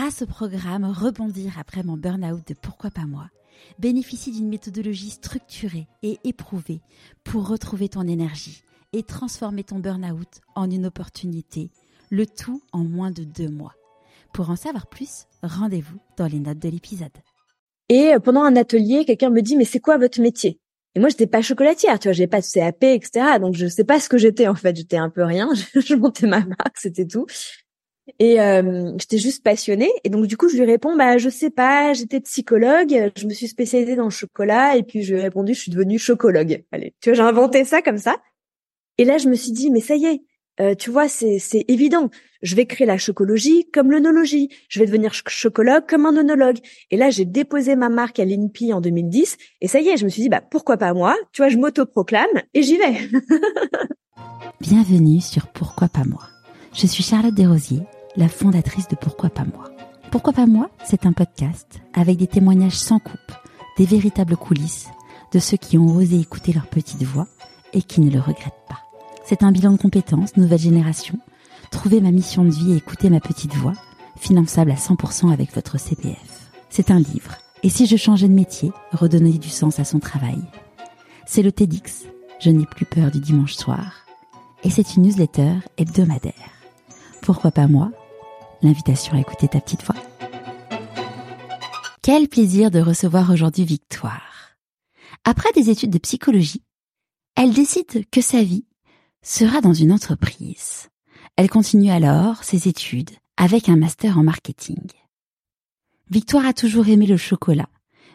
grâce 0.00 0.22
au 0.22 0.26
programme 0.26 0.86
Rebondir 0.86 1.58
après 1.58 1.82
mon 1.82 1.98
burn-out 1.98 2.40
de 2.48 2.54
Pourquoi 2.54 2.90
pas 2.90 3.04
moi, 3.04 3.28
bénéficie 3.78 4.32
d'une 4.32 4.48
méthodologie 4.48 5.10
structurée 5.10 5.88
et 6.02 6.16
éprouvée 6.24 6.80
pour 7.22 7.46
retrouver 7.46 7.90
ton 7.90 8.08
énergie 8.08 8.62
et 8.94 9.02
transformer 9.02 9.62
ton 9.62 9.78
burn-out 9.78 10.40
en 10.54 10.70
une 10.70 10.86
opportunité, 10.86 11.70
le 12.08 12.24
tout 12.24 12.62
en 12.72 12.78
moins 12.78 13.10
de 13.10 13.24
deux 13.24 13.50
mois. 13.50 13.74
Pour 14.32 14.48
en 14.48 14.56
savoir 14.56 14.86
plus, 14.86 15.26
rendez-vous 15.42 15.98
dans 16.16 16.28
les 16.28 16.40
notes 16.40 16.60
de 16.60 16.70
l'épisode. 16.70 17.10
Et 17.90 18.14
euh, 18.14 18.20
pendant 18.20 18.42
un 18.42 18.56
atelier, 18.56 19.04
quelqu'un 19.04 19.28
me 19.28 19.42
dit 19.42 19.58
mais 19.58 19.66
c'est 19.66 19.80
quoi 19.80 19.98
votre 19.98 20.22
métier? 20.22 20.60
Et 20.94 21.00
moi 21.00 21.10
j'étais 21.10 21.26
pas 21.26 21.42
chocolatière, 21.42 21.98
tu 21.98 22.08
vois, 22.08 22.14
j'ai 22.14 22.26
pas 22.26 22.40
de 22.40 22.46
CAP, 22.46 22.84
etc. 22.84 23.38
Donc 23.38 23.54
je 23.54 23.66
sais 23.66 23.84
pas 23.84 24.00
ce 24.00 24.08
que 24.08 24.16
j'étais 24.16 24.48
en 24.48 24.54
fait, 24.54 24.74
j'étais 24.74 24.96
un 24.96 25.10
peu 25.10 25.24
rien. 25.24 25.50
je 25.74 25.94
montais 25.94 26.26
ma 26.26 26.40
marque, 26.40 26.78
c'était 26.78 27.06
tout. 27.06 27.26
Et 28.18 28.40
euh, 28.40 28.92
j'étais 28.98 29.18
juste 29.18 29.42
passionnée. 29.42 29.90
Et 30.04 30.08
donc 30.08 30.26
du 30.26 30.36
coup, 30.36 30.48
je 30.48 30.56
lui 30.56 30.64
réponds, 30.64 30.96
bah 30.96 31.18
je 31.18 31.28
sais 31.28 31.50
pas, 31.50 31.92
j'étais 31.92 32.20
psychologue, 32.20 33.12
je 33.16 33.26
me 33.26 33.32
suis 33.32 33.48
spécialisée 33.48 33.96
dans 33.96 34.04
le 34.04 34.10
chocolat, 34.10 34.76
et 34.76 34.82
puis 34.82 35.02
je 35.02 35.14
lui 35.14 35.20
ai 35.20 35.24
répondu, 35.24 35.54
je 35.54 35.60
suis 35.60 35.72
devenue 35.72 35.98
chocologue. 35.98 36.64
Allez, 36.72 36.94
tu 37.00 37.10
vois, 37.10 37.16
j'ai 37.16 37.22
inventé 37.22 37.64
ça 37.64 37.82
comme 37.82 37.98
ça. 37.98 38.16
Et 38.98 39.04
là, 39.04 39.18
je 39.18 39.28
me 39.28 39.34
suis 39.34 39.52
dit, 39.52 39.70
mais 39.70 39.80
ça 39.80 39.96
y 39.96 40.06
est, 40.06 40.20
euh, 40.60 40.74
tu 40.74 40.90
vois, 40.90 41.08
c'est 41.08 41.64
évident. 41.68 42.10
Je 42.42 42.54
vais 42.54 42.66
créer 42.66 42.86
la 42.86 42.98
chocologie 42.98 43.66
comme 43.72 43.90
l'onologie. 43.90 44.50
Je 44.68 44.80
vais 44.80 44.86
devenir 44.86 45.12
chocologue 45.14 45.86
comme 45.88 46.06
un 46.06 46.16
onologue. 46.16 46.58
Et 46.90 46.96
là, 46.96 47.10
j'ai 47.10 47.24
déposé 47.24 47.76
ma 47.76 47.88
marque 47.88 48.18
à 48.18 48.24
l'INPI 48.24 48.72
en 48.72 48.80
2010. 48.80 49.36
Et 49.60 49.68
ça 49.68 49.80
y 49.80 49.88
est, 49.88 49.96
je 49.96 50.04
me 50.04 50.10
suis 50.10 50.22
dit, 50.22 50.28
bah 50.28 50.42
pourquoi 50.42 50.76
pas 50.76 50.92
moi? 50.92 51.16
Tu 51.32 51.42
vois, 51.42 51.48
je 51.48 51.56
m'autoproclame 51.56 52.26
et 52.52 52.62
j'y 52.62 52.76
vais. 52.76 52.94
Bienvenue 54.60 55.20
sur 55.20 55.46
Pourquoi 55.48 55.88
pas 55.88 56.04
moi? 56.04 56.28
Je 56.74 56.86
suis 56.86 57.02
Charlotte 57.02 57.34
Desrosiers 57.34 57.82
la 58.16 58.28
fondatrice 58.28 58.88
de 58.88 58.96
Pourquoi 58.96 59.30
pas 59.30 59.44
moi. 59.44 59.70
Pourquoi 60.10 60.32
pas 60.32 60.46
moi 60.46 60.70
C'est 60.84 61.06
un 61.06 61.12
podcast 61.12 61.80
avec 61.94 62.18
des 62.18 62.26
témoignages 62.26 62.78
sans 62.78 62.98
coupe, 62.98 63.32
des 63.78 63.84
véritables 63.84 64.36
coulisses 64.36 64.88
de 65.32 65.38
ceux 65.38 65.56
qui 65.56 65.78
ont 65.78 65.94
osé 65.94 66.18
écouter 66.18 66.52
leur 66.52 66.66
petite 66.66 67.02
voix 67.04 67.28
et 67.72 67.82
qui 67.82 68.00
ne 68.00 68.10
le 68.10 68.18
regrettent 68.18 68.66
pas. 68.68 68.80
C'est 69.24 69.44
un 69.44 69.52
bilan 69.52 69.72
de 69.72 69.78
compétences, 69.78 70.36
nouvelle 70.36 70.58
génération. 70.58 71.18
Trouver 71.70 72.00
ma 72.00 72.10
mission 72.10 72.44
de 72.44 72.50
vie 72.50 72.72
et 72.72 72.76
écouter 72.76 73.10
ma 73.10 73.20
petite 73.20 73.54
voix, 73.54 73.74
finançable 74.16 74.72
à 74.72 74.74
100% 74.74 75.32
avec 75.32 75.54
votre 75.54 75.78
CPF. 75.78 76.50
C'est 76.68 76.90
un 76.90 76.98
livre. 76.98 77.36
Et 77.62 77.68
si 77.68 77.86
je 77.86 77.96
changeais 77.96 78.28
de 78.28 78.34
métier, 78.34 78.72
redonner 78.92 79.38
du 79.38 79.50
sens 79.50 79.78
à 79.78 79.84
son 79.84 80.00
travail? 80.00 80.38
C'est 81.26 81.42
le 81.42 81.52
TEDx. 81.52 82.06
Je 82.40 82.50
n'ai 82.50 82.66
plus 82.66 82.86
peur 82.86 83.12
du 83.12 83.20
dimanche 83.20 83.54
soir. 83.54 84.06
Et 84.64 84.70
c'est 84.70 84.96
une 84.96 85.04
newsletter 85.04 85.52
hebdomadaire. 85.76 86.34
Pourquoi 87.22 87.52
pas 87.52 87.68
moi 87.68 87.92
l'invitation 88.62 89.14
à 89.14 89.20
écouter 89.20 89.48
ta 89.48 89.60
petite 89.60 89.84
voix. 89.84 89.96
Quel 92.02 92.28
plaisir 92.28 92.70
de 92.70 92.80
recevoir 92.80 93.30
aujourd'hui 93.30 93.64
Victoire. 93.64 94.56
Après 95.24 95.52
des 95.52 95.70
études 95.70 95.90
de 95.90 95.98
psychologie, 95.98 96.64
elle 97.36 97.52
décide 97.52 98.08
que 98.10 98.20
sa 98.20 98.42
vie 98.42 98.66
sera 99.22 99.60
dans 99.60 99.74
une 99.74 99.92
entreprise. 99.92 100.88
Elle 101.36 101.50
continue 101.50 101.90
alors 101.90 102.42
ses 102.44 102.68
études 102.68 103.10
avec 103.36 103.68
un 103.68 103.76
master 103.76 104.18
en 104.18 104.22
marketing. 104.22 104.86
Victoire 106.10 106.46
a 106.46 106.52
toujours 106.52 106.88
aimé 106.88 107.06
le 107.06 107.16
chocolat, 107.16 107.68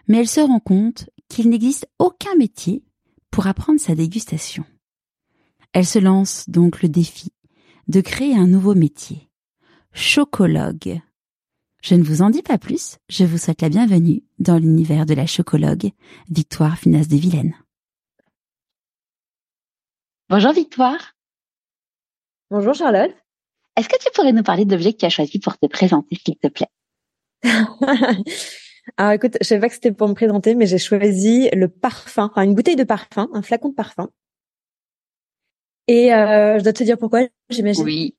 mais 0.08 0.18
elle 0.18 0.28
se 0.28 0.42
rend 0.42 0.60
compte 0.60 1.10
qu'il 1.30 1.50
n'existe 1.50 1.88
aucun 2.00 2.36
métier 2.36 2.84
pour 3.32 3.48
apprendre 3.48 3.80
sa 3.80 3.96
dégustation. 3.96 4.66
Elle 5.74 5.86
se 5.86 6.00
lance 6.00 6.50
donc 6.50 6.82
le 6.82 6.90
défi 6.90 7.32
de 7.88 8.02
créer 8.02 8.36
un 8.36 8.48
nouveau 8.48 8.76
métier, 8.76 9.30
chocologue. 9.96 11.00
Je 11.82 11.96
ne 11.96 12.04
vous 12.04 12.22
en 12.22 12.30
dis 12.30 12.42
pas 12.42 12.58
plus, 12.58 12.98
je 13.08 13.24
vous 13.24 13.38
souhaite 13.38 13.62
la 13.62 13.70
bienvenue 13.70 14.24
dans 14.40 14.58
l'univers 14.58 15.06
de 15.06 15.14
la 15.14 15.26
chocologue, 15.26 15.92
Victoire 16.30 16.78
Finas 16.78 17.06
de 17.06 17.16
Vilaine. 17.16 17.56
Bonjour 20.30 20.52
Victoire. 20.52 21.14
Bonjour 22.52 22.74
Charlotte. 22.74 23.16
Est-ce 23.78 23.88
que 23.88 23.98
tu 24.04 24.10
pourrais 24.14 24.34
nous 24.34 24.44
parler 24.44 24.66
de 24.66 24.72
l'objet 24.74 24.92
que 24.92 24.98
tu 24.98 25.06
as 25.06 25.10
choisi 25.10 25.40
pour 25.40 25.58
te 25.58 25.68
présenter, 25.68 26.18
s'il 26.18 26.38
te 26.38 26.48
plaît? 26.48 26.68
Alors 28.98 29.14
écoute, 29.14 29.38
je 29.40 29.48
savais 29.48 29.62
pas 29.62 29.70
que 29.70 29.76
c'était 29.76 29.94
pour 29.94 30.10
me 30.10 30.14
présenter, 30.14 30.56
mais 30.56 30.66
j'ai 30.66 30.78
choisi 30.78 31.50
le 31.54 31.70
parfum, 31.70 32.26
enfin 32.26 32.42
une 32.42 32.54
bouteille 32.54 32.76
de 32.76 32.84
parfum, 32.84 33.30
un 33.34 33.42
flacon 33.42 33.70
de 33.70 33.76
parfum. 33.76 34.10
Et 35.88 36.14
euh, 36.14 36.60
je 36.60 36.64
dois 36.64 36.74
te 36.74 36.84
dire 36.84 36.98
pourquoi, 36.98 37.28
j'imagine. 37.50 37.84
Oui. 37.86 38.16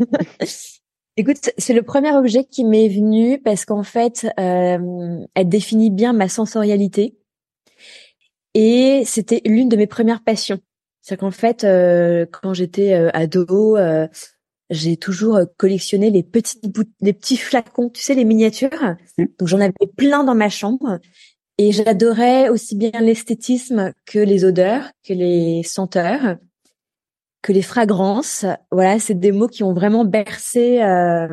Écoute, 1.16 1.50
c'est 1.58 1.74
le 1.74 1.82
premier 1.82 2.12
objet 2.12 2.44
qui 2.44 2.64
m'est 2.64 2.88
venu 2.88 3.40
parce 3.40 3.64
qu'en 3.64 3.82
fait, 3.82 4.26
euh, 4.38 5.26
elle 5.34 5.48
définit 5.48 5.90
bien 5.90 6.12
ma 6.12 6.28
sensorialité 6.28 7.18
et 8.54 9.02
c'était 9.04 9.42
l'une 9.44 9.68
de 9.68 9.76
mes 9.76 9.86
premières 9.86 10.22
passions. 10.22 10.60
C'est-à-dire 11.02 11.20
qu'en 11.20 11.30
fait, 11.30 11.64
euh, 11.64 12.26
quand 12.30 12.54
j'étais 12.54 12.94
euh, 12.94 13.10
ado, 13.12 13.76
euh, 13.76 14.06
j'ai 14.70 14.96
toujours 14.96 15.40
collectionné 15.56 16.10
les 16.10 16.22
petits 16.22 16.60
les 17.00 17.12
petits 17.12 17.36
flacons, 17.36 17.90
tu 17.90 18.02
sais, 18.02 18.14
les 18.14 18.24
miniatures. 18.24 18.94
Mmh. 19.18 19.24
Donc 19.38 19.48
j'en 19.48 19.60
avais 19.60 19.72
plein 19.96 20.24
dans 20.24 20.34
ma 20.34 20.48
chambre 20.48 21.00
et 21.58 21.72
j'adorais 21.72 22.48
aussi 22.48 22.76
bien 22.76 23.00
l'esthétisme 23.00 23.92
que 24.06 24.18
les 24.18 24.44
odeurs, 24.44 24.90
que 25.04 25.12
les 25.12 25.62
senteurs 25.64 26.36
que 27.42 27.52
les 27.52 27.62
fragrances, 27.62 28.44
voilà, 28.70 28.98
c'est 28.98 29.18
des 29.18 29.32
mots 29.32 29.48
qui 29.48 29.62
ont 29.62 29.72
vraiment 29.72 30.04
bercé 30.04 30.82
euh, 30.82 31.28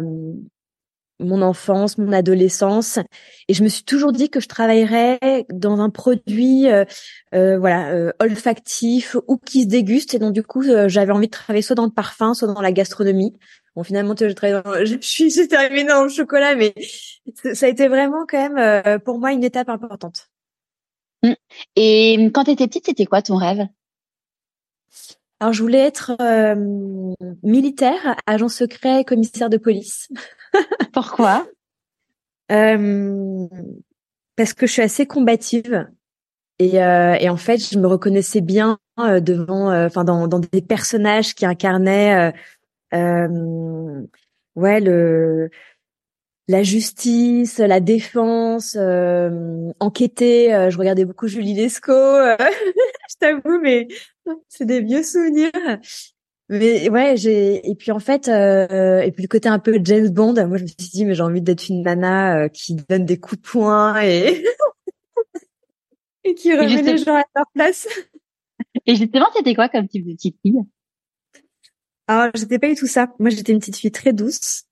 mon 1.20 1.42
enfance, 1.42 1.98
mon 1.98 2.14
adolescence, 2.14 3.00
et 3.48 3.54
je 3.54 3.64
me 3.64 3.68
suis 3.68 3.84
toujours 3.84 4.12
dit 4.12 4.30
que 4.30 4.40
je 4.40 4.48
travaillerais 4.48 5.46
dans 5.52 5.80
un 5.80 5.90
produit, 5.90 6.70
euh, 6.70 6.86
euh, 7.34 7.58
voilà, 7.58 8.14
olfactif 8.20 9.18
ou 9.28 9.38
qui 9.38 9.64
se 9.64 9.68
déguste, 9.68 10.14
et 10.14 10.20
donc 10.20 10.34
du 10.34 10.44
coup, 10.44 10.64
j'avais 10.88 11.12
envie 11.12 11.28
de 11.28 11.32
travailler 11.32 11.64
soit 11.64 11.76
dans 11.76 11.86
le 11.86 11.92
parfum, 11.92 12.34
soit 12.34 12.48
dans 12.48 12.62
la 12.62 12.72
gastronomie. 12.72 13.34
Bon, 13.76 13.84
finalement, 13.84 14.16
je 14.18 14.26
dans, 14.26 14.74
je 14.86 14.98
suis, 15.02 15.30
j'ai 15.30 15.48
dans 15.48 16.04
le 16.04 16.10
chocolat, 16.10 16.56
mais 16.56 16.74
ça 17.54 17.66
a 17.66 17.70
été 17.70 17.88
vraiment 17.88 18.26
quand 18.28 18.50
même 18.50 19.00
pour 19.02 19.20
moi 19.20 19.34
une 19.34 19.44
étape 19.44 19.70
importante. 19.70 20.30
Mmh. 21.24 21.34
Et 21.76 22.32
quand 22.34 22.44
tu 22.44 22.52
étais 22.52 22.68
petite, 22.68 22.86
c'était 22.86 23.06
quoi 23.06 23.22
ton 23.22 23.36
rêve? 23.36 23.68
Alors, 25.40 25.54
je 25.54 25.62
voulais 25.62 25.80
être 25.80 26.16
euh, 26.20 26.56
militaire, 27.44 28.16
agent 28.26 28.50
secret, 28.50 29.04
commissaire 29.04 29.50
de 29.50 29.58
police. 29.58 30.10
Pourquoi? 30.94 31.46
Euh, 32.52 33.48
Parce 34.36 34.54
que 34.54 34.66
je 34.66 34.72
suis 34.72 34.82
assez 34.82 35.06
combative 35.06 35.88
et, 36.58 36.82
euh, 36.82 37.14
et, 37.20 37.30
en 37.30 37.38
fait, 37.38 37.58
je 37.58 37.78
me 37.78 37.86
reconnaissais 37.86 38.42
bien 38.42 38.80
euh, 39.00 39.20
devant, 39.20 39.70
euh, 39.70 39.86
enfin, 39.86 40.04
dans, 40.04 40.28
dans, 40.28 40.40
des 40.40 40.64
personnages 40.64 41.36
qui 41.36 41.46
incarnaient, 41.46 42.34
ouais, 42.92 44.80
le 44.80 45.52
la 46.48 46.64
justice, 46.64 47.58
la 47.58 47.80
défense, 47.80 48.78
euh, 48.80 49.72
enquêter. 49.80 50.68
je 50.70 50.78
regardais 50.78 51.06
beaucoup 51.06 51.28
Julie 51.28 51.54
Lescaut, 51.54 51.92
je 52.40 53.16
t'avoue, 53.20 53.60
mais 53.62 53.88
c'est 54.48 54.66
des 54.66 54.82
vieux 54.82 55.04
souvenirs. 55.04 55.52
Mais 56.50 56.90
ouais, 56.90 57.18
j'ai 57.18 57.70
et 57.70 57.76
puis 57.76 57.92
en 57.92 58.00
fait 58.00 58.30
euh, 58.30 59.02
et 59.02 59.12
puis 59.12 59.22
le 59.22 59.28
côté 59.28 59.50
un 59.50 59.60
peu 59.60 59.80
James 59.84 60.08
Bond, 60.10 60.34
moi 60.48 60.58
je 60.58 60.64
me 60.64 60.68
suis 60.68 60.78
dit 60.78 61.04
mais 61.04 61.14
j'ai 61.14 61.24
envie 61.24 61.42
d'être 61.42 61.68
une 61.68 61.82
nana 61.82 62.38
euh, 62.38 62.48
qui 62.48 62.76
donne 62.76 63.06
des 63.06 63.20
coups 63.20 63.42
de 63.42 63.48
poing 63.48 64.02
et 64.02 64.46
et 66.24 66.36
qui 66.36 66.54
remet 66.56 66.82
les 66.82 66.98
gens 66.98 67.16
à 67.16 67.24
leur 67.36 67.46
place. 67.54 67.88
Et 68.86 68.96
justement, 68.96 69.28
c'était 69.36 69.56
quoi 69.56 69.68
comme 69.68 69.90
type 69.90 70.06
de 70.06 70.14
petite 70.14 70.38
fille? 70.42 70.62
Alors, 72.08 72.32
j'étais 72.34 72.60
pas 72.60 72.70
du 72.70 72.76
tout 72.76 72.88
ça. 72.88 73.14
Moi, 73.20 73.30
j'étais 73.30 73.52
une 73.52 73.60
petite 73.60 73.76
fille 73.76 73.92
très 73.92 74.14
douce. 74.14 74.64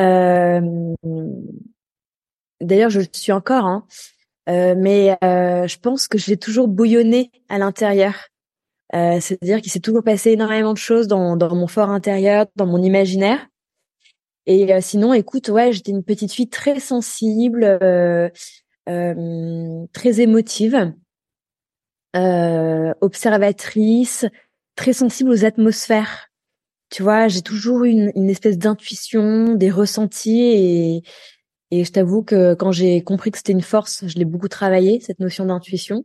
Euh... 0.00 0.94
D'ailleurs, 2.60 2.90
je 2.90 3.00
le 3.00 3.06
suis 3.12 3.32
encore, 3.32 3.64
hein. 3.64 3.86
Euh, 4.48 4.74
mais 4.76 5.16
euh, 5.22 5.68
je 5.68 5.78
pense 5.78 6.08
que 6.08 6.16
j'ai 6.16 6.38
toujours 6.38 6.68
bouillonné 6.68 7.30
à 7.48 7.58
l'intérieur. 7.58 8.14
Euh, 8.94 9.20
C'est-à-dire 9.20 9.60
qu'il 9.60 9.70
s'est 9.70 9.80
toujours 9.80 10.02
passé 10.02 10.30
énormément 10.30 10.72
de 10.72 10.78
choses 10.78 11.06
dans, 11.06 11.36
dans 11.36 11.54
mon 11.54 11.66
fort 11.66 11.90
intérieur, 11.90 12.46
dans 12.56 12.66
mon 12.66 12.82
imaginaire. 12.82 13.46
Et 14.46 14.72
euh, 14.72 14.80
sinon, 14.80 15.12
écoute, 15.12 15.50
ouais, 15.50 15.72
j'étais 15.72 15.90
une 15.90 16.02
petite 16.02 16.32
fille 16.32 16.48
très 16.48 16.80
sensible, 16.80 17.64
euh, 17.64 18.30
euh, 18.88 19.84
très 19.92 20.20
émotive, 20.20 20.94
observatrice, 22.14 24.24
très 24.74 24.94
sensible 24.94 25.30
aux 25.30 25.44
atmosphères. 25.44 26.27
Tu 26.90 27.02
vois, 27.02 27.28
j'ai 27.28 27.42
toujours 27.42 27.84
eu 27.84 27.90
une, 27.90 28.12
une 28.14 28.30
espèce 28.30 28.58
d'intuition, 28.58 29.54
des 29.54 29.70
ressentis 29.70 30.40
et, 30.40 31.02
et 31.70 31.84
je 31.84 31.92
t'avoue 31.92 32.22
que 32.22 32.54
quand 32.54 32.72
j'ai 32.72 33.02
compris 33.02 33.30
que 33.30 33.38
c'était 33.38 33.52
une 33.52 33.62
force, 33.62 34.06
je 34.06 34.18
l'ai 34.18 34.24
beaucoup 34.24 34.48
travaillé, 34.48 35.00
cette 35.00 35.20
notion 35.20 35.44
d'intuition. 35.46 36.04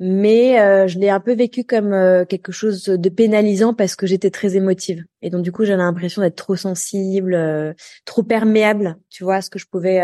mais 0.00 0.60
euh, 0.60 0.86
je 0.86 0.98
l'ai 0.98 1.10
un 1.10 1.20
peu 1.20 1.34
vécu 1.34 1.64
comme 1.64 1.92
euh, 1.92 2.24
quelque 2.24 2.52
chose 2.52 2.84
de 2.84 3.08
pénalisant 3.08 3.74
parce 3.74 3.96
que 3.96 4.06
j'étais 4.06 4.30
très 4.30 4.54
émotive 4.56 5.04
et 5.22 5.30
donc 5.30 5.42
du 5.42 5.50
coup 5.50 5.64
j'avais 5.64 5.82
l'impression 5.82 6.22
d'être 6.22 6.36
trop 6.36 6.54
sensible, 6.56 7.34
euh, 7.34 7.72
trop 8.04 8.22
perméable, 8.22 8.96
tu 9.10 9.24
vois, 9.24 9.36
à 9.36 9.42
ce 9.42 9.50
que 9.50 9.58
je 9.58 9.66
pouvais 9.66 10.00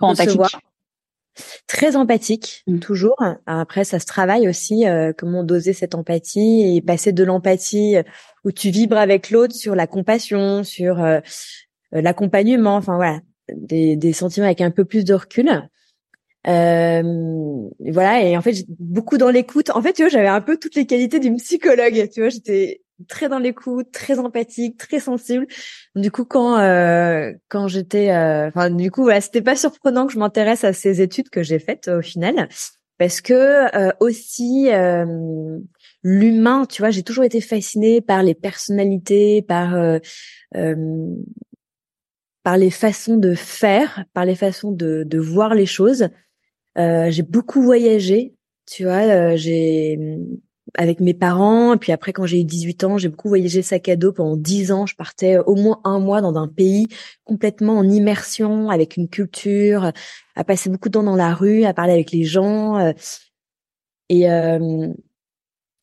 recevoir. 0.00 0.50
Très 1.66 1.96
empathique, 1.96 2.62
mmh. 2.66 2.78
toujours. 2.78 3.16
Après, 3.46 3.84
ça 3.84 3.98
se 3.98 4.06
travaille 4.06 4.48
aussi, 4.48 4.84
comment 5.16 5.44
doser 5.44 5.72
cette 5.72 5.94
empathie 5.94 6.76
et 6.76 6.82
passer 6.82 7.12
de 7.12 7.24
l'empathie 7.24 7.96
où 8.44 8.52
tu 8.52 8.70
vibres 8.70 8.96
avec 8.96 9.30
l'autre 9.30 9.54
sur 9.54 9.74
la 9.74 9.86
compassion, 9.86 10.64
sur 10.64 11.04
l'accompagnement, 11.92 12.76
enfin 12.76 12.96
voilà, 12.96 13.20
des, 13.54 13.96
des 13.96 14.12
sentiments 14.12 14.46
avec 14.46 14.60
un 14.60 14.70
peu 14.70 14.84
plus 14.84 15.04
de 15.04 15.14
recul 15.14 15.68
euh, 16.46 17.02
voilà, 17.92 18.22
et 18.22 18.36
en 18.36 18.42
fait, 18.42 18.64
beaucoup 18.78 19.18
dans 19.18 19.30
l'écoute. 19.30 19.70
En 19.70 19.82
fait, 19.82 19.92
tu 19.92 20.02
vois, 20.02 20.08
j'avais 20.08 20.28
un 20.28 20.40
peu 20.40 20.56
toutes 20.56 20.76
les 20.76 20.86
qualités 20.86 21.18
d'une 21.18 21.36
psychologue. 21.36 22.08
Tu 22.12 22.20
vois, 22.20 22.28
j'étais 22.30 22.82
très 23.06 23.28
dans 23.28 23.38
l'écoute, 23.38 23.92
très 23.92 24.18
empathique, 24.18 24.76
très 24.76 25.00
sensible. 25.00 25.46
Du 25.94 26.10
coup, 26.10 26.24
quand 26.24 26.58
euh, 26.58 27.32
quand 27.48 27.68
j'étais, 27.68 28.10
euh, 28.10 28.48
enfin, 28.48 28.70
du 28.70 28.90
coup, 28.90 29.02
voilà, 29.02 29.20
c'était 29.20 29.42
pas 29.42 29.56
surprenant 29.56 30.06
que 30.06 30.12
je 30.12 30.18
m'intéresse 30.18 30.64
à 30.64 30.72
ces 30.72 31.00
études 31.00 31.30
que 31.30 31.42
j'ai 31.42 31.58
faites 31.58 31.88
au 31.88 32.02
final, 32.02 32.48
parce 32.98 33.20
que 33.20 33.76
euh, 33.76 33.92
aussi 34.00 34.68
l'humain, 36.02 36.66
tu 36.66 36.82
vois, 36.82 36.90
j'ai 36.90 37.02
toujours 37.02 37.24
été 37.24 37.40
fascinée 37.40 38.00
par 38.00 38.22
les 38.22 38.34
personnalités, 38.34 39.42
par 39.42 39.76
par 42.42 42.56
les 42.56 42.70
façons 42.70 43.18
de 43.18 43.34
faire, 43.34 44.04
par 44.14 44.24
les 44.24 44.34
façons 44.34 44.72
de, 44.72 45.04
de 45.04 45.18
voir 45.18 45.54
les 45.54 45.66
choses. 45.66 46.08
Euh, 46.78 47.10
j'ai 47.10 47.22
beaucoup 47.22 47.60
voyagé, 47.60 48.34
tu 48.64 48.84
vois, 48.84 49.02
euh, 49.02 49.36
j'ai 49.36 49.98
avec 50.74 51.00
mes 51.00 51.14
parents, 51.14 51.74
et 51.74 51.76
puis 51.76 51.92
après 51.92 52.12
quand 52.12 52.26
j'ai 52.26 52.40
eu 52.40 52.44
18 52.44 52.84
ans, 52.84 52.98
j'ai 52.98 53.08
beaucoup 53.08 53.28
voyagé 53.28 53.62
sac 53.62 53.88
à 53.88 53.96
dos 53.96 54.12
pendant 54.12 54.36
10 54.36 54.72
ans. 54.72 54.86
Je 54.86 54.96
partais 54.96 55.38
au 55.38 55.54
moins 55.54 55.80
un 55.84 55.98
mois 55.98 56.20
dans 56.20 56.36
un 56.36 56.48
pays 56.48 56.86
complètement 57.24 57.78
en 57.78 57.88
immersion, 57.88 58.70
avec 58.70 58.96
une 58.96 59.08
culture, 59.08 59.92
à 60.36 60.44
passer 60.44 60.70
beaucoup 60.70 60.88
de 60.88 60.94
temps 60.94 61.02
dans 61.02 61.16
la 61.16 61.34
rue, 61.34 61.64
à 61.64 61.74
parler 61.74 61.92
avec 61.92 62.12
les 62.12 62.24
gens. 62.24 62.78
Euh, 62.78 62.92
et, 64.10 64.26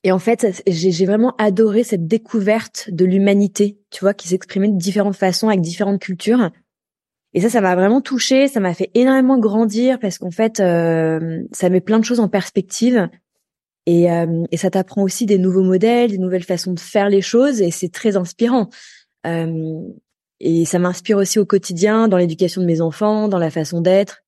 et 0.06 0.12
en 0.12 0.20
fait, 0.20 0.64
j'ai 0.68 1.06
vraiment 1.06 1.36
adoré 1.38 1.84
cette 1.84 2.08
découverte 2.08 2.90
de 2.92 3.06
l'humanité, 3.06 3.80
tu 3.90 4.02
vois, 4.02 4.14
qui 4.14 4.28
s'exprimait 4.28 4.70
de 4.70 4.78
différentes 4.78 5.16
façons, 5.16 5.48
avec 5.48 5.62
différentes 5.62 6.00
cultures. 6.00 6.52
Et 7.34 7.42
ça, 7.42 7.50
ça 7.50 7.60
m'a 7.60 7.76
vraiment 7.76 8.02
touché, 8.02 8.48
ça 8.48 8.60
m'a 8.60 8.76
fait 8.76 8.92
énormément 8.94 9.40
grandir 9.40 10.00
parce 10.00 10.20
qu'en 10.20 10.30
fait, 10.30 10.60
euh, 10.60 11.42
ça 11.52 11.70
met 11.70 11.82
plein 11.82 12.00
de 12.00 12.06
choses 12.06 12.20
en 12.20 12.30
perspective 12.30 13.10
et, 13.86 14.12
euh, 14.12 14.44
et 14.52 14.58
ça 14.58 14.70
t'apprend 14.70 15.04
aussi 15.04 15.26
des 15.26 15.38
nouveaux 15.38 15.64
modèles, 15.64 16.12
des 16.12 16.18
nouvelles 16.18 16.44
façons 16.44 16.74
de 16.74 16.80
faire 16.80 17.10
les 17.10 17.22
choses 17.22 17.62
et 17.62 17.72
c'est 17.72 17.90
très 17.90 18.18
inspirant. 18.18 18.70
Euh, 19.28 19.82
et 20.40 20.66
ça 20.66 20.80
m'inspire 20.80 21.18
aussi 21.18 21.40
au 21.40 21.46
quotidien, 21.46 22.08
dans 22.08 22.18
l'éducation 22.18 22.62
de 22.62 22.68
mes 22.68 22.82
enfants, 22.82 23.28
dans 23.28 23.40
la 23.40 23.50
façon 23.50 23.82
d'être. 23.82 24.24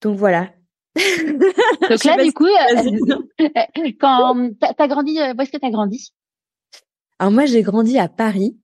Donc 0.00 0.16
voilà. 0.16 0.50
Donc 0.96 2.04
là, 2.04 2.22
du 2.22 2.32
coup, 2.32 2.46
quand 4.00 4.50
t'as 4.76 4.88
grandi, 4.88 5.18
où 5.18 5.40
est-ce 5.40 5.50
que 5.50 5.58
t'as 5.58 5.70
grandi? 5.70 6.12
Alors 7.18 7.32
moi, 7.32 7.46
j'ai 7.46 7.62
grandi 7.62 7.98
à 7.98 8.08
Paris. 8.08 8.56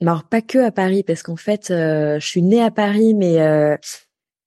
Mais 0.00 0.08
alors 0.08 0.24
pas 0.24 0.42
que 0.42 0.58
à 0.58 0.70
Paris, 0.70 1.02
parce 1.02 1.22
qu'en 1.22 1.36
fait, 1.36 1.70
euh, 1.70 2.18
je 2.20 2.26
suis 2.26 2.42
née 2.42 2.62
à 2.62 2.70
Paris, 2.70 3.14
mais 3.14 3.40
euh, 3.40 3.76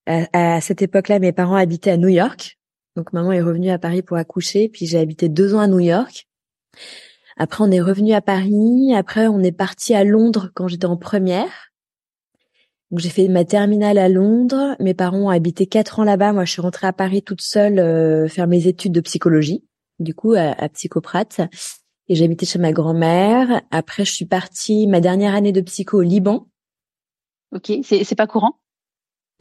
à, 0.05 0.61
cette 0.61 0.81
époque-là, 0.81 1.19
mes 1.19 1.31
parents 1.31 1.55
habitaient 1.55 1.91
à 1.91 1.97
New 1.97 2.09
York. 2.09 2.58
Donc 2.99 3.13
maman 3.13 3.31
est 3.31 3.41
revenue 3.41 3.69
à 3.69 3.79
Paris 3.79 4.01
pour 4.01 4.17
accoucher, 4.17 4.67
puis 4.67 4.85
j'ai 4.85 4.99
habité 4.99 5.29
deux 5.29 5.55
ans 5.55 5.61
à 5.61 5.67
New 5.67 5.79
York. 5.79 6.27
Après, 7.37 7.63
on 7.63 7.71
est 7.71 7.79
revenu 7.79 8.11
à 8.11 8.19
Paris. 8.19 8.93
Après, 8.93 9.27
on 9.27 9.39
est 9.39 9.53
parti 9.53 9.93
à 9.93 10.03
Londres 10.03 10.51
quand 10.53 10.67
j'étais 10.67 10.85
en 10.85 10.97
première. 10.97 11.71
Donc 12.91 12.99
j'ai 12.99 13.07
fait 13.07 13.29
ma 13.29 13.45
terminale 13.45 13.97
à 13.97 14.09
Londres. 14.09 14.75
Mes 14.81 14.93
parents 14.93 15.27
ont 15.27 15.29
habité 15.29 15.65
quatre 15.65 16.01
ans 16.01 16.03
là-bas. 16.03 16.33
Moi, 16.33 16.43
je 16.43 16.51
suis 16.51 16.61
rentrée 16.61 16.87
à 16.87 16.91
Paris 16.91 17.23
toute 17.23 17.39
seule 17.39 17.79
euh, 17.79 18.27
faire 18.27 18.47
mes 18.47 18.67
études 18.67 18.91
de 18.91 18.99
psychologie, 18.99 19.63
du 19.99 20.13
coup 20.13 20.33
à, 20.33 20.51
à 20.61 20.67
Psychoprate 20.67 21.39
et 22.09 22.15
j'habitais 22.15 22.45
chez 22.45 22.59
ma 22.59 22.73
grand-mère. 22.73 23.61
Après, 23.71 24.03
je 24.03 24.11
suis 24.11 24.25
partie 24.25 24.87
ma 24.87 24.99
dernière 24.99 25.35
année 25.35 25.53
de 25.53 25.61
psycho 25.61 25.99
au 25.99 26.01
Liban. 26.01 26.49
Ok, 27.55 27.71
c'est 27.81 28.03
c'est 28.03 28.15
pas 28.15 28.27
courant? 28.27 28.59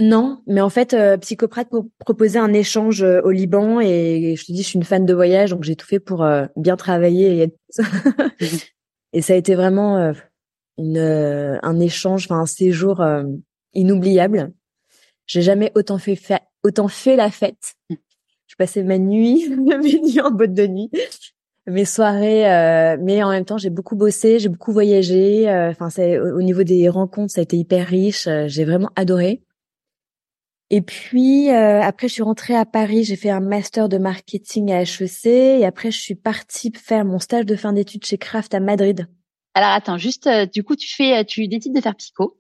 Non, 0.00 0.43
mais 0.47 0.61
en 0.61 0.69
fait, 0.69 0.95
euh, 0.95 1.17
Psychoprate 1.17 1.71
proposait 1.99 2.39
un 2.39 2.53
échange 2.53 3.03
euh, 3.03 3.21
au 3.23 3.31
Liban 3.31 3.81
et 3.81 4.37
je 4.37 4.45
te 4.45 4.53
dis, 4.53 4.62
je 4.62 4.69
suis 4.69 4.77
une 4.77 4.85
fan 4.85 5.05
de 5.05 5.15
voyage, 5.15 5.50
donc 5.50 5.65
j'ai 5.65 5.75
tout 5.75 5.87
fait 5.87 5.99
pour 5.99 6.23
euh, 6.23 6.47
bien 6.56 6.77
travailler 6.77 7.37
et 7.37 7.43
être... 7.43 7.59
et 9.12 9.23
ça 9.23 9.33
a 9.33 9.37
été 9.37 9.56
vraiment 9.56 9.99
euh, 9.99 10.12
une 10.79 11.59
un 11.62 11.81
échange, 11.81 12.27
enfin 12.27 12.41
un 12.41 12.47
séjour 12.47 13.05
inoubliable. 13.75 14.53
J'ai 15.27 15.43
jamais 15.43 15.73
autant 15.75 15.99
fait, 15.99 16.17
autant 16.62 16.87
fait 16.87 17.17
la 17.17 17.33
fête. 17.33 17.75
Mmh. 17.91 17.94
Je 18.47 18.55
passais 18.56 18.85
ma 18.85 18.99
nuit, 18.99 19.49
mes 19.56 20.01
nuits 20.01 20.21
en 20.21 20.31
boîte 20.31 20.55
de 20.55 20.67
nuit 20.69 20.91
mes 21.69 21.85
soirées, 21.85 22.51
euh, 22.51 22.97
mais 23.01 23.23
en 23.23 23.31
même 23.31 23.44
temps 23.44 23.59
j'ai 23.59 23.71
beaucoup 23.71 23.97
bossé, 23.97 24.39
j'ai 24.39 24.49
beaucoup 24.49 24.73
voyagé. 24.73 25.49
Euh, 25.49 25.71
enfin, 25.71 25.89
au 26.21 26.43
niveau 26.43 26.62
des 26.62 26.89
rencontres, 26.89 27.33
ça 27.33 27.41
a 27.41 27.43
été 27.43 27.56
hyper 27.56 27.87
riche. 27.87 28.27
Euh, 28.27 28.44
j'ai 28.49 28.65
vraiment 28.65 28.91
adoré. 28.97 29.43
Et 30.70 30.82
puis 30.82 31.50
après, 31.50 32.09
je 32.09 32.12
suis 32.12 32.23
rentrée 32.23 32.55
à 32.55 32.67
Paris. 32.67 33.05
J'ai 33.05 33.17
fait 33.17 33.31
un 33.31 33.41
master 33.41 33.88
de 33.88 33.97
marketing 33.97 34.70
à 34.70 34.82
HEC, 34.82 35.26
et 35.26 35.65
après 35.65 35.91
je 35.91 35.99
suis 35.99 36.15
partie 36.15 36.70
faire 36.75 37.06
mon 37.06 37.19
stage 37.19 37.47
de 37.47 37.56
fin 37.56 37.73
d'études 37.73 38.05
chez 38.05 38.19
Kraft 38.19 38.53
à 38.55 38.61
Madrid. 38.61 39.06
Alors 39.55 39.70
attends, 39.70 39.97
juste 39.97 40.29
du 40.53 40.62
coup, 40.65 40.76
tu 40.76 40.94
fais, 40.94 41.25
tu 41.25 41.49
décides 41.49 41.75
de 41.75 41.81
faire 41.81 41.97
psycho. 41.97 42.38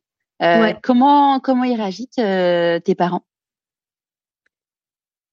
Comment 0.82 1.40
comment 1.40 1.64
ils 1.64 1.76
réagissent 1.76 2.16
tes 2.16 2.94
parents? 2.94 3.24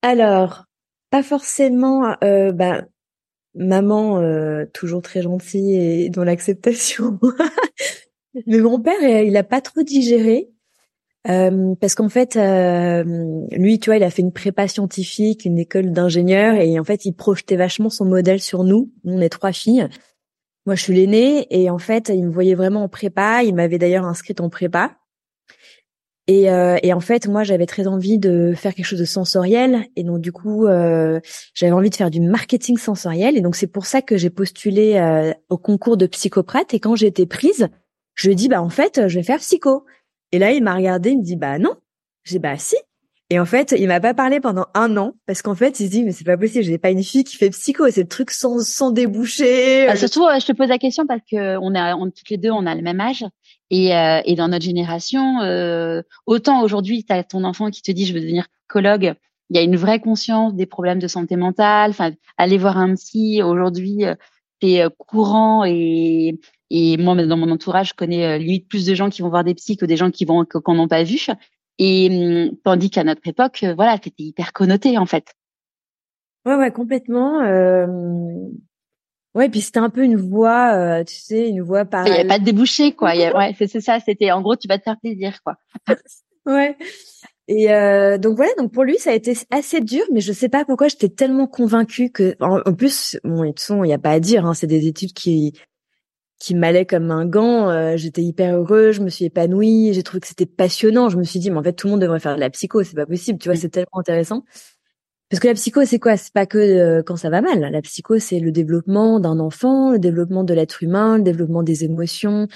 Alors, 0.05 0.65
pas 1.09 1.23
forcément. 1.23 2.15
Euh, 2.23 2.51
ben, 2.51 2.85
maman 3.55 4.19
euh, 4.19 4.65
toujours 4.73 5.01
très 5.01 5.23
gentille 5.23 5.73
et 5.75 6.09
dans 6.09 6.23
l'acceptation. 6.23 7.19
Mais 8.47 8.59
mon 8.59 8.79
père, 8.79 9.01
euh, 9.01 9.23
il 9.23 9.35
a 9.35 9.43
pas 9.43 9.61
trop 9.61 9.81
digéré 9.81 10.49
euh, 11.27 11.75
parce 11.79 11.95
qu'en 11.95 12.09
fait, 12.09 12.35
euh, 12.35 13.03
lui, 13.51 13.79
tu 13.79 13.89
vois, 13.89 13.97
il 13.97 14.03
a 14.03 14.09
fait 14.09 14.21
une 14.21 14.31
prépa 14.31 14.67
scientifique, 14.67 15.45
une 15.45 15.57
école 15.57 15.91
d'ingénieur, 15.91 16.55
et 16.55 16.79
en 16.79 16.83
fait, 16.83 17.05
il 17.05 17.13
projetait 17.13 17.55
vachement 17.55 17.89
son 17.89 18.05
modèle 18.05 18.41
sur 18.41 18.63
nous. 18.63 18.91
On 19.03 19.21
est 19.21 19.29
trois 19.29 19.51
filles. 19.51 19.87
Moi, 20.65 20.75
je 20.75 20.83
suis 20.83 20.93
l'aînée, 20.93 21.47
et 21.49 21.69
en 21.69 21.77
fait, 21.77 22.09
il 22.09 22.25
me 22.25 22.31
voyait 22.31 22.55
vraiment 22.55 22.83
en 22.83 22.89
prépa. 22.89 23.43
Il 23.43 23.55
m'avait 23.55 23.77
d'ailleurs 23.77 24.05
inscrite 24.05 24.41
en 24.41 24.49
prépa. 24.49 24.97
Et, 26.27 26.49
euh, 26.49 26.77
et, 26.81 26.91
en 26.91 26.99
fait, 26.99 27.27
moi, 27.27 27.43
j'avais 27.43 27.67
très 27.67 27.85
envie 27.85 28.17
de 28.17 28.53
faire 28.55 28.73
quelque 28.73 28.85
chose 28.85 28.99
de 28.99 29.05
sensoriel. 29.05 29.85
Et 29.95 30.03
donc, 30.03 30.21
du 30.21 30.31
coup, 30.31 30.65
euh, 30.65 31.19
j'avais 31.53 31.71
envie 31.71 31.91
de 31.91 31.95
faire 31.95 32.09
du 32.09 32.19
marketing 32.19 32.77
sensoriel. 32.77 33.37
Et 33.37 33.41
donc, 33.41 33.55
c'est 33.55 33.67
pour 33.67 33.85
ça 33.85 34.01
que 34.01 34.17
j'ai 34.17 34.31
postulé 34.31 34.95
euh, 34.95 35.33
au 35.49 35.57
concours 35.57 35.97
de 35.97 36.07
psychoprate. 36.07 36.73
Et 36.73 36.79
quand 36.79 36.95
j'ai 36.95 37.07
été 37.07 37.27
prise, 37.27 37.67
je 38.15 38.27
lui 38.27 38.33
ai 38.33 38.35
dit, 38.35 38.47
bah, 38.47 38.61
en 38.61 38.69
fait, 38.69 39.07
je 39.07 39.15
vais 39.19 39.23
faire 39.23 39.39
psycho. 39.39 39.85
Et 40.35 40.37
là, 40.37 40.51
il 40.51 40.61
m'a 40.61 40.75
regardé, 40.75 41.11
il 41.11 41.19
me 41.19 41.23
dit, 41.23 41.37
bah, 41.37 41.59
non. 41.59 41.75
J'ai 42.25 42.39
bah, 42.39 42.57
si. 42.57 42.75
Et 43.29 43.39
en 43.39 43.45
fait, 43.45 43.73
il 43.79 43.87
m'a 43.87 44.01
pas 44.01 44.13
parlé 44.13 44.41
pendant 44.41 44.65
un 44.73 44.97
an 44.97 45.13
parce 45.25 45.41
qu'en 45.41 45.55
fait, 45.55 45.79
il 45.79 45.85
se 45.85 45.91
dit 45.91 46.03
mais 46.03 46.11
c'est 46.11 46.25
pas 46.25 46.37
possible, 46.37 46.63
j'ai 46.65 46.77
pas 46.77 46.91
une 46.91 47.03
fille 47.03 47.23
qui 47.23 47.37
fait 47.37 47.49
psycho, 47.51 47.89
c'est 47.89 48.01
le 48.01 48.07
truc 48.07 48.31
sans 48.31 48.59
sans 48.59 48.91
déboucher. 48.91 49.87
Ah, 49.87 49.95
surtout, 49.95 50.25
je 50.39 50.45
te 50.45 50.51
pose 50.51 50.67
la 50.67 50.77
question 50.77 51.07
parce 51.07 51.21
que 51.21 51.57
on 51.57 51.73
est 51.73 51.93
on, 51.93 52.11
toutes 52.11 52.29
les 52.29 52.37
deux, 52.37 52.51
on 52.51 52.67
a 52.67 52.75
le 52.75 52.83
même 52.83 52.99
âge 52.99 53.25
et 53.71 53.95
euh, 53.95 54.21
et 54.25 54.35
dans 54.35 54.47
notre 54.47 54.65
génération, 54.65 55.41
euh, 55.41 56.03
autant 56.27 56.61
aujourd'hui, 56.61 57.03
tu 57.03 57.13
as 57.13 57.23
ton 57.23 57.45
enfant 57.45 57.71
qui 57.71 57.81
te 57.81 57.91
dit 57.91 58.05
je 58.05 58.13
veux 58.13 58.21
devenir 58.21 58.45
psychologue, 58.67 59.15
il 59.49 59.55
y 59.55 59.59
a 59.59 59.63
une 59.63 59.75
vraie 59.75 59.99
conscience 59.99 60.53
des 60.53 60.67
problèmes 60.67 60.99
de 60.99 61.07
santé 61.07 61.35
mentale. 61.35 61.91
Enfin, 61.91 62.11
aller 62.37 62.59
voir 62.59 62.77
un 62.77 62.93
psy 62.93 63.41
aujourd'hui, 63.41 64.05
euh, 64.05 64.13
c'est 64.61 64.83
courant 64.99 65.65
et 65.65 66.39
et 66.69 66.97
moi, 66.97 67.15
dans 67.15 67.37
mon 67.37 67.51
entourage, 67.51 67.89
je 67.89 67.93
connais 67.93 68.39
limite 68.39 68.67
plus 68.67 68.85
de 68.85 68.95
gens 68.95 69.09
qui 69.09 69.21
vont 69.21 69.29
voir 69.29 69.43
des 69.43 69.53
psys 69.53 69.77
que 69.77 69.85
des 69.85 69.97
gens 69.97 70.11
qui 70.11 70.25
vont 70.25 70.45
qu'on 70.45 70.73
n'ont 70.73 70.87
pas 70.87 71.03
vu. 71.03 71.27
Et 71.77 72.49
hum, 72.49 72.57
tandis 72.63 72.89
qu'à 72.89 73.03
notre 73.03 73.27
époque, 73.27 73.61
euh, 73.63 73.73
voilà, 73.75 73.97
c'était 74.01 74.23
hyper 74.23 74.53
connoté 74.53 74.97
en 74.97 75.05
fait. 75.05 75.33
Ouais, 76.45 76.55
ouais, 76.55 76.71
complètement. 76.71 77.41
Euh... 77.41 77.87
Ouais, 79.33 79.49
puis 79.49 79.59
c'était 79.59 79.79
un 79.79 79.89
peu 79.89 80.03
une 80.03 80.15
voix, 80.15 80.73
euh, 80.75 81.03
tu 81.03 81.15
sais, 81.15 81.49
une 81.49 81.61
voix 81.61 81.83
par. 81.83 82.07
Il 82.07 82.11
n'y 82.11 82.19
avait 82.19 82.27
pas 82.27 82.39
de 82.39 82.45
débouché, 82.45 82.93
quoi. 82.93 83.09
ouais, 83.35 83.53
c'est 83.57 83.81
ça. 83.81 83.99
C'était 83.99 84.31
en 84.31 84.41
gros, 84.41 84.55
tu 84.55 84.67
vas 84.67 84.77
te 84.77 84.83
faire 84.83 84.99
plaisir, 84.99 85.39
quoi. 85.43 85.55
ouais. 86.45 86.77
Et 87.47 87.71
euh, 87.71 88.17
donc 88.17 88.37
voilà, 88.37 88.51
donc 88.57 88.71
pour 88.71 88.83
lui, 88.83 88.97
ça 88.97 89.11
a 89.11 89.13
été 89.13 89.33
assez 89.51 89.81
dur, 89.81 90.03
mais 90.11 90.21
je 90.21 90.31
sais 90.31 90.49
pas 90.49 90.65
pourquoi 90.65 90.87
j'étais 90.87 91.09
tellement 91.09 91.45
convaincue 91.45 92.09
que, 92.09 92.35
en, 92.39 92.73
plus, 92.73 93.19
bon, 93.23 93.41
de 93.41 93.47
toute 93.49 93.59
façon, 93.59 93.83
il 93.83 93.87
n'y 93.87 93.93
a 93.93 93.99
pas 93.99 94.11
à 94.11 94.19
dire, 94.19 94.45
hein, 94.45 94.55
c'est 94.55 94.65
des 94.65 94.87
études 94.87 95.13
qui 95.13 95.53
qui 96.45 96.53
m'allait 96.53 96.85
comme 96.85 97.09
un 97.09 97.25
gant. 97.25 97.71
Euh, 97.71 97.97
j'étais 97.97 98.21
hyper 98.21 98.55
heureuse, 98.55 98.97
je 98.97 99.01
me 99.01 99.09
suis 99.09 99.25
épanouie, 99.25 99.93
j'ai 99.93 100.03
trouvé 100.03 100.19
que 100.19 100.27
c'était 100.27 100.45
passionnant. 100.45 101.09
Je 101.09 101.17
me 101.17 101.23
suis 101.23 101.39
dit, 101.39 101.49
mais 101.49 101.57
en 101.57 101.63
fait, 101.63 101.73
tout 101.73 101.87
le 101.87 101.91
monde 101.91 102.01
devrait 102.01 102.19
faire 102.19 102.35
de 102.35 102.39
la 102.39 102.51
psycho, 102.51 102.83
c'est 102.83 102.95
pas 102.95 103.07
possible, 103.07 103.39
tu 103.39 103.49
vois, 103.49 103.57
c'est 103.57 103.69
tellement 103.69 103.97
intéressant. 103.97 104.43
Parce 105.31 105.39
que 105.39 105.47
la 105.47 105.55
psycho, 105.55 105.83
c'est 105.85 105.97
quoi? 105.97 106.17
C'est 106.17 106.31
pas 106.31 106.45
que 106.45 106.59
euh, 106.59 107.01
quand 107.03 107.15
ça 107.15 107.31
va 107.31 107.41
mal. 107.41 107.71
La 107.71 107.81
psycho, 107.81 108.19
c'est 108.19 108.39
le 108.39 108.51
développement 108.51 109.19
d'un 109.19 109.39
enfant, 109.39 109.91
le 109.91 109.97
développement 109.97 110.43
de 110.43 110.53
l'être 110.53 110.83
humain, 110.83 111.17
le 111.17 111.23
développement 111.23 111.63
des 111.63 111.83
émotions, 111.83 112.47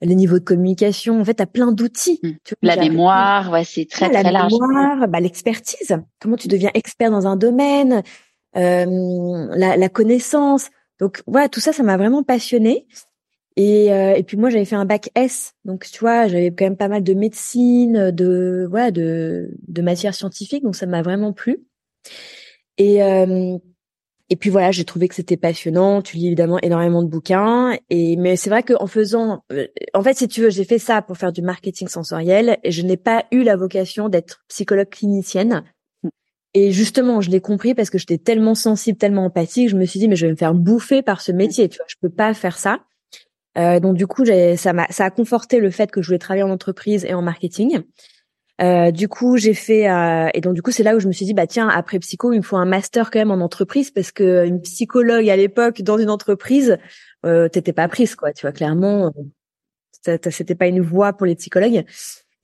les 0.00 0.14
niveaux 0.14 0.38
de 0.38 0.44
communication. 0.44 1.20
En 1.20 1.24
fait, 1.24 1.34
tu 1.34 1.42
as 1.42 1.46
plein 1.46 1.72
d'outils. 1.72 2.20
Mmh. 2.22 2.54
La 2.62 2.76
mémoire, 2.76 3.50
ouais, 3.50 3.64
c'est 3.64 3.86
très 3.90 4.08
très 4.08 4.22
large. 4.22 4.52
La 4.52 4.66
mémoire, 4.68 5.08
bah, 5.08 5.18
l'expertise. 5.18 5.96
Comment 6.20 6.36
tu 6.36 6.46
deviens 6.46 6.70
expert 6.74 7.10
dans 7.10 7.26
un 7.26 7.34
domaine, 7.34 8.04
euh, 8.56 9.48
la, 9.56 9.76
la, 9.76 9.88
connaissance. 9.88 10.70
Donc 11.00 11.24
voilà, 11.26 11.48
tout 11.48 11.58
ça, 11.58 11.72
ça 11.72 11.82
m'a 11.82 11.96
vraiment 11.96 12.22
passionnée. 12.22 12.86
Et, 13.56 13.92
euh, 13.92 14.14
et 14.14 14.22
puis 14.22 14.36
moi, 14.36 14.50
j'avais 14.50 14.64
fait 14.64 14.76
un 14.76 14.86
bac 14.86 15.10
S, 15.14 15.52
donc 15.64 15.86
tu 15.90 15.98
vois, 16.00 16.26
j'avais 16.26 16.50
quand 16.50 16.64
même 16.64 16.76
pas 16.76 16.88
mal 16.88 17.02
de 17.02 17.14
médecine, 17.14 18.10
de 18.10 18.66
voilà, 18.70 18.90
de, 18.90 19.50
de 19.68 19.82
matières 19.82 20.14
scientifiques, 20.14 20.64
donc 20.64 20.76
ça 20.76 20.86
m'a 20.86 21.02
vraiment 21.02 21.32
plu. 21.32 21.62
Et 22.78 23.02
euh, 23.02 23.58
et 24.30 24.36
puis 24.36 24.48
voilà, 24.48 24.70
j'ai 24.70 24.84
trouvé 24.86 25.08
que 25.08 25.14
c'était 25.14 25.36
passionnant. 25.36 26.00
Tu 26.00 26.16
lis 26.16 26.28
évidemment 26.28 26.58
énormément 26.62 27.02
de 27.02 27.08
bouquins, 27.08 27.76
et 27.90 28.16
mais 28.16 28.36
c'est 28.36 28.48
vrai 28.48 28.62
qu'en 28.62 28.86
faisant, 28.86 29.44
euh, 29.52 29.66
en 29.92 30.02
fait, 30.02 30.14
si 30.16 30.28
tu 30.28 30.40
veux, 30.40 30.48
j'ai 30.48 30.64
fait 30.64 30.78
ça 30.78 31.02
pour 31.02 31.18
faire 31.18 31.32
du 31.32 31.42
marketing 31.42 31.88
sensoriel, 31.88 32.58
et 32.64 32.70
je 32.70 32.80
n'ai 32.80 32.96
pas 32.96 33.26
eu 33.32 33.42
la 33.42 33.56
vocation 33.56 34.08
d'être 34.08 34.42
psychologue 34.48 34.88
clinicienne. 34.88 35.64
Et 36.54 36.70
justement, 36.72 37.20
je 37.20 37.30
l'ai 37.30 37.40
compris 37.40 37.74
parce 37.74 37.90
que 37.90 37.98
j'étais 37.98 38.18
tellement 38.18 38.54
sensible, 38.54 38.98
tellement 38.98 39.26
empathique, 39.26 39.68
je 39.68 39.76
me 39.76 39.84
suis 39.84 39.98
dit 39.98 40.08
mais 40.08 40.16
je 40.16 40.26
vais 40.26 40.32
me 40.32 40.36
faire 40.36 40.54
bouffer 40.54 41.02
par 41.02 41.20
ce 41.20 41.32
métier. 41.32 41.68
Tu 41.68 41.76
vois, 41.76 41.86
je 41.88 41.96
peux 42.00 42.10
pas 42.10 42.32
faire 42.34 42.58
ça. 42.58 42.80
Euh, 43.58 43.80
donc 43.80 43.96
du 43.96 44.06
coup, 44.06 44.24
ça 44.24 44.72
m'a 44.72 44.86
ça 44.90 45.04
a 45.04 45.10
conforté 45.10 45.60
le 45.60 45.70
fait 45.70 45.90
que 45.90 46.02
je 46.02 46.08
voulais 46.08 46.18
travailler 46.18 46.42
en 46.42 46.50
entreprise 46.50 47.04
et 47.04 47.14
en 47.14 47.22
marketing. 47.22 47.82
Euh, 48.60 48.90
du 48.90 49.08
coup, 49.08 49.38
j'ai 49.38 49.54
fait 49.54 49.88
euh, 49.88 50.28
et 50.34 50.40
donc 50.40 50.54
du 50.54 50.62
coup, 50.62 50.70
c'est 50.70 50.82
là 50.82 50.94
où 50.94 51.00
je 51.00 51.08
me 51.08 51.12
suis 51.12 51.24
dit 51.24 51.34
bah 51.34 51.46
tiens, 51.46 51.68
après 51.68 51.98
psycho, 51.98 52.32
il 52.32 52.38
me 52.38 52.42
faut 52.42 52.56
un 52.56 52.64
master 52.66 53.10
quand 53.10 53.18
même 53.18 53.30
en 53.30 53.42
entreprise 53.42 53.90
parce 53.90 54.12
que 54.12 54.46
une 54.46 54.60
psychologue 54.60 55.28
à 55.28 55.36
l'époque 55.36 55.82
dans 55.82 55.98
une 55.98 56.10
entreprise, 56.10 56.78
euh, 57.26 57.48
t'étais 57.48 57.72
pas 57.72 57.88
prise 57.88 58.14
quoi, 58.14 58.32
tu 58.32 58.42
vois 58.42 58.52
clairement, 58.52 59.10
euh, 60.06 60.18
c'était 60.30 60.54
pas 60.54 60.66
une 60.66 60.80
voie 60.80 61.12
pour 61.12 61.26
les 61.26 61.34
psychologues. 61.34 61.84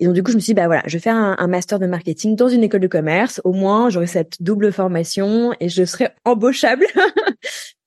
Et 0.01 0.07
donc 0.07 0.15
du 0.15 0.23
coup, 0.23 0.31
je 0.31 0.37
me 0.37 0.41
suis 0.41 0.53
dit 0.53 0.55
bah 0.55 0.67
voilà, 0.67 0.83
je 0.87 0.95
vais 0.95 1.03
faire 1.03 1.15
un, 1.15 1.37
un 1.39 1.47
master 1.47 1.79
de 1.79 1.87
marketing 1.87 2.37
dans 2.37 2.49
une 2.49 2.65
école 2.65 2.81
de 2.81 2.89
commerce. 2.89 3.41
Au 3.45 3.53
moins, 3.53 3.91
j'aurai 3.91 4.07
cette 4.07 4.43
double 4.43 4.73
formation 4.73 5.55
et 5.61 5.69
je 5.69 5.85
serai 5.85 6.09
embauchable 6.25 6.87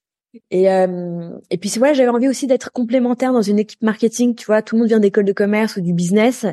Et, 0.50 0.72
euh, 0.72 1.30
et 1.50 1.58
puis 1.58 1.70
voilà, 1.78 1.94
j'avais 1.94 2.10
envie 2.10 2.28
aussi 2.28 2.48
d'être 2.48 2.72
complémentaire 2.72 3.34
dans 3.34 3.42
une 3.42 3.60
équipe 3.60 3.82
marketing. 3.82 4.36
Tu 4.36 4.46
vois, 4.46 4.62
tout 4.62 4.76
le 4.76 4.80
monde 4.80 4.88
vient 4.88 5.00
d'école 5.00 5.26
de 5.26 5.34
commerce 5.34 5.78
ou 5.78 5.82
du 5.82 5.94
business. 5.94 6.46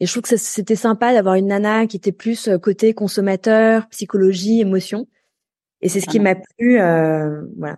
Et 0.00 0.06
je 0.06 0.12
trouve 0.12 0.22
que 0.22 0.36
c'était 0.36 0.76
sympa 0.76 1.12
d'avoir 1.12 1.36
une 1.36 1.46
nana 1.46 1.86
qui 1.86 1.96
était 1.96 2.12
plus 2.12 2.48
euh, 2.48 2.58
côté 2.58 2.92
consommateur, 2.92 3.88
psychologie, 3.88 4.60
émotion. 4.60 5.06
Et 5.80 5.88
c'est 5.88 6.00
ce 6.00 6.06
qui 6.06 6.20
m'a 6.20 6.34
plu. 6.34 6.80
Euh, 6.80 7.42
voilà. 7.58 7.76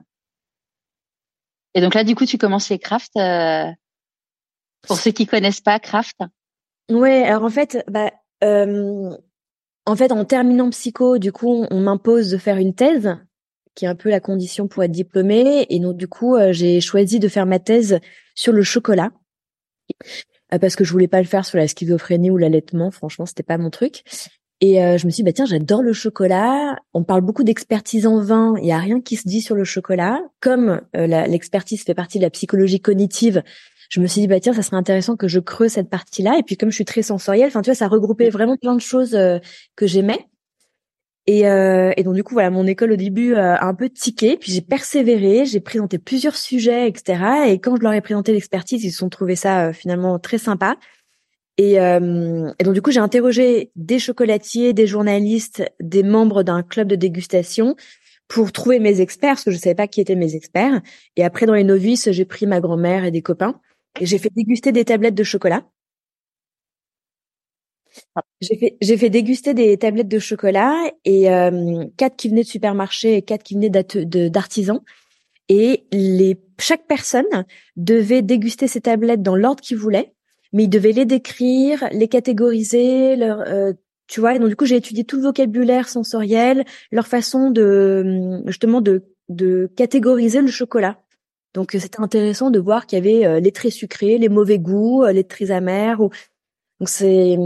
Et 1.75 1.81
donc 1.81 1.95
là, 1.95 2.05
du 2.05 2.15
coup, 2.15 2.27
tu 2.27 2.39
commences 2.39 2.73
crafts. 2.81 3.17
Euh, 3.17 3.71
pour 4.87 4.97
ceux 4.97 5.11
qui 5.11 5.27
connaissent 5.27 5.61
pas 5.61 5.79
craft. 5.79 6.19
Ouais. 6.91 7.25
Alors 7.25 7.45
en 7.45 7.51
fait, 7.51 7.85
bah, 7.89 8.11
euh, 8.43 9.11
en 9.87 9.97
fait, 9.97 10.13
en 10.13 10.25
terminant 10.25 10.71
psycho, 10.71 11.19
du 11.19 11.33
coup, 11.33 11.67
on 11.71 11.81
m'impose 11.81 12.31
de 12.31 12.39
faire 12.39 12.59
une 12.59 12.75
thèse 12.75 13.17
qui 13.75 13.85
est 13.85 13.89
un 13.89 13.95
peu 13.95 14.11
la 14.11 14.21
condition 14.21 14.69
pour 14.69 14.83
être 14.85 14.93
diplômée. 14.93 15.67
Et 15.71 15.81
donc 15.81 15.97
du 15.97 16.09
coup, 16.09 16.37
euh, 16.37 16.53
j'ai 16.53 16.81
choisi 16.81 17.19
de 17.19 17.29
faire 17.29 17.47
ma 17.47 17.59
thèse 17.59 17.99
sur 18.35 18.53
le 18.53 18.63
chocolat 18.63 19.11
euh, 20.53 20.59
parce 20.59 20.77
que 20.77 20.85
je 20.85 20.93
voulais 20.93 21.09
pas 21.09 21.21
le 21.21 21.27
faire 21.27 21.45
sur 21.45 21.59
la 21.59 21.69
schizophrénie 21.69 22.31
ou 22.31 22.37
l'allaitement. 22.37 22.91
Franchement, 22.91 23.27
c'était 23.27 23.43
pas 23.43 23.59
mon 23.59 23.71
truc. 23.71 24.03
Et 24.61 24.83
euh, 24.83 24.97
je 24.97 25.07
me 25.07 25.11
suis 25.11 25.23
dit, 25.23 25.25
bah 25.25 25.33
tiens, 25.33 25.47
j'adore 25.47 25.83
le 25.83 25.93
chocolat. 25.93 26.77
On 26.95 27.03
parle 27.03 27.23
beaucoup 27.23 27.43
d'expertise 27.43 28.07
en 28.07 28.21
vin. 28.21 28.55
Il 28.63 28.67
y 28.67 28.73
a 28.73 28.79
rien 28.79 29.01
qui 29.01 29.17
se 29.17 29.29
dit 29.29 29.41
sur 29.41 29.57
le 29.57 29.65
chocolat. 29.65 30.21
Comme 30.41 30.81
l'expertise 30.95 31.83
fait 31.83 31.95
partie 31.95 32.19
de 32.19 32.23
la 32.23 32.31
psychologie 32.31 32.81
cognitive, 32.81 33.43
je 33.91 34.01
me 34.01 34.07
suis 34.07 34.23
dit, 34.23 34.27
bah 34.27 34.41
tiens, 34.41 34.53
ça 34.53 34.63
serait 34.63 34.77
intéressant 34.77 35.17
que 35.17 35.29
je 35.29 35.41
creuse 35.41 35.73
cette 35.73 35.91
partie-là. 35.91 36.39
Et 36.39 36.43
puis 36.43 36.57
comme 36.57 36.71
je 36.71 36.77
suis 36.77 36.85
très 36.85 37.03
sensorielle, 37.03 37.49
enfin 37.49 37.63
tu 37.63 37.71
vois, 37.71 37.75
ça 37.75 37.89
regroupait 37.89 38.31
vraiment 38.31 38.57
plein 38.57 38.75
de 38.75 38.81
choses 38.81 39.19
que 39.77 39.87
j'aimais. 39.87 40.25
Et, 41.27 41.49
euh, 41.49 41.93
et, 41.97 42.03
donc 42.03 42.15
du 42.15 42.23
coup 42.23 42.35
voilà 42.35 42.51
mon 42.51 42.67
école 42.67 42.93
au 42.93 42.97
début 42.97 43.33
euh, 43.33 43.55
a 43.55 43.67
un 43.67 43.75
peu 43.75 43.89
tiqué. 43.89 44.37
Puis 44.37 44.53
j'ai 44.53 44.61
persévéré. 44.61 45.47
J'ai 45.47 45.61
présenté 45.61 45.99
plusieurs 45.99 46.37
sujets 46.37 46.87
etc 46.89 47.23
et 47.49 47.59
quand 47.61 47.77
je 47.77 47.83
leur 47.83 47.93
ai 47.95 48.01
présenté 48.01 48.33
l'expertise 48.33 48.85
ils 48.85 48.93
se 48.93 48.99
sont 48.99 49.09
trouvés 49.09 49.37
ça 49.37 49.69
euh, 49.69 49.73
finalement 49.73 50.19
très 50.19 50.39
sympa. 50.39 50.77
Et, 51.57 51.81
euh, 51.81 52.53
et 52.59 52.65
donc 52.65 52.75
du 52.75 52.83
coup 52.83 52.91
j'ai 52.91 53.01
interrogé 53.01 53.71
des 53.77 53.99
chocolatiers 53.99 54.73
des 54.73 54.87
journalistes 54.87 55.65
des 55.81 56.03
membres 56.03 56.43
d'un 56.43 56.63
club 56.63 56.89
de 56.89 56.97
dégustation 56.97 57.77
pour 58.29 58.53
trouver 58.53 58.81
mes 58.81 59.01
experts 59.01 59.35
parce 59.35 59.45
que 59.45 59.51
je 59.51 59.59
savais 59.59 59.75
pas 59.75 59.87
qui 59.87 60.01
étaient 60.01 60.17
mes 60.17 60.35
experts. 60.35 60.83
Et 61.17 61.25
après 61.25 61.47
dans 61.47 61.55
les 61.55 61.65
novices 61.65 62.11
j'ai 62.11 62.25
pris 62.27 62.47
ma 62.47 62.61
grand-mère 62.61 63.05
et 63.05 63.11
des 63.11 63.23
copains. 63.23 63.61
Et 64.01 64.07
j'ai 64.07 64.19
fait 64.19 64.31
déguster 64.35 64.73
des 64.73 64.85
tablettes 64.85 65.15
de 65.15 65.23
chocolat 65.23 65.63
j'ai 68.41 68.57
fait, 68.57 68.77
j'ai 68.81 68.97
fait 68.97 69.11
déguster 69.11 69.55
des 69.55 69.77
tablettes 69.77 70.09
de 70.09 70.19
chocolat 70.19 70.75
et 71.05 71.31
euh, 71.31 71.85
quatre 71.97 72.17
qui 72.17 72.29
venaient 72.29 72.43
de 72.43 72.49
supermarché 72.49 73.17
et 73.17 73.23
quatre 73.23 73.43
qui 73.43 73.55
venaient 73.55 73.71
d'artisans. 74.31 74.81
Et 75.49 75.85
les, 75.93 76.41
chaque 76.59 76.87
personne 76.87 77.45
devait 77.77 78.23
déguster 78.23 78.67
ces 78.67 78.81
tablettes 78.81 79.23
dans 79.23 79.37
l'ordre 79.37 79.63
qu'il 79.63 79.77
voulait, 79.77 80.15
mais 80.53 80.65
il 80.65 80.69
devait 80.69 80.93
les 80.93 81.05
décrire, 81.05 81.87
les 81.93 82.09
catégoriser, 82.09 83.17
leur, 83.17 83.41
euh, 83.41 83.73
tu 84.07 84.21
vois. 84.21 84.39
Donc 84.39 84.49
du 84.49 84.57
coup, 84.57 84.65
j'ai 84.65 84.77
étudié 84.77 85.05
tout 85.05 85.17
le 85.17 85.23
vocabulaire 85.23 85.89
sensoriel, 85.89 86.65
leur 86.91 87.07
façon 87.07 87.51
de 87.51 88.43
justement 88.47 88.81
de, 88.81 89.05
de 89.29 89.71
catégoriser 89.77 90.41
le 90.41 90.49
chocolat. 90.49 91.01
Donc 91.53 91.73
c'était 91.73 92.01
intéressant 92.01 92.51
de 92.51 92.59
voir 92.59 92.87
qu'il 92.87 92.99
y 92.99 93.03
avait 93.03 93.27
euh, 93.27 93.41
les 93.41 93.53
très 93.53 93.71
sucrés, 93.71 94.19
les 94.19 94.29
mauvais 94.29 94.59
goûts, 94.59 95.05
les 95.05 95.25
très 95.25 95.51
amers. 95.51 96.01
Ou... 96.01 96.09
Donc 96.81 96.89
c'est 96.89 97.37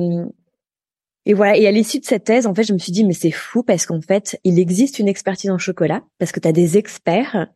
et 1.29 1.35
voilà. 1.35 1.57
Et 1.59 1.67
à 1.67 1.71
l'issue 1.71 2.01
de 2.01 2.07
cette 2.07 2.25
thèse, 2.25 2.47
en 2.47 2.55
fait, 2.55 2.65
je 2.65 2.73
me 2.73 2.79
suis 2.79 2.91
dit, 2.91 3.05
mais 3.05 3.13
c'est 3.13 3.31
fou 3.31 3.63
parce 3.63 3.85
qu'en 3.85 4.01
fait, 4.01 4.41
il 4.45 4.59
existe 4.59 4.99
une 4.99 5.09
expertise 5.09 5.51
en 5.51 5.59
chocolat 5.59 6.03
parce 6.19 6.33
que 6.33 6.41
tu 6.41 6.49
as 6.49 6.53
des 6.53 6.79
experts 6.79 7.49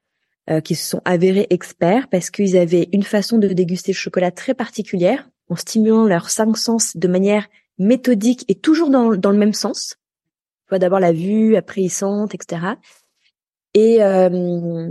euh, 0.51 0.61
qui 0.61 0.75
se 0.75 0.87
sont 0.87 1.01
avérés 1.07 1.47
experts 1.49 2.09
parce 2.11 2.31
qu'ils 2.31 2.59
avaient 2.59 2.91
une 2.93 3.03
façon 3.03 3.39
de 3.39 3.49
déguster 3.49 3.93
le 3.93 3.97
chocolat 3.97 4.31
très 4.31 4.53
particulière 4.53 5.31
en 5.49 5.57
stimulant 5.57 6.05
leurs 6.07 6.29
cinq 6.29 6.59
sens 6.59 6.97
de 6.99 7.09
manière 7.09 7.49
méthodique 7.79 8.45
et 8.49 8.55
toujours 8.55 8.91
dans, 8.91 9.17
dans 9.17 9.31
le 9.31 9.39
même 9.39 9.55
sens. 9.55 9.97
Tu 10.67 10.69
vois, 10.69 10.79
d'abord 10.79 11.01
la 11.01 11.13
vue, 11.13 11.57
après 11.57 11.81
ils 11.81 11.91
sentent, 11.91 12.35
etc. 12.35 12.75
Et 13.73 14.03
euh, 14.03 14.91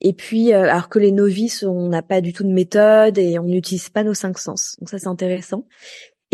et 0.00 0.12
puis, 0.12 0.52
euh, 0.52 0.64
alors 0.64 0.90
que 0.90 0.98
les 0.98 1.12
novices, 1.12 1.62
on 1.62 1.88
n'a 1.88 2.02
pas 2.02 2.20
du 2.20 2.34
tout 2.34 2.44
de 2.44 2.52
méthode 2.52 3.16
et 3.16 3.38
on 3.38 3.44
n'utilise 3.44 3.88
pas 3.88 4.02
nos 4.02 4.12
cinq 4.12 4.38
sens. 4.38 4.76
Donc 4.78 4.90
ça, 4.90 4.98
c'est 4.98 5.06
intéressant. 5.06 5.66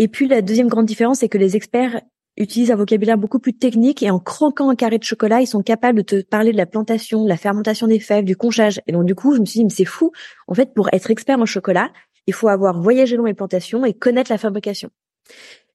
Et 0.01 0.07
puis 0.07 0.27
la 0.27 0.41
deuxième 0.41 0.67
grande 0.67 0.87
différence, 0.87 1.19
c'est 1.19 1.29
que 1.29 1.37
les 1.37 1.55
experts 1.55 2.01
utilisent 2.35 2.71
un 2.71 2.75
vocabulaire 2.75 3.19
beaucoup 3.19 3.37
plus 3.37 3.53
technique 3.53 4.01
et 4.01 4.09
en 4.09 4.17
croquant 4.17 4.71
un 4.71 4.75
carré 4.75 4.97
de 4.97 5.03
chocolat, 5.03 5.41
ils 5.41 5.47
sont 5.47 5.61
capables 5.61 5.99
de 5.99 6.01
te 6.01 6.21
parler 6.23 6.51
de 6.51 6.57
la 6.57 6.65
plantation, 6.65 7.23
de 7.23 7.29
la 7.29 7.37
fermentation 7.37 7.85
des 7.85 7.99
fèves, 7.99 8.25
du 8.25 8.35
conchage. 8.35 8.81
Et 8.87 8.93
donc 8.93 9.05
du 9.05 9.13
coup, 9.13 9.35
je 9.35 9.39
me 9.39 9.45
suis 9.45 9.59
dit, 9.59 9.63
mais 9.65 9.69
c'est 9.69 9.85
fou. 9.85 10.11
En 10.47 10.55
fait, 10.55 10.73
pour 10.73 10.89
être 10.91 11.11
expert 11.11 11.39
en 11.39 11.45
chocolat, 11.45 11.91
il 12.25 12.33
faut 12.33 12.47
avoir 12.47 12.81
voyagé 12.81 13.15
dans 13.15 13.25
les 13.25 13.35
plantations 13.35 13.85
et 13.85 13.93
connaître 13.93 14.31
la 14.31 14.39
fabrication. 14.39 14.89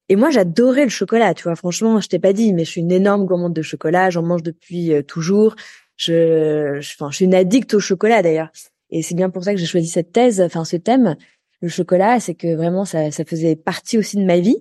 Et 0.09 0.17
moi, 0.17 0.29
j'adorais 0.29 0.83
le 0.83 0.89
chocolat, 0.89 1.33
tu 1.33 1.43
vois. 1.43 1.55
Franchement, 1.55 2.01
je 2.01 2.09
t'ai 2.09 2.19
pas 2.19 2.33
dit, 2.33 2.51
mais 2.51 2.65
je 2.65 2.71
suis 2.71 2.81
une 2.81 2.91
énorme 2.91 3.25
gourmande 3.25 3.53
de 3.53 3.61
chocolat. 3.61 4.09
J'en 4.09 4.23
mange 4.23 4.43
depuis 4.43 4.93
euh, 4.93 5.03
toujours. 5.03 5.55
Je, 5.95 6.79
je, 6.81 6.95
enfin, 6.95 7.11
je 7.11 7.15
suis 7.15 7.25
une 7.25 7.33
addict 7.33 7.73
au 7.75 7.79
chocolat 7.79 8.21
d'ailleurs. 8.21 8.49
Et 8.89 9.03
c'est 9.03 9.15
bien 9.15 9.29
pour 9.29 9.45
ça 9.45 9.53
que 9.53 9.59
j'ai 9.59 9.65
choisi 9.65 9.87
cette 9.87 10.11
thèse, 10.11 10.41
enfin 10.41 10.65
ce 10.65 10.75
thème, 10.75 11.15
le 11.61 11.69
chocolat, 11.69 12.19
c'est 12.19 12.35
que 12.35 12.55
vraiment 12.55 12.85
ça, 12.85 13.11
ça 13.11 13.25
faisait 13.25 13.55
partie 13.55 13.97
aussi 13.97 14.17
de 14.17 14.25
ma 14.25 14.39
vie. 14.39 14.57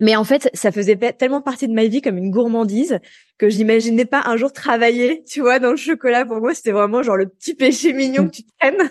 Mais 0.00 0.16
en 0.16 0.24
fait, 0.24 0.50
ça 0.54 0.72
faisait 0.72 0.96
tellement 1.12 1.40
partie 1.40 1.68
de 1.68 1.72
ma 1.72 1.86
vie 1.86 2.02
comme 2.02 2.18
une 2.18 2.30
gourmandise 2.30 2.98
que 3.38 3.48
j'imaginais 3.48 4.04
pas 4.04 4.22
un 4.26 4.36
jour 4.36 4.52
travailler, 4.52 5.22
tu 5.28 5.40
vois, 5.40 5.58
dans 5.58 5.70
le 5.70 5.76
chocolat. 5.76 6.24
Pour 6.24 6.40
moi, 6.40 6.54
c'était 6.54 6.72
vraiment 6.72 7.02
genre 7.02 7.16
le 7.16 7.28
petit 7.28 7.54
péché 7.54 7.92
mignon 7.92 8.26
que 8.26 8.36
tu 8.36 8.42
traînes. 8.58 8.90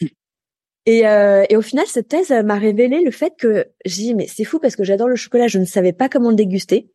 et, 0.86 1.06
euh, 1.06 1.44
et 1.48 1.56
au 1.56 1.62
final, 1.62 1.86
cette 1.86 2.08
thèse 2.08 2.30
m'a 2.30 2.56
révélé 2.56 3.00
le 3.00 3.10
fait 3.10 3.34
que 3.38 3.66
j'ai 3.84 4.02
dit, 4.02 4.14
mais 4.14 4.26
c'est 4.26 4.44
fou 4.44 4.58
parce 4.58 4.76
que 4.76 4.84
j'adore 4.84 5.08
le 5.08 5.16
chocolat, 5.16 5.46
je 5.46 5.58
ne 5.58 5.64
savais 5.64 5.92
pas 5.92 6.08
comment 6.08 6.30
le 6.30 6.36
déguster. 6.36 6.90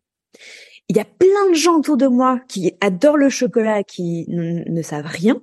Il 0.88 0.98
y 0.98 1.00
a 1.00 1.06
plein 1.06 1.50
de 1.50 1.56
gens 1.56 1.78
autour 1.78 1.98
de 1.98 2.08
moi 2.08 2.42
qui 2.48 2.74
adorent 2.82 3.18
le 3.18 3.30
chocolat, 3.30 3.84
qui 3.84 4.26
ne 4.30 4.82
savent 4.84 5.08
rien. 5.08 5.42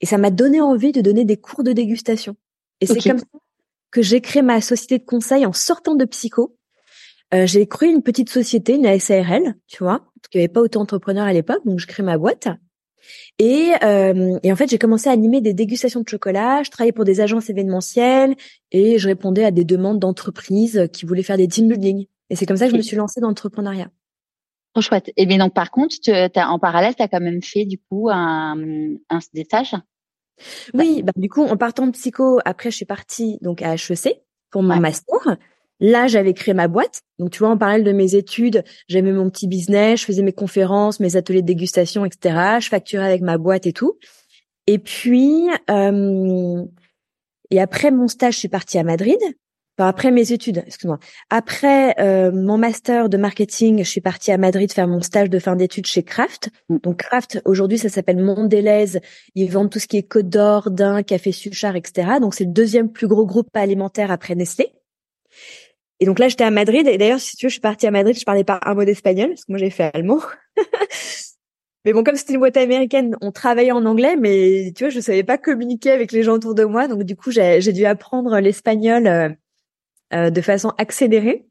Et 0.00 0.06
ça 0.06 0.16
m'a 0.16 0.30
donné 0.30 0.60
envie 0.60 0.92
de 0.92 1.00
donner 1.00 1.24
des 1.24 1.36
cours 1.36 1.64
de 1.64 1.72
dégustation. 1.72 2.36
Et 2.80 2.86
c'est 2.86 3.00
comme 3.00 3.18
ça 3.18 3.26
que 3.90 4.02
j'ai 4.02 4.20
créé 4.20 4.42
ma 4.42 4.60
société 4.60 4.98
de 4.98 5.04
conseil 5.04 5.46
en 5.46 5.52
sortant 5.52 5.94
de 5.94 6.04
psycho. 6.04 6.56
Euh, 7.34 7.46
j'ai 7.46 7.66
créé 7.66 7.90
une 7.90 8.02
petite 8.02 8.30
société, 8.30 8.74
une 8.74 8.98
SARL, 8.98 9.54
tu 9.66 9.82
vois, 9.82 9.98
parce 9.98 10.28
qu'il 10.30 10.40
n'y 10.40 10.44
avait 10.44 10.52
pas 10.52 10.62
autant 10.62 10.80
d'entrepreneurs 10.80 11.26
à 11.26 11.32
l'époque, 11.32 11.60
donc 11.64 11.78
je 11.78 11.86
crée 11.86 12.02
ma 12.02 12.16
boîte. 12.16 12.48
Et, 13.38 13.72
euh, 13.82 14.38
et 14.42 14.52
en 14.52 14.56
fait, 14.56 14.68
j'ai 14.68 14.78
commencé 14.78 15.08
à 15.08 15.12
animer 15.12 15.40
des 15.40 15.54
dégustations 15.54 16.00
de 16.00 16.08
chocolat. 16.08 16.62
Je 16.62 16.70
travaillais 16.70 16.92
pour 16.92 17.04
des 17.04 17.20
agences 17.20 17.48
événementielles 17.48 18.34
et 18.72 18.98
je 18.98 19.08
répondais 19.08 19.44
à 19.44 19.50
des 19.50 19.64
demandes 19.64 19.98
d'entreprises 19.98 20.88
qui 20.92 21.06
voulaient 21.06 21.22
faire 21.22 21.36
des 21.36 21.48
team 21.48 21.68
building. 21.68 22.06
Et 22.30 22.36
c'est 22.36 22.46
comme 22.46 22.56
ça 22.56 22.66
que 22.66 22.72
je 22.72 22.76
me 22.76 22.82
suis 22.82 22.96
lancée 22.96 23.20
dans 23.20 23.28
l'entrepreneuriat. 23.28 23.90
Trop 24.74 24.82
chouette. 24.82 25.10
Et 25.16 25.24
bien 25.26 25.38
donc 25.38 25.54
par 25.54 25.70
contre, 25.70 25.96
tu, 26.02 26.10
as, 26.10 26.50
en 26.50 26.58
parallèle, 26.58 26.94
tu 26.94 27.02
as 27.02 27.08
quand 27.08 27.20
même 27.20 27.42
fait 27.42 27.64
du 27.64 27.78
coup 27.78 28.08
un, 28.10 28.56
un 29.08 29.18
des 29.32 29.44
stages 29.44 29.74
Oui, 30.74 31.02
bah, 31.02 31.12
du 31.16 31.28
coup, 31.28 31.42
en 31.44 31.56
partant 31.56 31.86
de 31.86 31.92
psycho, 31.92 32.38
après 32.44 32.70
je 32.70 32.76
suis 32.76 32.84
partie 32.84 33.38
donc 33.40 33.62
à 33.62 33.74
HEC 33.74 34.22
pour 34.50 34.62
mon 34.62 34.76
master. 34.76 35.36
Là, 35.80 36.08
j'avais 36.08 36.34
créé 36.34 36.54
ma 36.54 36.66
boîte. 36.66 37.02
Donc, 37.18 37.30
tu 37.30 37.38
vois, 37.38 37.50
en 37.50 37.56
parallèle 37.56 37.84
de 37.84 37.92
mes 37.92 38.16
études, 38.16 38.64
j'avais 38.88 39.12
mon 39.12 39.30
petit 39.30 39.46
business, 39.46 40.00
je 40.00 40.06
faisais 40.06 40.22
mes 40.22 40.32
conférences, 40.32 40.98
mes 40.98 41.14
ateliers 41.14 41.42
de 41.42 41.46
dégustation, 41.46 42.04
etc. 42.04 42.58
Je 42.60 42.68
facturais 42.68 43.06
avec 43.06 43.22
ma 43.22 43.38
boîte 43.38 43.66
et 43.66 43.72
tout. 43.72 43.96
Et 44.66 44.78
puis, 44.78 45.48
euh, 45.70 46.64
et 47.50 47.60
après 47.60 47.90
mon 47.90 48.08
stage, 48.08 48.34
je 48.34 48.38
suis 48.40 48.48
partie 48.48 48.78
à 48.78 48.82
Madrid. 48.82 49.18
Enfin, 49.78 49.88
après 49.88 50.10
mes 50.10 50.32
études, 50.32 50.64
excuse-moi. 50.66 50.98
Après 51.30 51.94
euh, 52.00 52.32
mon 52.32 52.58
master 52.58 53.08
de 53.08 53.16
marketing, 53.16 53.84
je 53.84 53.88
suis 53.88 54.00
partie 54.00 54.32
à 54.32 54.36
Madrid 54.36 54.72
faire 54.72 54.88
mon 54.88 55.00
stage 55.00 55.30
de 55.30 55.38
fin 55.38 55.54
d'études 55.54 55.86
chez 55.86 56.02
Kraft. 56.02 56.50
Mm. 56.68 56.78
Donc 56.78 56.96
Kraft, 56.96 57.40
aujourd'hui, 57.44 57.78
ça 57.78 57.88
s'appelle 57.88 58.18
Mondelez. 58.18 58.98
Ils 59.36 59.48
vendent 59.48 59.70
tout 59.70 59.78
ce 59.78 59.86
qui 59.86 59.96
est 59.96 60.02
Côte 60.02 60.28
d'Or, 60.28 60.72
Dain, 60.72 61.04
Café 61.04 61.30
Suchard, 61.30 61.76
etc. 61.76 62.18
Donc 62.20 62.34
c'est 62.34 62.44
le 62.44 62.50
deuxième 62.50 62.90
plus 62.90 63.06
gros 63.06 63.24
groupe 63.24 63.48
alimentaire 63.54 64.10
après 64.10 64.34
Nestlé. 64.34 64.72
Et 66.00 66.06
donc 66.06 66.18
là, 66.18 66.26
j'étais 66.26 66.44
à 66.44 66.50
Madrid. 66.50 66.88
Et 66.88 66.98
d'ailleurs, 66.98 67.20
si 67.20 67.36
tu 67.36 67.46
veux, 67.46 67.48
je 67.48 67.54
suis 67.54 67.60
partie 67.60 67.86
à 67.86 67.92
Madrid. 67.92 68.18
Je 68.18 68.24
parlais 68.24 68.44
pas 68.44 68.58
un 68.64 68.74
mot 68.74 68.84
d'espagnol 68.84 69.28
parce 69.28 69.44
que 69.44 69.52
moi 69.52 69.58
j'ai 69.58 69.70
fait 69.70 69.92
allemand. 69.94 70.18
Mais 71.84 71.92
bon, 71.92 72.02
comme 72.02 72.16
c'était 72.16 72.32
une 72.32 72.40
boîte 72.40 72.56
américaine, 72.56 73.16
on 73.20 73.30
travaillait 73.30 73.70
en 73.70 73.86
anglais, 73.86 74.16
mais 74.16 74.72
tu 74.76 74.84
vois, 74.84 74.90
je 74.90 75.00
savais 75.00 75.22
pas 75.22 75.38
communiquer 75.38 75.92
avec 75.92 76.10
les 76.10 76.24
gens 76.24 76.32
autour 76.34 76.54
de 76.54 76.64
moi, 76.64 76.88
donc 76.88 77.04
du 77.04 77.14
coup, 77.16 77.30
j'ai 77.30 77.72
dû 77.72 77.86
apprendre 77.86 78.40
l'espagnol 78.40 79.06
euh, 79.06 79.28
euh, 79.28 79.30
de 80.12 80.40
façon 80.40 80.72
accélérée. 80.78 81.48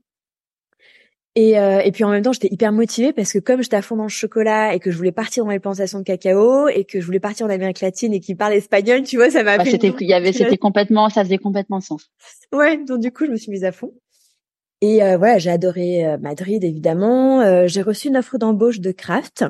Et, 1.38 1.60
euh, 1.60 1.82
et 1.82 1.92
puis 1.92 2.04
en 2.04 2.10
même 2.10 2.24
temps, 2.24 2.34
j'étais 2.34 2.52
hyper 2.52 2.72
motivée 2.72 3.14
parce 3.14 3.32
que 3.32 3.38
comme 3.38 3.62
j'étais 3.62 3.76
à 3.76 3.84
fond 3.84 3.96
dans 3.96 4.02
le 4.02 4.10
chocolat 4.10 4.74
et 4.74 4.80
que 4.80 4.90
je 4.90 4.98
voulais 4.98 5.12
partir 5.12 5.46
dans 5.46 5.52
les 5.52 5.60
plantations 5.60 6.00
de 6.00 6.04
cacao 6.04 6.68
et 6.68 6.84
que 6.84 7.00
je 7.00 7.06
voulais 7.06 7.20
partir 7.20 7.46
en 7.46 7.50
Amérique 7.52 7.82
latine 7.82 8.12
et 8.12 8.20
qu'ils 8.20 8.36
parlent 8.36 8.54
espagnol, 8.54 9.04
tu 9.04 9.18
vois, 9.18 9.30
ça 9.30 9.44
m'a. 9.44 9.60
Bah, 9.60 9.64
c'était, 9.64 9.94
il 10.00 10.08
y 10.08 10.16
avait, 10.16 10.34
c'était 10.34 10.58
complètement, 10.58 11.10
ça 11.10 11.24
faisait 11.24 11.38
complètement 11.38 11.80
sens. 11.80 12.10
Ouais, 12.52 12.84
donc 12.84 13.02
du 13.02 13.12
coup, 13.12 13.28
je 13.28 13.30
me 13.30 13.36
suis 13.36 13.52
mise 13.52 13.66
à 13.66 13.72
fond. 13.72 13.94
Et 14.82 15.04
euh, 15.04 15.18
voilà, 15.18 15.38
j'ai 15.38 15.52
adoré 15.52 16.18
Madrid 16.20 16.64
évidemment. 16.64 17.68
j'ai 17.68 17.84
reçu 17.84 18.08
une 18.08 18.18
offre 18.18 18.40
d'embauche 18.40 18.80
de 18.80 18.92
Kraft 18.92 19.46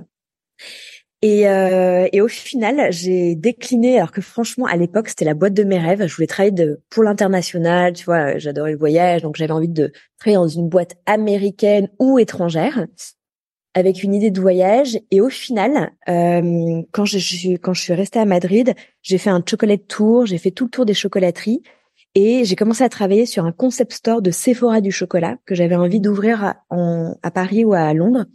et, 1.24 1.47
euh, 1.47 2.07
et, 2.13 2.21
au 2.21 2.27
final, 2.27 2.91
j'ai 2.91 3.33
décliné, 3.33 3.97
alors 3.97 4.12
que 4.12 4.21
franchement, 4.21 4.67
à 4.67 4.75
l'époque, 4.75 5.09
c'était 5.09 5.25
la 5.25 5.33
boîte 5.33 5.55
de 5.55 5.63
mes 5.63 5.79
rêves. 5.79 6.05
Je 6.05 6.15
voulais 6.15 6.27
travailler 6.27 6.51
de, 6.51 6.79
pour 6.91 7.03
l'international, 7.03 7.93
tu 7.93 8.05
vois, 8.05 8.38
j'adorais 8.38 8.74
le 8.74 8.77
voyage, 8.77 9.24
donc 9.24 9.36
j'avais 9.36 9.51
envie 9.51 9.67
de 9.67 9.91
travailler 10.19 10.38
dans 10.38 10.47
une 10.47 10.69
boîte 10.69 10.95
américaine 11.07 11.89
ou 11.97 12.19
étrangère, 12.19 12.86
avec 13.74 14.03
une 14.03 14.13
idée 14.13 14.29
de 14.29 14.39
voyage. 14.39 15.00
Et 15.09 15.19
au 15.19 15.29
final, 15.29 15.91
euh, 16.07 16.83
quand, 16.91 17.05
je, 17.05 17.55
quand 17.55 17.74
je 17.74 17.81
suis 17.81 17.93
restée 17.93 18.19
à 18.19 18.25
Madrid, 18.25 18.75
j'ai 19.01 19.17
fait 19.17 19.31
un 19.31 19.43
chocolate 19.43 19.88
tour, 19.88 20.27
j'ai 20.27 20.38
fait 20.38 20.51
tout 20.51 20.65
le 20.65 20.69
tour 20.69 20.86
des 20.86 20.93
chocolateries, 20.93 21.63
et 22.13 22.45
j'ai 22.45 22.55
commencé 22.55 22.83
à 22.83 22.89
travailler 22.89 23.25
sur 23.25 23.45
un 23.45 23.51
concept 23.51 23.93
store 23.93 24.21
de 24.21 24.29
Sephora 24.29 24.81
du 24.81 24.91
chocolat 24.91 25.38
que 25.47 25.55
j'avais 25.55 25.75
envie 25.75 26.00
d'ouvrir 26.00 26.55
à 26.69 27.31
Paris 27.31 27.65
ou 27.65 27.74
à 27.74 27.91
Londres. 27.93 28.25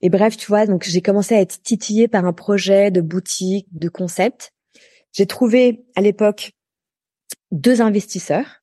Et 0.00 0.10
bref, 0.10 0.36
tu 0.36 0.46
vois, 0.46 0.66
donc 0.66 0.84
j'ai 0.84 1.00
commencé 1.00 1.34
à 1.34 1.40
être 1.40 1.62
titillée 1.62 2.08
par 2.08 2.24
un 2.24 2.32
projet 2.32 2.90
de 2.90 3.00
boutique, 3.00 3.66
de 3.72 3.88
concept. 3.88 4.52
J'ai 5.12 5.26
trouvé 5.26 5.84
à 5.96 6.00
l'époque 6.00 6.52
deux 7.50 7.80
investisseurs. 7.80 8.62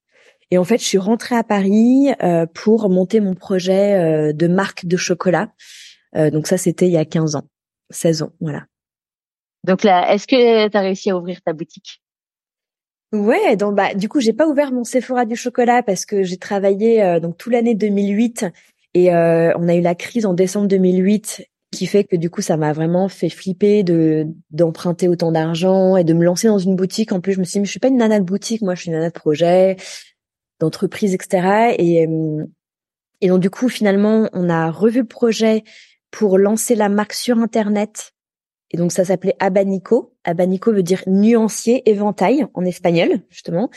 Et 0.52 0.58
en 0.58 0.64
fait, 0.64 0.78
je 0.78 0.84
suis 0.84 0.98
rentrée 0.98 1.36
à 1.36 1.44
Paris 1.44 2.10
euh, 2.22 2.46
pour 2.46 2.90
monter 2.90 3.20
mon 3.20 3.34
projet 3.34 3.94
euh, 3.96 4.34
de 4.34 4.48
marque 4.48 4.86
de 4.86 4.96
chocolat. 4.96 5.52
Euh, 6.16 6.30
donc 6.30 6.48
ça, 6.48 6.58
c'était 6.58 6.86
il 6.86 6.92
y 6.92 6.98
a 6.98 7.06
15 7.06 7.36
ans, 7.36 7.50
16 7.90 8.22
ans, 8.22 8.32
voilà. 8.40 8.66
Donc 9.64 9.84
là, 9.84 10.14
est-ce 10.14 10.28
que 10.28 10.68
tu 10.70 10.78
as 10.78 10.82
réussi 10.82 11.10
à 11.10 11.18
ouvrir 11.18 11.42
ta 11.42 11.52
boutique? 11.52 12.02
Ouais, 13.12 13.56
donc 13.56 13.76
bah 13.76 13.96
du 13.96 14.08
coup, 14.10 14.20
j'ai 14.20 14.34
pas 14.34 14.48
ouvert 14.48 14.72
mon 14.72 14.84
Sephora 14.84 15.26
du 15.26 15.36
chocolat 15.36 15.82
parce 15.82 16.06
que 16.06 16.24
j'ai 16.24 16.38
travaillé 16.38 17.20
donc 17.22 17.38
toute 17.38 17.54
l'année 17.54 17.74
2008 17.74 18.46
et 18.96 19.14
euh, 19.14 19.52
on 19.58 19.68
a 19.68 19.76
eu 19.76 19.82
la 19.82 19.94
crise 19.94 20.26
en 20.26 20.34
décembre 20.34 20.70
2008 20.70 21.46
qui 21.72 21.86
fait 21.86 22.06
que 22.06 22.16
du 22.16 22.30
coup 22.30 22.42
ça 22.42 22.56
m'a 22.56 22.72
vraiment 22.72 23.10
fait 23.10 23.28
flipper 23.28 23.84
de 23.84 24.28
d'emprunter 24.52 25.10
autant 25.10 25.34
d'argent 25.34 25.98
et 25.98 26.06
de 26.06 26.14
me 26.14 26.24
lancer 26.24 26.48
dans 26.48 26.58
une 26.58 26.78
boutique. 26.78 27.12
En 27.12 27.20
plus, 27.20 27.34
je 27.34 27.40
me 27.40 27.44
suis 27.44 27.60
dit, 27.60 27.66
je 27.66 27.72
suis 27.72 27.82
pas 27.82 27.90
une 27.90 27.98
nana 27.98 28.20
de 28.20 28.24
boutique, 28.24 28.62
moi 28.62 28.74
je 28.74 28.82
suis 28.82 28.90
une 28.90 28.96
nana 28.96 29.10
de 29.10 29.14
projet, 29.14 29.76
d'entreprise, 30.62 31.14
etc. 31.14 31.76
Et 31.78 32.08
euh, 32.08 32.46
et 33.20 33.28
donc 33.28 33.42
du 33.42 33.50
coup 33.50 33.68
finalement 33.68 34.30
on 34.32 34.50
a 34.50 34.72
revu 34.72 35.00
le 35.00 35.08
projet 35.08 35.64
pour 36.10 36.38
lancer 36.38 36.74
la 36.76 36.88
marque 36.88 37.14
sur 37.14 37.38
internet. 37.40 38.14
Et 38.72 38.78
donc 38.78 38.94
ça 38.94 39.04
s'appelait 39.04 39.36
Abanico. 39.40 40.16
Abanico 40.24 40.72
veut 40.72 40.84
dire 40.84 41.04
nuancier, 41.06 41.90
éventail 41.90 42.48
en 42.54 42.64
espagnol 42.64 43.20
justement. 43.30 43.70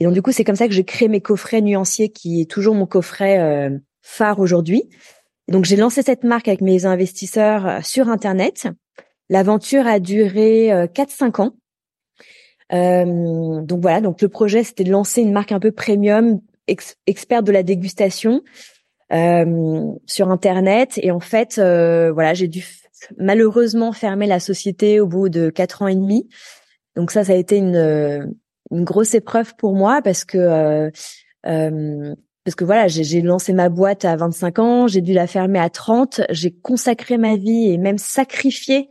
Et 0.00 0.04
donc 0.04 0.12
du 0.12 0.20
coup 0.20 0.32
c'est 0.32 0.44
comme 0.44 0.54
ça 0.56 0.68
que 0.68 0.74
j'ai 0.74 0.84
créé 0.84 1.08
mes 1.08 1.22
coffrets 1.22 1.62
nuanciers 1.62 2.10
qui 2.10 2.42
est 2.42 2.50
toujours 2.50 2.74
mon 2.74 2.86
coffret 2.86 3.38
euh, 3.38 3.78
phare 4.06 4.38
aujourd'hui. 4.38 4.88
Donc 5.48 5.64
j'ai 5.64 5.76
lancé 5.76 6.02
cette 6.02 6.24
marque 6.24 6.48
avec 6.48 6.60
mes 6.60 6.86
investisseurs 6.86 7.66
euh, 7.66 7.80
sur 7.82 8.08
Internet. 8.08 8.68
L'aventure 9.28 9.86
a 9.86 9.98
duré 9.98 10.68
4-5 10.68 11.40
euh, 11.40 11.44
ans. 11.44 11.56
Euh, 12.72 13.60
donc 13.62 13.80
voilà, 13.80 14.00
donc 14.00 14.20
le 14.22 14.28
projet 14.28 14.64
c'était 14.64 14.84
de 14.84 14.90
lancer 14.90 15.22
une 15.22 15.32
marque 15.32 15.52
un 15.52 15.60
peu 15.60 15.72
premium, 15.72 16.40
experte 17.06 17.44
de 17.44 17.52
la 17.52 17.62
dégustation 17.62 18.42
euh, 19.12 19.92
sur 20.06 20.30
Internet. 20.30 20.98
Et 21.02 21.10
en 21.10 21.20
fait, 21.20 21.56
voilà, 21.56 22.34
j'ai 22.34 22.48
dû 22.48 22.64
malheureusement 23.18 23.92
fermer 23.92 24.26
la 24.26 24.40
société 24.40 25.00
au 25.00 25.06
bout 25.06 25.28
de 25.28 25.50
quatre 25.50 25.82
ans 25.82 25.88
et 25.88 25.94
demi. 25.94 26.28
Donc 26.96 27.10
ça, 27.10 27.24
ça 27.24 27.32
a 27.32 27.36
été 27.36 27.56
une, 27.56 28.34
une 28.70 28.84
grosse 28.84 29.14
épreuve 29.14 29.54
pour 29.56 29.74
moi 29.74 30.00
parce 30.02 30.24
que 30.24 30.90
parce 32.46 32.54
que 32.54 32.64
voilà, 32.64 32.86
j'ai 32.86 33.22
lancé 33.22 33.52
ma 33.52 33.68
boîte 33.68 34.04
à 34.04 34.14
25 34.14 34.60
ans, 34.60 34.86
j'ai 34.86 35.00
dû 35.00 35.12
la 35.12 35.26
fermer 35.26 35.58
à 35.58 35.68
30, 35.68 36.20
j'ai 36.30 36.52
consacré 36.52 37.18
ma 37.18 37.34
vie 37.34 37.72
et 37.72 37.76
même 37.76 37.98
sacrifié 37.98 38.88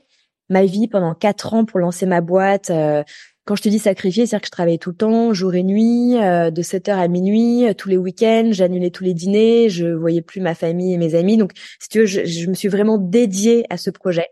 ma 0.50 0.66
vie 0.66 0.90
pendant 0.90 1.14
quatre 1.14 1.54
ans 1.54 1.64
pour 1.64 1.80
lancer 1.80 2.06
ma 2.06 2.20
boîte. 2.20 2.70
Euh, 2.70 3.02
quand 3.46 3.56
je 3.56 3.62
te 3.62 3.70
dis 3.70 3.80
sacrifier, 3.80 4.26
c'est-à-dire 4.26 4.42
que 4.42 4.48
je 4.48 4.52
travaillais 4.52 4.78
tout 4.78 4.90
le 4.90 4.98
temps, 4.98 5.32
jour 5.32 5.56
et 5.56 5.64
nuit, 5.64 6.18
euh, 6.18 6.52
de 6.52 6.62
7 6.62 6.90
heures 6.90 7.00
à 7.00 7.08
minuit, 7.08 7.66
euh, 7.66 7.74
tous 7.74 7.88
les 7.88 7.96
week-ends, 7.96 8.50
j'annulais 8.52 8.90
tous 8.90 9.06
les 9.06 9.14
dîners, 9.14 9.70
je 9.70 9.88
voyais 9.88 10.22
plus 10.22 10.42
ma 10.42 10.54
famille 10.54 10.94
et 10.94 10.98
mes 10.98 11.16
amis. 11.16 11.38
Donc, 11.38 11.52
si 11.80 11.88
tu 11.88 12.00
veux, 12.00 12.06
je, 12.06 12.50
me 12.50 12.56
suis 12.56 12.68
vraiment 12.68 12.98
dédiée 12.98 13.66
à 13.70 13.78
ce 13.78 13.90
projet. 13.90 14.28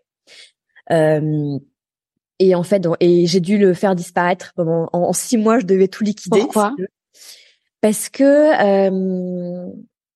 et 0.90 2.56
en 2.56 2.64
fait, 2.64 2.86
et 3.00 3.26
j'ai 3.26 3.40
dû 3.40 3.58
le 3.58 3.74
faire 3.74 3.96
disparaître 3.96 4.52
pendant 4.58 4.90
en, 4.92 5.14
six 5.14 5.38
mois. 5.38 5.60
Je 5.60 5.66
devais 5.66 5.88
tout 5.88 6.04
liquider. 6.04 6.42
Pourquoi? 6.42 6.76
Parce 7.84 8.08
que 8.08 8.24
euh, 8.24 9.68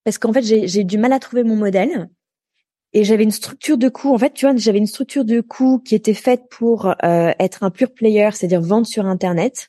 parce 0.04 0.16
qu'en 0.16 0.32
fait 0.32 0.42
j'ai 0.42 0.84
du 0.84 0.96
mal 0.96 1.12
à 1.12 1.18
trouver 1.18 1.44
mon 1.44 1.54
modèle 1.54 2.08
et 2.94 3.04
j'avais 3.04 3.24
une 3.24 3.30
structure 3.30 3.76
de 3.76 3.90
coût. 3.90 4.14
En 4.14 4.18
fait, 4.18 4.32
tu 4.32 4.46
vois, 4.46 4.56
j'avais 4.56 4.78
une 4.78 4.86
structure 4.86 5.26
de 5.26 5.42
coût 5.42 5.78
qui 5.78 5.94
était 5.94 6.14
faite 6.14 6.44
pour 6.50 6.86
euh, 7.04 7.32
être 7.38 7.62
un 7.62 7.70
pure 7.70 7.92
player, 7.92 8.30
c'est-à-dire 8.32 8.62
vendre 8.62 8.86
sur 8.86 9.04
Internet. 9.04 9.68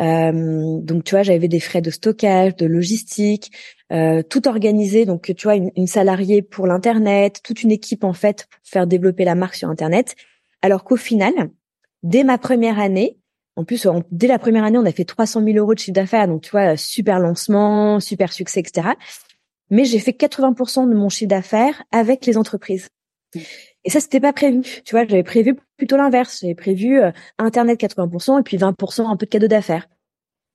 Euh, 0.00 0.78
donc, 0.82 1.04
tu 1.04 1.14
vois, 1.14 1.22
j'avais 1.22 1.48
des 1.48 1.60
frais 1.60 1.80
de 1.80 1.90
stockage, 1.90 2.56
de 2.56 2.66
logistique, 2.66 3.52
euh, 3.90 4.22
tout 4.22 4.48
organisé. 4.48 5.06
Donc, 5.06 5.32
tu 5.34 5.44
vois, 5.44 5.54
une, 5.54 5.70
une 5.76 5.86
salariée 5.86 6.42
pour 6.42 6.66
l'internet, 6.66 7.40
toute 7.42 7.62
une 7.62 7.70
équipe 7.70 8.04
en 8.04 8.12
fait 8.12 8.46
pour 8.50 8.60
faire 8.64 8.86
développer 8.86 9.24
la 9.24 9.34
marque 9.34 9.54
sur 9.54 9.70
Internet. 9.70 10.14
Alors 10.60 10.84
qu'au 10.84 10.96
final, 10.96 11.32
dès 12.02 12.22
ma 12.22 12.36
première 12.36 12.78
année, 12.78 13.16
en 13.56 13.64
plus, 13.64 13.86
dès 14.10 14.26
la 14.26 14.38
première 14.38 14.64
année, 14.64 14.78
on 14.78 14.86
a 14.86 14.92
fait 14.92 15.04
300 15.04 15.44
000 15.44 15.58
euros 15.58 15.74
de 15.74 15.78
chiffre 15.78 15.94
d'affaires. 15.94 16.26
Donc, 16.26 16.42
tu 16.42 16.50
vois, 16.50 16.76
super 16.76 17.18
lancement, 17.18 18.00
super 18.00 18.32
succès, 18.32 18.60
etc. 18.60 18.88
Mais 19.70 19.84
j'ai 19.84 19.98
fait 19.98 20.12
80% 20.12 20.88
de 20.88 20.94
mon 20.94 21.08
chiffre 21.08 21.28
d'affaires 21.28 21.82
avec 21.92 22.24
les 22.26 22.38
entreprises. 22.38 22.88
Et 23.84 23.90
ça, 23.90 24.00
c'était 24.00 24.20
pas 24.20 24.32
prévu. 24.32 24.62
Tu 24.84 24.92
vois, 24.94 25.06
j'avais 25.06 25.22
prévu 25.22 25.56
plutôt 25.76 25.96
l'inverse. 25.96 26.40
J'avais 26.40 26.54
prévu 26.54 27.00
euh, 27.00 27.10
Internet 27.38 27.80
80% 27.80 28.40
et 28.40 28.42
puis 28.42 28.56
20% 28.56 29.06
un 29.06 29.16
peu 29.16 29.26
de 29.26 29.30
cadeau 29.30 29.48
d'affaires. 29.48 29.86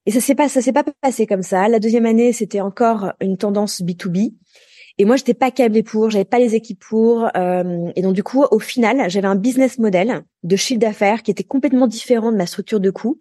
Et 0.05 0.11
ça 0.11 0.21
s'est 0.21 0.35
pas, 0.35 0.47
ça 0.47 0.61
s'est 0.61 0.71
pas 0.71 0.85
passé 1.01 1.27
comme 1.27 1.43
ça. 1.43 1.67
La 1.67 1.79
deuxième 1.79 2.05
année, 2.05 2.31
c'était 2.31 2.61
encore 2.61 3.11
une 3.19 3.37
tendance 3.37 3.81
B2B. 3.81 4.35
Et 4.99 5.05
moi, 5.05 5.15
j'étais 5.15 5.35
pas 5.35 5.51
câblée 5.51 5.83
pour, 5.83 6.09
j'avais 6.09 6.25
pas 6.25 6.39
les 6.39 6.55
équipes 6.55 6.79
pour. 6.79 7.29
Euh, 7.37 7.91
et 7.95 8.01
donc 8.01 8.13
du 8.13 8.23
coup, 8.23 8.43
au 8.49 8.59
final, 8.59 9.09
j'avais 9.09 9.27
un 9.27 9.35
business 9.35 9.77
model 9.77 10.23
de 10.41 10.55
chiffre 10.55 10.79
d'affaires 10.79 11.21
qui 11.21 11.29
était 11.29 11.43
complètement 11.43 11.85
différent 11.85 12.31
de 12.31 12.37
ma 12.37 12.47
structure 12.47 12.79
de 12.79 12.89
coûts. 12.89 13.19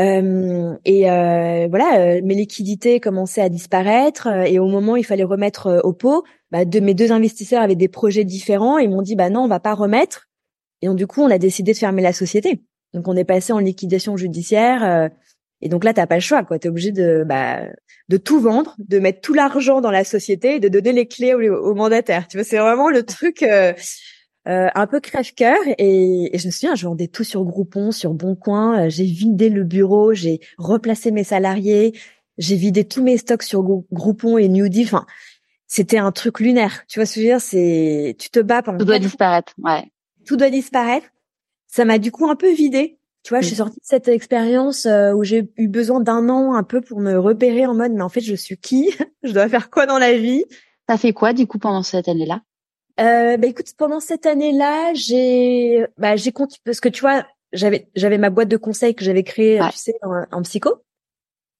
Euh, 0.00 0.74
et 0.84 1.08
euh, 1.10 1.68
voilà, 1.70 2.00
euh, 2.00 2.20
mes 2.24 2.34
liquidités 2.34 2.98
commençaient 2.98 3.42
à 3.42 3.48
disparaître. 3.48 4.26
Euh, 4.26 4.42
et 4.42 4.58
au 4.58 4.66
moment 4.66 4.92
où 4.92 4.96
il 4.96 5.06
fallait 5.06 5.22
remettre 5.22 5.80
au 5.84 5.92
pot, 5.92 6.24
bah, 6.50 6.64
de, 6.64 6.80
mes 6.80 6.94
deux 6.94 7.12
investisseurs 7.12 7.62
avaient 7.62 7.76
des 7.76 7.88
projets 7.88 8.24
différents. 8.24 8.78
Ils 8.78 8.90
m'ont 8.90 9.02
dit, 9.02 9.14
bah 9.14 9.30
non, 9.30 9.42
on 9.42 9.48
va 9.48 9.60
pas 9.60 9.74
remettre. 9.74 10.28
Et 10.82 10.86
donc 10.86 10.96
du 10.96 11.06
coup, 11.06 11.22
on 11.22 11.30
a 11.30 11.38
décidé 11.38 11.72
de 11.74 11.78
fermer 11.78 12.02
la 12.02 12.12
société. 12.12 12.60
Donc 12.92 13.06
on 13.06 13.16
est 13.16 13.24
passé 13.24 13.52
en 13.52 13.58
liquidation 13.58 14.16
judiciaire. 14.16 15.10
Et 15.60 15.68
donc 15.68 15.84
là, 15.84 15.92
t'as 15.92 16.06
pas 16.06 16.14
le 16.14 16.20
choix, 16.20 16.44
quoi. 16.44 16.58
T'es 16.58 16.68
obligé 16.68 16.92
de, 16.92 17.24
bah, 17.26 17.62
de 18.08 18.16
tout 18.16 18.40
vendre, 18.40 18.76
de 18.78 18.98
mettre 18.98 19.20
tout 19.20 19.34
l'argent 19.34 19.80
dans 19.80 19.90
la 19.90 20.04
société 20.04 20.56
et 20.56 20.60
de 20.60 20.68
donner 20.68 20.92
les 20.92 21.06
clés 21.06 21.34
aux, 21.34 21.74
mandataires. 21.74 22.28
Tu 22.28 22.36
vois, 22.36 22.44
c'est 22.44 22.58
vraiment 22.58 22.90
le 22.90 23.02
truc 23.02 23.42
euh, 23.42 23.72
euh, 24.46 24.68
un 24.74 24.86
peu 24.86 25.00
crève-cœur. 25.00 25.58
Et, 25.78 26.30
je 26.32 26.46
me 26.46 26.52
souviens, 26.52 26.74
je 26.74 26.86
vendais 26.86 27.08
tout 27.08 27.24
sur 27.24 27.44
Groupon, 27.44 27.90
sur 27.90 28.14
Boncoin. 28.14 28.86
Euh, 28.86 28.88
j'ai 28.88 29.04
vidé 29.04 29.48
le 29.48 29.64
bureau, 29.64 30.14
j'ai 30.14 30.40
replacé 30.58 31.10
mes 31.10 31.24
salariés, 31.24 31.98
j'ai 32.38 32.56
vidé 32.56 32.86
tous 32.86 33.02
mes 33.02 33.16
stocks 33.16 33.42
sur 33.42 33.62
Groupon 33.92 34.38
et 34.38 34.48
Newdy. 34.48 34.84
Enfin, 34.84 35.06
c'était 35.66 35.98
un 35.98 36.12
truc 36.12 36.38
lunaire. 36.38 36.84
Tu 36.86 37.00
vois 37.00 37.06
ce 37.06 37.14
que 37.14 37.20
je 37.20 37.26
veux 37.26 37.32
dire? 37.32 37.40
C'est, 37.40 38.16
tu 38.18 38.30
te 38.30 38.38
bats 38.38 38.62
pendant. 38.62 38.78
Tout 38.78 38.84
doit 38.84 39.00
disparaître. 39.00 39.54
Ouais. 39.58 39.90
Tout 40.24 40.36
doit 40.36 40.50
disparaître. 40.50 41.08
Ça 41.66 41.84
m'a 41.84 41.98
du 41.98 42.12
coup 42.12 42.30
un 42.30 42.36
peu 42.36 42.52
vidé 42.52 42.97
tu 43.22 43.30
vois, 43.30 43.40
je 43.40 43.46
suis 43.46 43.56
sortie 43.56 43.76
de 43.76 43.84
cette 43.84 44.08
expérience 44.08 44.86
euh, 44.86 45.12
où 45.12 45.24
j'ai 45.24 45.50
eu 45.56 45.68
besoin 45.68 46.00
d'un 46.00 46.28
an 46.28 46.54
un 46.54 46.62
peu 46.62 46.80
pour 46.80 47.00
me 47.00 47.18
repérer 47.18 47.66
en 47.66 47.74
mode, 47.74 47.92
mais 47.92 48.02
en 48.02 48.08
fait, 48.08 48.20
je 48.20 48.34
suis 48.34 48.56
qui? 48.56 48.90
Je 49.22 49.32
dois 49.32 49.48
faire 49.48 49.70
quoi 49.70 49.86
dans 49.86 49.98
la 49.98 50.16
vie? 50.16 50.44
T'as 50.86 50.96
fait 50.96 51.12
quoi 51.12 51.32
du 51.32 51.46
coup 51.46 51.58
pendant 51.58 51.82
cette 51.82 52.08
année-là? 52.08 52.40
Euh, 53.00 53.36
Bah 53.36 53.46
écoute, 53.46 53.66
pendant 53.76 54.00
cette 54.00 54.26
année-là, 54.26 54.94
j'ai, 54.94 55.86
bah 55.98 56.16
j'ai 56.16 56.32
continué 56.32 56.62
parce 56.64 56.80
que 56.80 56.88
tu 56.88 57.00
vois, 57.00 57.26
j'avais 57.52 57.88
j'avais 57.94 58.18
ma 58.18 58.30
boîte 58.30 58.48
de 58.48 58.56
conseil 58.56 58.94
que 58.94 59.04
j'avais 59.04 59.24
créée, 59.24 59.60
tu 59.72 59.78
sais, 59.78 59.94
en, 60.02 60.42
psycho, 60.42 60.76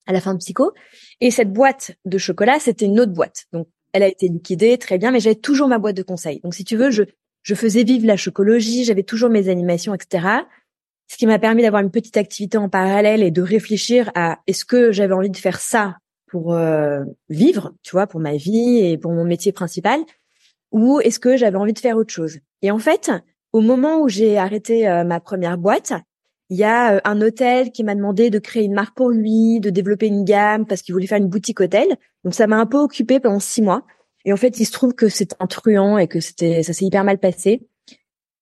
à 0.07 0.13
la 0.13 0.21
fin 0.21 0.33
de 0.33 0.39
psycho, 0.39 0.73
et 1.21 1.31
cette 1.31 1.53
boîte 1.53 1.93
de 2.05 2.19
chocolat, 2.19 2.59
c'était 2.61 2.87
une 2.87 3.01
autre 3.01 3.13
boîte. 3.13 3.47
Donc, 3.53 3.69
elle 3.93 4.05
a 4.05 4.09
été 4.09 4.29
liquidée, 4.29 4.79
très 4.79 4.99
bien, 4.99 5.11
mais 5.11 5.21
j'avais 5.21 5.35
toujours 5.35 5.69
ma 5.69 5.79
boîte 5.79 5.97
de 5.97 6.03
conseil. 6.03 6.41
Donc, 6.41 6.55
si 6.55 6.65
tu 6.65 6.77
veux, 6.77 6.91
je 6.91 7.03
je 7.43 7.55
faisais 7.55 7.83
vivre 7.83 8.07
la 8.07 8.17
chocologie, 8.17 8.85
j'avais 8.85 9.03
toujours 9.03 9.31
mes 9.31 9.49
animations, 9.49 9.95
etc 9.95 10.45
ce 11.09 11.17
qui 11.17 11.27
m'a 11.27 11.39
permis 11.39 11.63
d'avoir 11.63 11.83
une 11.83 11.91
petite 11.91 12.17
activité 12.17 12.59
en 12.59 12.69
parallèle 12.69 13.23
et 13.23 13.31
de 13.31 13.43
réfléchir 13.43 14.11
à 14.15 14.39
est-ce 14.47 14.65
que 14.65 14.93
j'avais 14.93 15.15
envie 15.15 15.31
de 15.31 15.37
faire 15.37 15.59
ça 15.59 15.97
pour 16.27 16.55
euh, 16.55 17.03
vivre, 17.31 17.73
tu 17.83 17.93
vois, 17.93 18.07
pour 18.07 18.21
ma 18.21 18.37
vie 18.37 18.79
et 18.85 18.99
pour 18.99 19.13
mon 19.13 19.25
métier 19.25 19.51
principal, 19.51 20.01
ou 20.71 21.01
est-ce 21.01 21.19
que 21.19 21.37
j'avais 21.37 21.57
envie 21.57 21.73
de 21.73 21.79
faire 21.79 21.97
autre 21.97 22.13
chose? 22.13 22.39
Et 22.61 22.71
en 22.71 22.79
fait, 22.79 23.11
au 23.53 23.61
moment 23.61 24.01
où 24.03 24.09
j'ai 24.09 24.37
arrêté 24.37 24.87
euh, 24.87 25.05
ma 25.05 25.21
première 25.21 25.57
boîte, 25.57 25.95
il 26.51 26.59
y 26.59 26.65
a 26.65 26.97
euh, 26.97 27.01
un 27.05 27.21
hôtel 27.23 27.73
qui 27.73 27.85
m'a 27.85 27.95
demandé 27.95 28.29
de 28.29 28.39
créer 28.39 28.65
une 28.65 28.75
marque 28.75 28.95
pour 28.95 29.09
lui, 29.09 29.61
de 29.61 29.71
développer 29.71 30.07
une 30.07 30.25
gamme 30.25 30.67
parce 30.67 30.83
qu'il 30.83 30.93
voulait 30.95 31.07
faire 31.07 31.19
une 31.19 31.29
boutique 31.29 31.61
hôtel. 31.61 31.89
Donc 32.25 32.35
ça 32.35 32.47
m'a 32.47 32.57
un 32.57 32.67
peu 32.67 32.79
occupé 32.79 33.21
pendant 33.21 33.41
six 33.41 33.63
mois. 33.63 33.85
Et 34.25 34.33
en 34.33 34.37
fait, 34.37 34.61
il 34.61 34.67
se 34.67 34.73
trouve 34.73 34.95
que 34.95 35.09
c'est 35.09 35.35
un 35.41 35.47
truand 35.47 35.97
et 35.97 36.09
que 36.09 36.21
c'était 36.21 36.63
ça 36.63 36.75
s'est 36.75 36.85
hyper 36.85 37.05
mal 37.05 37.19
passé. 37.19 37.67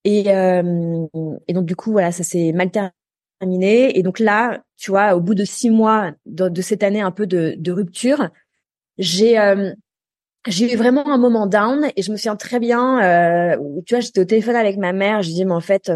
Et, 0.06 0.32
euh, 0.32 1.06
et 1.48 1.52
donc 1.52 1.66
du 1.66 1.74
coup 1.74 1.90
voilà, 1.90 2.12
ça 2.12 2.22
s'est 2.22 2.52
mal 2.52 2.70
terminé. 2.70 3.98
Et 3.98 4.02
donc 4.02 4.20
là, 4.20 4.62
tu 4.76 4.92
vois, 4.92 5.16
au 5.16 5.20
bout 5.20 5.34
de 5.34 5.44
six 5.44 5.68
mois 5.68 6.12
de, 6.26 6.62
cette 6.62 6.84
année 6.84 7.00
un 7.00 7.10
peu 7.10 7.26
de, 7.26 7.72
rupture, 7.72 8.30
j'ai 8.98 9.38
euh, 9.38 9.72
j'ai 10.46 10.72
eu 10.72 10.76
vraiment 10.76 11.08
un 11.08 11.18
moment 11.18 11.48
down 11.48 11.88
et 11.96 12.02
je 12.02 12.12
me 12.12 12.16
souviens 12.16 12.36
très 12.36 12.60
bien. 12.60 13.02
Euh, 13.02 13.56
tu 13.84 13.94
vois, 13.94 14.00
j'étais 14.00 14.20
au 14.20 14.24
téléphone 14.24 14.54
avec 14.54 14.76
ma 14.76 14.92
mère. 14.92 15.22
Je 15.22 15.30
dis 15.30 15.44
mais 15.44 15.52
en 15.52 15.60
fait, 15.60 15.90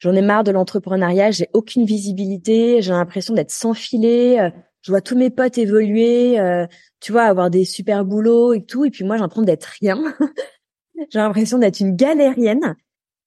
j'en 0.00 0.14
ai 0.14 0.20
marre 0.20 0.44
de 0.44 0.50
l'entrepreneuriat. 0.50 1.30
J'ai 1.30 1.48
aucune 1.54 1.86
visibilité. 1.86 2.82
J'ai 2.82 2.92
l'impression 2.92 3.32
d'être 3.32 3.50
sans 3.50 3.72
filet. 3.72 4.38
Euh, 4.38 4.50
je 4.82 4.92
vois 4.92 5.00
tous 5.00 5.16
mes 5.16 5.30
potes 5.30 5.56
évoluer. 5.56 6.38
Euh, 6.38 6.66
tu 7.00 7.12
vois, 7.12 7.22
avoir 7.22 7.48
des 7.48 7.64
super 7.64 8.04
boulots 8.04 8.52
et 8.52 8.64
tout. 8.64 8.84
Et 8.84 8.90
puis 8.90 9.04
moi, 9.04 9.16
j'ai 9.16 9.22
l'impression 9.22 9.44
d'être 9.44 9.64
rien. 9.80 9.98
j'ai 11.10 11.18
l'impression 11.18 11.58
d'être 11.58 11.80
une 11.80 11.96
galérienne. 11.96 12.76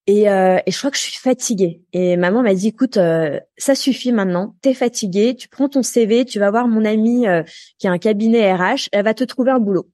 Et, 0.06 0.30
euh, 0.30 0.60
et, 0.66 0.72
je 0.72 0.78
crois 0.78 0.92
que 0.92 0.98
je 0.98 1.04
suis 1.04 1.18
fatiguée. 1.18 1.82
Et 1.94 2.18
maman 2.18 2.44
m'a 2.44 2.54
dit, 2.54 2.68
écoute, 2.68 2.98
euh, 2.98 3.40
ça 3.58 3.74
suffit 3.74 4.12
maintenant, 4.12 4.56
t'es 4.62 4.74
fatiguée, 4.74 5.36
tu 5.36 5.48
prends 5.48 5.70
ton 5.70 5.82
CV, 5.82 6.26
tu 6.26 6.40
vas 6.40 6.52
voir 6.52 6.68
mon 6.68 6.84
amie 6.84 7.26
euh, 7.26 7.44
qui 7.80 7.88
a 7.88 7.92
un 7.92 7.98
cabinet 7.98 8.54
RH, 8.54 8.90
elle 8.92 9.06
va 9.06 9.14
te 9.14 9.24
trouver 9.24 9.52
un 9.52 9.60
boulot. 9.60 9.90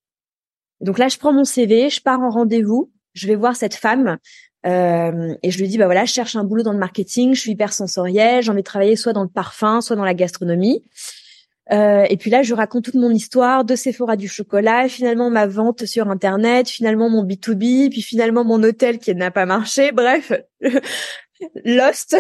Donc 0.82 0.98
là, 0.98 1.10
je 1.10 1.18
prends 1.18 1.32
mon 1.32 1.44
CV, 1.44 1.92
je 1.92 2.02
pars 2.02 2.22
en 2.22 2.32
rendez-vous, 2.32 2.92
je 3.14 3.28
vais 3.28 3.36
voir 3.36 3.56
cette 3.56 3.76
femme 3.76 4.18
euh, 4.66 5.36
et 5.44 5.52
je 5.52 5.60
lui 5.60 5.68
dis, 5.68 5.78
bah 5.78 5.86
voilà, 5.86 6.06
je 6.06 6.14
cherche 6.14 6.36
un 6.36 6.44
boulot 6.44 6.64
dans 6.64 6.74
le 6.74 6.80
marketing, 6.80 7.34
je 7.34 7.42
suis 7.42 7.52
hyper 7.52 7.72
sensorielle, 7.72 8.44
j'ai 8.44 8.52
envie 8.52 8.62
de 8.62 8.66
travailler 8.66 8.96
soit 8.96 9.14
dans 9.14 9.24
le 9.24 9.30
parfum, 9.30 9.82
soit 9.82 9.96
dans 9.96 10.06
la 10.06 10.14
gastronomie. 10.14 10.84
Euh, 11.72 12.06
et 12.10 12.18
puis 12.18 12.30
là, 12.32 12.42
je 12.42 12.54
raconte 12.54 12.86
toute 12.86 12.96
mon 12.96 13.12
histoire 13.12 13.64
de 13.64 13.76
Sephora 13.76 14.16
du 14.16 14.28
chocolat, 14.28 14.90
finalement 14.90 15.30
ma 15.30 15.46
vente 15.46 15.86
sur 15.86 16.10
Internet, 16.10 16.68
finalement 16.68 17.10
mon 17.10 17.24
B2B, 17.24 17.90
puis 17.90 18.02
finalement 18.02 18.44
mon 18.44 18.62
hôtel 18.64 18.98
qui 18.98 19.14
n'a 19.14 19.32
pas 19.32 19.46
marché. 19.46 19.92
Bref, 19.92 20.32
lost. 21.66 22.18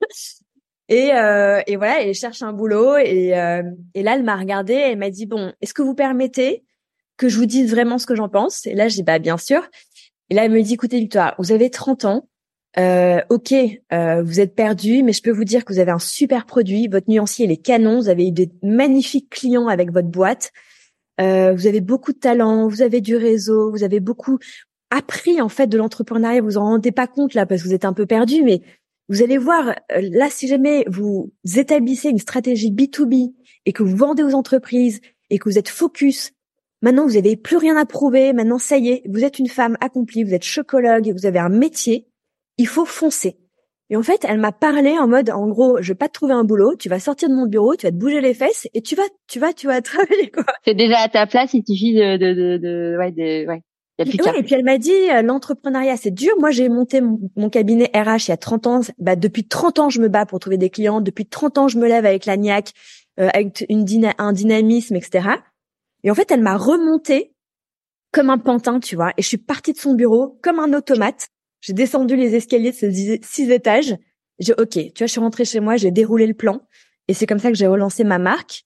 et, 0.88 1.12
euh, 1.12 1.60
et 1.66 1.76
voilà, 1.76 2.02
elle 2.02 2.14
cherche 2.14 2.42
un 2.42 2.52
boulot. 2.52 2.96
Et, 2.96 3.38
euh, 3.38 3.62
et 3.94 4.02
là, 4.02 4.14
elle 4.14 4.22
m'a 4.22 4.36
regardée 4.36 4.74
et 4.74 4.96
m'a 4.96 5.10
dit, 5.10 5.26
bon, 5.26 5.52
est-ce 5.60 5.74
que 5.74 5.82
vous 5.82 5.94
permettez 5.94 6.64
que 7.18 7.28
je 7.28 7.36
vous 7.36 7.46
dise 7.46 7.70
vraiment 7.70 7.98
ce 7.98 8.06
que 8.06 8.14
j'en 8.14 8.28
pense? 8.28 8.66
Et 8.66 8.74
là, 8.74 8.88
j'ai 8.88 8.96
dit, 8.96 9.02
bah 9.02 9.18
bien 9.18 9.36
sûr. 9.36 9.68
Et 10.30 10.34
là, 10.34 10.46
elle 10.46 10.50
me 10.50 10.62
dit, 10.62 10.74
écoutez, 10.74 10.98
Victoire, 10.98 11.34
vous 11.38 11.52
avez 11.52 11.68
30 11.68 12.06
ans, 12.06 12.28
euh, 12.78 13.20
ok, 13.28 13.52
euh, 13.92 14.22
vous 14.22 14.40
êtes 14.40 14.54
perdu, 14.54 15.02
mais 15.02 15.12
je 15.12 15.22
peux 15.22 15.30
vous 15.30 15.44
dire 15.44 15.64
que 15.64 15.72
vous 15.72 15.78
avez 15.78 15.90
un 15.90 15.98
super 15.98 16.46
produit. 16.46 16.88
Votre 16.88 17.10
nuancier, 17.10 17.44
il 17.44 17.52
est 17.52 17.62
canon. 17.62 18.00
Vous 18.00 18.08
avez 18.08 18.28
eu 18.28 18.32
des 18.32 18.50
magnifiques 18.62 19.30
clients 19.30 19.68
avec 19.68 19.92
votre 19.92 20.08
boîte. 20.08 20.52
Euh, 21.20 21.52
vous 21.52 21.66
avez 21.66 21.80
beaucoup 21.80 22.12
de 22.12 22.18
talent. 22.18 22.68
Vous 22.68 22.82
avez 22.82 23.00
du 23.00 23.16
réseau. 23.16 23.70
Vous 23.70 23.84
avez 23.84 24.00
beaucoup 24.00 24.38
appris 24.90 25.40
en 25.40 25.48
fait 25.48 25.66
de 25.66 25.76
l'entrepreneuriat. 25.76 26.40
Vous 26.40 26.46
vous 26.46 26.58
en 26.58 26.64
rendez 26.64 26.92
pas 26.92 27.06
compte 27.06 27.34
là 27.34 27.44
parce 27.46 27.62
que 27.62 27.68
vous 27.68 27.74
êtes 27.74 27.84
un 27.84 27.92
peu 27.92 28.06
perdu, 28.06 28.42
mais 28.42 28.62
vous 29.08 29.22
allez 29.22 29.38
voir 29.38 29.74
euh, 29.92 30.08
là 30.12 30.28
si 30.30 30.48
jamais 30.48 30.84
vous 30.88 31.30
établissez 31.56 32.08
une 32.08 32.18
stratégie 32.18 32.70
B2B 32.70 33.34
et 33.66 33.72
que 33.72 33.82
vous 33.82 33.96
vendez 33.96 34.22
aux 34.22 34.34
entreprises 34.34 35.00
et 35.28 35.38
que 35.38 35.48
vous 35.48 35.58
êtes 35.58 35.68
focus. 35.68 36.32
Maintenant, 36.80 37.06
vous 37.06 37.14
n'avez 37.14 37.36
plus 37.36 37.58
rien 37.58 37.76
à 37.76 37.84
prouver. 37.84 38.32
Maintenant, 38.32 38.58
ça 38.58 38.76
y 38.76 38.88
est, 38.88 39.02
vous 39.08 39.24
êtes 39.24 39.38
une 39.38 39.48
femme 39.48 39.76
accomplie, 39.80 40.24
vous 40.24 40.34
êtes 40.34 40.42
chocologue, 40.42 41.12
vous 41.12 41.26
avez 41.26 41.38
un 41.38 41.48
métier 41.48 42.08
il 42.62 42.68
faut 42.68 42.84
foncer. 42.84 43.36
Et 43.90 43.96
en 43.96 44.04
fait, 44.04 44.24
elle 44.26 44.38
m'a 44.38 44.52
parlé 44.52 44.96
en 44.98 45.08
mode, 45.08 45.30
en 45.30 45.48
gros, 45.48 45.82
je 45.82 45.88
vais 45.88 45.96
pas 45.96 46.06
te 46.06 46.12
trouver 46.12 46.32
un 46.32 46.44
boulot, 46.44 46.76
tu 46.76 46.88
vas 46.88 47.00
sortir 47.00 47.28
de 47.28 47.34
mon 47.34 47.46
bureau, 47.46 47.74
tu 47.74 47.86
vas 47.86 47.90
te 47.90 47.96
bouger 47.96 48.20
les 48.20 48.34
fesses 48.34 48.68
et 48.72 48.82
tu 48.82 48.94
vas, 48.94 49.02
tu 49.26 49.40
vas, 49.40 49.52
tu 49.52 49.66
vas 49.66 49.82
travailler 49.82 50.30
quoi. 50.30 50.44
C'est 50.64 50.74
déjà 50.74 51.00
à 51.00 51.08
ta 51.08 51.26
place, 51.26 51.52
il 51.54 51.64
suffit 51.66 51.92
de, 51.92 52.16
de, 52.16 52.32
de, 52.32 52.56
de 52.58 52.96
ouais, 52.98 53.10
de, 53.10 53.48
ouais. 53.48 53.62
et 53.98 54.42
puis 54.44 54.54
elle 54.54 54.64
m'a 54.64 54.78
dit 54.78 54.92
euh, 55.10 55.22
l'entrepreneuriat 55.22 55.96
c'est 55.96 56.12
dur. 56.12 56.32
Moi 56.38 56.52
j'ai 56.52 56.68
monté 56.68 57.00
mon, 57.00 57.50
cabinet 57.50 57.90
RH 57.92 58.28
il 58.28 58.28
y 58.28 58.32
a 58.32 58.36
30 58.36 58.66
ans. 58.68 58.80
Bah, 58.98 59.16
depuis 59.16 59.46
30 59.48 59.80
ans 59.80 59.90
je 59.90 60.00
me 60.00 60.08
bats 60.08 60.24
pour 60.24 60.38
trouver 60.38 60.56
des 60.56 60.70
clients. 60.70 61.00
Depuis 61.00 61.26
30 61.26 61.58
ans 61.58 61.68
je 61.68 61.78
me 61.78 61.88
lève 61.88 62.06
avec 62.06 62.26
la 62.26 62.36
niaque, 62.36 62.70
euh, 63.18 63.28
avec 63.34 63.66
une 63.68 63.84
un 64.18 64.32
dynamisme 64.32 64.94
etc. 64.94 65.28
Et 66.04 66.10
en 66.12 66.14
fait 66.14 66.30
elle 66.30 66.42
m'a 66.42 66.56
remonté 66.56 67.34
comme 68.12 68.30
un 68.30 68.38
pantin 68.38 68.78
tu 68.78 68.94
vois. 68.94 69.10
Et 69.18 69.22
je 69.22 69.26
suis 69.26 69.38
partie 69.38 69.72
de 69.72 69.78
son 69.78 69.94
bureau 69.94 70.38
comme 70.42 70.60
un 70.60 70.72
automate 70.72 71.28
j'ai 71.62 71.72
descendu 71.72 72.16
les 72.16 72.34
escaliers 72.34 72.72
de 72.72 72.76
ces 72.76 73.20
six 73.22 73.50
étages. 73.50 73.96
J'ai 74.38 74.52
ok, 74.52 74.70
tu 74.70 74.82
vois, 74.98 75.06
je 75.06 75.12
suis 75.12 75.20
rentrée 75.20 75.44
chez 75.44 75.60
moi, 75.60 75.76
j'ai 75.76 75.90
déroulé 75.90 76.26
le 76.26 76.34
plan, 76.34 76.60
et 77.08 77.14
c'est 77.14 77.26
comme 77.26 77.38
ça 77.38 77.50
que 77.50 77.56
j'ai 77.56 77.66
relancé 77.66 78.04
ma 78.04 78.18
marque 78.18 78.64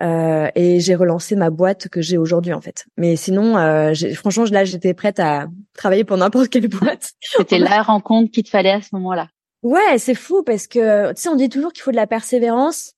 euh, 0.00 0.48
et 0.54 0.78
j'ai 0.80 0.94
relancé 0.94 1.36
ma 1.36 1.50
boîte 1.50 1.88
que 1.88 2.00
j'ai 2.00 2.16
aujourd'hui 2.16 2.52
en 2.52 2.60
fait. 2.60 2.86
Mais 2.96 3.16
sinon, 3.16 3.56
euh, 3.56 3.92
franchement, 4.14 4.44
là, 4.50 4.64
j'étais 4.64 4.94
prête 4.94 5.18
à 5.18 5.48
travailler 5.74 6.04
pour 6.04 6.16
n'importe 6.16 6.48
quelle 6.48 6.68
boîte. 6.68 7.12
C'était 7.20 7.58
la 7.58 7.82
rencontre 7.82 8.30
qu'il 8.30 8.44
te 8.44 8.50
fallait 8.50 8.72
à 8.72 8.80
ce 8.80 8.88
moment-là. 8.92 9.28
Ouais, 9.62 9.98
c'est 9.98 10.14
fou 10.14 10.44
parce 10.44 10.66
que 10.66 11.12
tu 11.12 11.22
sais, 11.22 11.28
on 11.28 11.34
dit 11.34 11.48
toujours 11.48 11.72
qu'il 11.72 11.82
faut 11.82 11.90
de 11.90 11.96
la 11.96 12.06
persévérance, 12.06 12.92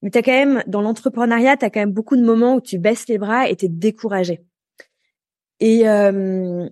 mais 0.00 0.10
t'as 0.10 0.22
quand 0.22 0.32
même 0.32 0.62
dans 0.66 0.80
l'entrepreneuriat, 0.80 1.56
t'as 1.56 1.70
quand 1.70 1.80
même 1.80 1.92
beaucoup 1.92 2.16
de 2.16 2.24
moments 2.24 2.54
où 2.54 2.60
tu 2.60 2.78
baisses 2.78 3.08
les 3.08 3.18
bras 3.18 3.48
et 3.48 3.56
t'es 3.56 3.68
découragé. 3.68 4.40
Et 5.60 5.88
euh, 5.88 6.68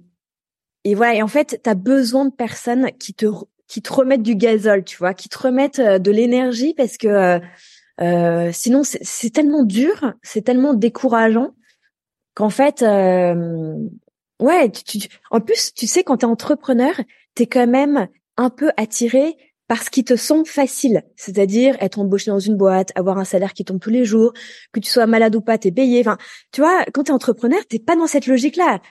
et 0.85 0.95
voilà, 0.95 1.15
et 1.15 1.23
en 1.23 1.29
fait, 1.29 1.61
tu 1.63 1.71
as 1.71 1.75
besoin 1.75 2.25
de 2.25 2.33
personnes 2.33 2.91
qui 2.99 3.15
te 3.15 3.27
qui 3.69 3.81
te 3.81 3.93
remettent 3.93 4.23
du 4.23 4.37
gazole, 4.37 4.85
tu 4.85 4.99
vois, 4.99 5.15
qui 5.15 5.31
te 5.31 5.39
remettent 5.39 5.79
euh, 5.79 5.99
de 5.99 6.11
l'énergie 6.11 6.75
parce 6.75 6.99
que 6.99 7.09
euh, 7.09 7.39
euh 8.03 8.51
sinon 8.53 8.83
c'est 8.85 9.31
tellement 9.31 9.65
dur, 9.65 10.13
c'est 10.23 10.43
tellement 10.43 10.75
décourageant 10.75 11.55
qu'en 12.35 12.51
fait, 12.51 12.83
euh, 12.83 13.77
ouais, 14.41 14.71
tu, 14.71 14.85
tu, 14.85 15.09
en 15.31 15.41
plus, 15.41 15.73
tu 15.75 15.87
sais, 15.87 16.05
quand 16.05 16.19
tu 16.19 16.27
es 16.27 16.29
entrepreneur, 16.29 16.95
tu 17.35 17.45
es 17.45 17.47
quand 17.47 17.67
même 17.67 18.09
un 18.37 18.51
peu 18.51 18.71
attiré 18.77 19.37
parce 19.73 19.89
qu'ils 19.89 20.05
te 20.05 20.17
sont 20.17 20.45
faciles, 20.45 21.03
c'est-à-dire 21.17 21.79
être 21.81 21.99
embauché 21.99 22.31
dans 22.31 22.39
une 22.39 22.59
boîte, 22.59 22.93
avoir 22.95 23.17
un 23.17 23.25
salaire 23.25 23.55
qui 23.55 23.65
tombe 23.65 23.81
tous 23.81 23.89
les 23.89 24.05
jours, 24.05 24.35
que 24.71 24.81
tu 24.81 24.91
sois 24.91 25.07
malade 25.07 25.35
ou 25.35 25.41
pas, 25.41 25.57
t'es 25.57 25.73
payé. 25.73 26.01
Enfin, 26.01 26.19
tu 26.53 26.61
vois, 26.61 26.85
quand 26.93 27.05
t'es 27.05 27.11
entrepreneur, 27.11 27.59
t'es 27.67 27.79
pas 27.79 27.97
dans 27.97 28.07
cette 28.07 28.27
logique-là. 28.27 28.83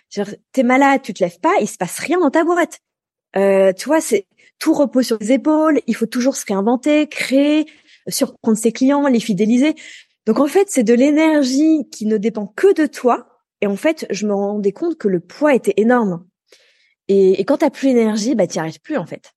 T'es 0.54 0.64
malade, 0.64 1.04
tu 1.04 1.14
te 1.14 1.24
lèves 1.24 1.40
pas, 1.40 1.54
il 1.62 1.68
se 1.68 1.78
passe 1.78 2.00
rien 2.00 2.20
dans 2.20 2.32
ta 2.32 2.44
boîte. 2.44 2.80
Euh, 3.36 3.74
tu 3.74 3.86
vois, 3.90 4.02
c'est 4.02 4.26
tout 4.58 4.74
repose 4.74 5.06
sur 5.06 5.20
les 5.22 5.34
épaules. 5.34 5.82
Il 5.86 5.96
faut 5.96 6.08
toujours 6.08 6.36
se 6.36 6.48
réinventer, 6.48 7.06
créer, 7.06 7.68
surprendre 8.08 8.58
ses 8.58 8.72
clients, 8.72 9.08
les 9.08 9.20
fidéliser. 9.20 9.76
Donc 10.26 10.40
en 10.40 10.48
fait, 10.48 10.66
c'est 10.72 10.84
de 10.84 10.96
l'énergie 10.96 11.88
qui 11.92 12.08
ne 12.08 12.18
dépend 12.18 12.48
que 12.48 12.74
de 12.74 12.88
toi. 12.88 13.28
Et 13.62 13.68
en 13.68 13.76
fait, 13.76 14.08
je 14.10 14.26
me 14.26 14.34
rendais 14.34 14.72
compte 14.72 14.98
que 14.98 15.08
le 15.08 15.20
poids 15.20 15.54
était 15.54 15.76
énorme. 15.78 16.26
Et, 17.08 17.40
et 17.40 17.46
quand 17.46 17.58
t'as 17.58 17.70
plus 17.70 17.90
l'énergie, 17.90 18.34
bah 18.34 18.48
t'y 18.48 18.58
arrives 18.58 18.82
plus 18.82 18.98
en 18.98 19.06
fait. 19.06 19.32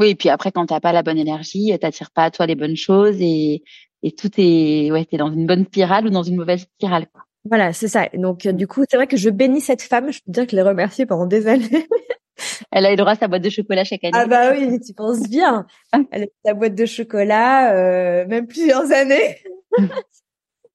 Oui, 0.00 0.08
et 0.08 0.14
puis 0.14 0.30
après, 0.30 0.50
quand 0.50 0.66
t'as 0.66 0.80
pas 0.80 0.92
la 0.92 1.02
bonne 1.02 1.18
énergie, 1.18 1.76
t'attires 1.78 2.10
pas 2.10 2.24
à 2.24 2.30
toi 2.30 2.46
les 2.46 2.54
bonnes 2.54 2.76
choses 2.76 3.16
et 3.20 3.62
et 4.02 4.12
tout 4.12 4.30
est 4.38 4.90
ouais, 4.90 5.04
t'es 5.04 5.18
dans 5.18 5.30
une 5.30 5.46
bonne 5.46 5.66
spirale 5.66 6.06
ou 6.06 6.10
dans 6.10 6.22
une 6.22 6.36
mauvaise 6.36 6.62
spirale 6.62 7.06
quoi. 7.12 7.22
Voilà, 7.44 7.72
c'est 7.72 7.88
ça. 7.88 8.08
Donc 8.14 8.46
du 8.48 8.66
coup, 8.66 8.84
c'est 8.88 8.96
vrai 8.96 9.06
que 9.06 9.16
je 9.16 9.30
bénis 9.30 9.60
cette 9.60 9.82
femme. 9.82 10.10
Je 10.10 10.20
peux 10.24 10.32
dire 10.32 10.44
que 10.44 10.52
je 10.52 10.56
l'ai 10.56 10.62
remerciée 10.62 11.06
pendant 11.06 11.26
des 11.26 11.46
années. 11.46 11.86
Elle 12.72 12.86
a 12.86 12.92
eu 12.92 12.96
droit 12.96 13.12
à 13.12 13.16
sa 13.16 13.28
boîte 13.28 13.42
de 13.42 13.50
chocolat 13.50 13.84
chaque 13.84 14.04
année. 14.04 14.12
Ah 14.14 14.26
bah 14.26 14.52
oui, 14.52 14.80
tu 14.80 14.94
penses 14.94 15.28
bien. 15.28 15.66
Elle 16.10 16.22
a 16.22 16.24
eu 16.24 16.30
sa 16.44 16.54
boîte 16.54 16.74
de 16.74 16.86
chocolat, 16.86 17.74
euh, 17.74 18.26
même 18.26 18.46
plusieurs 18.46 18.90
années. 18.92 19.36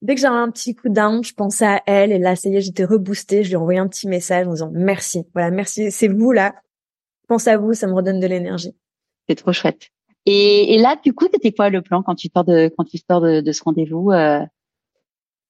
Dès 0.01 0.13
que 0.13 0.21
j'ai 0.21 0.27
un 0.27 0.51
petit 0.51 0.75
coup 0.75 0.89
d'âme, 0.89 1.23
je 1.23 1.33
pensais 1.33 1.65
à 1.65 1.81
elle 1.87 2.11
et 2.11 2.19
là, 2.19 2.35
ça 2.35 2.47
y 2.49 2.55
est, 2.55 2.61
j'étais 2.61 2.83
reboostée. 2.83 3.43
Je 3.43 3.49
lui 3.49 3.53
ai 3.53 3.57
envoyé 3.57 3.79
un 3.79 3.87
petit 3.87 4.07
message 4.07 4.45
en 4.45 4.51
disant 4.51 4.69
merci. 4.71 5.23
Voilà, 5.33 5.49
merci. 5.49 5.89
C'est 5.89 6.09
vous 6.09 6.31
là. 6.31 6.53
Je 7.23 7.27
pense 7.27 7.47
à 7.47 7.57
vous, 7.57 7.73
ça 7.73 7.87
me 7.87 7.93
redonne 7.93 8.19
de 8.19 8.27
l'énergie. 8.27 8.75
C'est 9.27 9.35
trop 9.35 9.53
chouette. 9.53 9.89
Et, 10.25 10.73
et, 10.73 10.77
là, 10.79 10.97
du 11.03 11.13
coup, 11.13 11.27
c'était 11.31 11.51
quoi 11.51 11.69
le 11.69 11.81
plan 11.81 12.01
quand 12.01 12.15
tu 12.15 12.29
sors 12.33 12.43
de 12.43 12.71
quand 12.75 12.85
tu 12.85 12.97
sors 12.97 13.21
de, 13.21 13.41
de 13.41 13.51
ce 13.51 13.63
rendez-vous 13.63 14.11
euh... 14.11 14.41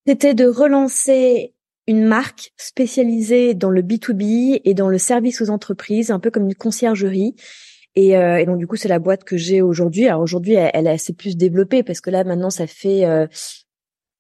C'était 0.06 0.34
de 0.34 0.46
relancer 0.46 1.54
une 1.88 2.04
marque 2.04 2.52
spécialisée 2.58 3.54
dans 3.54 3.70
le 3.70 3.82
B2B 3.82 4.62
et 4.64 4.74
dans 4.74 4.90
le 4.90 4.98
service 4.98 5.42
aux 5.42 5.50
entreprises, 5.50 6.12
un 6.12 6.20
peu 6.20 6.30
comme 6.30 6.46
une 6.46 6.56
conciergerie. 6.56 7.36
Et, 7.96 8.18
euh, 8.18 8.38
et 8.38 8.46
donc 8.46 8.58
du 8.58 8.68
coup, 8.68 8.76
c'est 8.76 8.90
la 8.90 9.00
boîte 9.00 9.24
que 9.24 9.38
j'ai 9.38 9.62
aujourd'hui. 9.62 10.08
Alors 10.08 10.22
aujourd'hui, 10.22 10.54
elle, 10.54 10.72
elle 10.74 10.88
est 10.88 10.92
assez 10.92 11.14
plus 11.14 11.38
développée 11.38 11.84
parce 11.84 12.02
que 12.02 12.10
là 12.10 12.24
maintenant, 12.24 12.50
ça 12.50 12.68
fait 12.68 13.06
euh, 13.06 13.26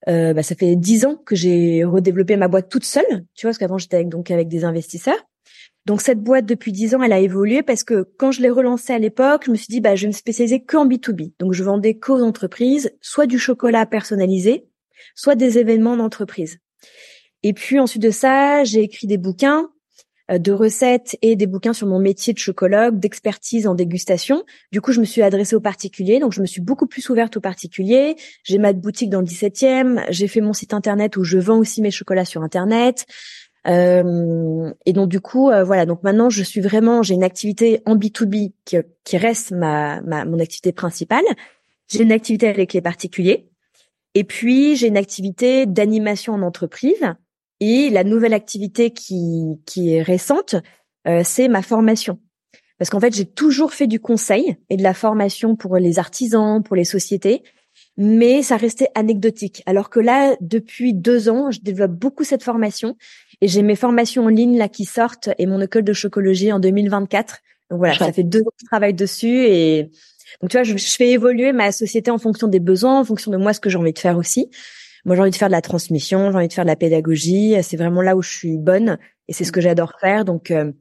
euh, 0.07 0.33
bah, 0.33 0.43
ça 0.43 0.55
fait 0.55 0.75
dix 0.75 1.05
ans 1.05 1.15
que 1.15 1.35
j'ai 1.35 1.83
redéveloppé 1.83 2.37
ma 2.37 2.47
boîte 2.47 2.69
toute 2.69 2.85
seule. 2.85 3.25
Tu 3.33 3.45
vois, 3.45 3.49
parce 3.49 3.57
qu'avant 3.57 3.77
j'étais 3.77 3.97
avec, 3.97 4.09
donc 4.09 4.31
avec 4.31 4.47
des 4.47 4.63
investisseurs. 4.63 5.17
Donc 5.85 6.01
cette 6.01 6.21
boîte 6.21 6.45
depuis 6.45 6.71
dix 6.71 6.95
ans, 6.95 7.03
elle 7.03 7.13
a 7.13 7.19
évolué 7.19 7.61
parce 7.61 7.83
que 7.83 8.07
quand 8.17 8.31
je 8.31 8.41
l'ai 8.41 8.49
relancée 8.49 8.93
à 8.93 8.99
l'époque, 8.99 9.43
je 9.45 9.51
me 9.51 9.55
suis 9.55 9.67
dit 9.67 9.81
bah 9.81 9.95
je 9.95 10.03
vais 10.03 10.07
me 10.07 10.13
spécialiser 10.13 10.63
qu'en 10.63 10.87
B2B. 10.87 11.33
Donc 11.39 11.53
je 11.53 11.63
vendais 11.63 11.95
qu'aux 11.95 12.21
entreprises, 12.23 12.91
soit 13.01 13.27
du 13.27 13.37
chocolat 13.37 13.85
personnalisé, 13.85 14.65
soit 15.13 15.35
des 15.35 15.59
événements 15.59 15.95
d'entreprise. 15.95 16.59
Et 17.43 17.53
puis 17.53 17.79
ensuite 17.79 18.01
de 18.01 18.09
ça, 18.09 18.63
j'ai 18.63 18.81
écrit 18.81 19.05
des 19.05 19.17
bouquins 19.17 19.69
euh, 20.31 20.39
de 20.39 20.51
recettes 20.51 21.15
et 21.21 21.35
des 21.35 21.45
bouquins 21.45 21.73
sur 21.73 21.85
mon 21.85 21.99
métier 21.99 22.33
de 22.33 22.39
chocologue, 22.39 22.99
d'expertise 22.99 23.67
en 23.67 23.75
dégustation. 23.75 24.43
Du 24.71 24.81
coup, 24.81 24.91
je 24.91 24.99
me 24.99 25.05
suis 25.05 25.21
adressée 25.21 25.55
aux 25.55 25.61
particuliers, 25.61 26.19
donc 26.19 26.33
je 26.33 26.41
me 26.41 26.47
suis 26.47 26.61
beaucoup 26.61 26.87
plus 26.87 27.07
ouverte 27.09 27.37
aux 27.37 27.41
particuliers. 27.41 28.15
J'ai 28.43 28.57
ma 28.57 28.73
boutique 28.73 29.11
dans 29.11 29.19
le 29.19 29.27
17e, 29.27 30.03
j'ai 30.09 30.27
fait 30.27 30.41
mon 30.41 30.53
site 30.53 30.73
internet 30.73 31.15
où 31.17 31.23
je 31.23 31.37
vends 31.37 31.59
aussi 31.59 31.83
mes 31.83 31.91
chocolats 31.91 32.25
sur 32.25 32.41
internet. 32.41 33.05
Euh, 33.67 34.71
et 34.85 34.93
donc 34.93 35.09
du 35.09 35.19
coup, 35.19 35.49
euh, 35.49 35.63
voilà. 35.63 35.85
Donc 35.85 36.03
maintenant, 36.03 36.29
je 36.29 36.43
suis 36.43 36.61
vraiment, 36.61 37.03
j'ai 37.03 37.15
une 37.15 37.23
activité 37.23 37.81
en 37.85 37.95
B2B 37.95 38.53
qui, 38.63 38.77
qui 39.03 39.17
reste 39.17 39.51
ma, 39.51 40.01
ma 40.01 40.25
mon 40.25 40.39
activité 40.39 40.71
principale. 40.71 41.25
J'ai 41.87 42.03
une 42.03 42.11
activité 42.11 42.47
avec 42.47 42.73
les 42.73 42.81
particuliers, 42.81 43.47
et 44.15 44.23
puis 44.23 44.75
j'ai 44.75 44.87
une 44.87 44.97
activité 44.97 45.65
d'animation 45.65 46.33
en 46.33 46.41
entreprise 46.41 47.13
et 47.59 47.89
la 47.89 48.03
nouvelle 48.03 48.33
activité 48.33 48.91
qui, 48.91 49.59
qui 49.65 49.93
est 49.93 50.01
récente, 50.01 50.55
euh, 51.07 51.21
c'est 51.23 51.47
ma 51.47 51.61
formation. 51.61 52.19
Parce 52.77 52.89
qu'en 52.89 52.99
fait, 52.99 53.15
j'ai 53.15 53.25
toujours 53.25 53.73
fait 53.73 53.87
du 53.87 53.99
conseil 53.99 54.57
et 54.69 54.77
de 54.77 54.83
la 54.83 54.93
formation 54.93 55.55
pour 55.55 55.77
les 55.77 55.99
artisans, 55.99 56.61
pour 56.61 56.75
les 56.75 56.83
sociétés, 56.83 57.43
mais 57.97 58.41
ça 58.41 58.57
restait 58.57 58.89
anecdotique. 58.95 59.63
Alors 59.65 59.89
que 59.89 59.99
là, 59.99 60.35
depuis 60.41 60.93
deux 60.93 61.29
ans, 61.29 61.51
je 61.51 61.61
développe 61.61 61.91
beaucoup 61.91 62.23
cette 62.23 62.43
formation 62.43 62.97
et 63.41 63.47
j'ai 63.47 63.61
mes 63.61 63.75
formations 63.75 64.25
en 64.25 64.29
ligne 64.29 64.57
là 64.57 64.67
qui 64.69 64.85
sortent 64.85 65.29
et 65.37 65.45
mon 65.45 65.61
école 65.61 65.83
de 65.83 65.93
chocologie 65.93 66.51
en 66.51 66.59
2024. 66.59 67.37
Donc 67.69 67.79
voilà, 67.79 67.97
ça 67.97 68.11
fait 68.11 68.23
deux 68.23 68.41
ans 68.41 68.51
que 68.51 68.61
je 68.61 68.65
travaille 68.65 68.93
dessus 68.93 69.45
et 69.45 69.89
donc 70.41 70.49
tu 70.51 70.57
vois, 70.57 70.63
je, 70.63 70.77
je 70.77 70.95
fais 70.95 71.11
évoluer 71.11 71.53
ma 71.53 71.71
société 71.71 72.11
en 72.11 72.17
fonction 72.17 72.47
des 72.47 72.59
besoins, 72.59 72.99
en 72.99 73.05
fonction 73.05 73.31
de 73.31 73.37
moi 73.37 73.53
ce 73.53 73.59
que 73.59 73.69
j'ai 73.69 73.77
envie 73.77 73.93
de 73.93 73.99
faire 73.99 74.17
aussi. 74.17 74.49
Moi, 75.05 75.15
j'ai 75.15 75.21
envie 75.21 75.31
de 75.31 75.35
faire 75.35 75.49
de 75.49 75.53
la 75.53 75.61
transmission, 75.61 76.31
j'ai 76.31 76.37
envie 76.37 76.47
de 76.47 76.53
faire 76.53 76.65
de 76.65 76.69
la 76.69 76.75
pédagogie. 76.75 77.55
C'est 77.61 77.77
vraiment 77.77 78.01
là 78.01 78.15
où 78.15 78.23
je 78.23 78.29
suis 78.29 78.57
bonne 78.57 78.97
et 79.27 79.33
c'est 79.33 79.43
ce 79.43 79.51
que 79.51 79.61
j'adore 79.61 79.93
faire. 80.01 80.25
Donc, 80.25 80.49
euh, 80.49 80.71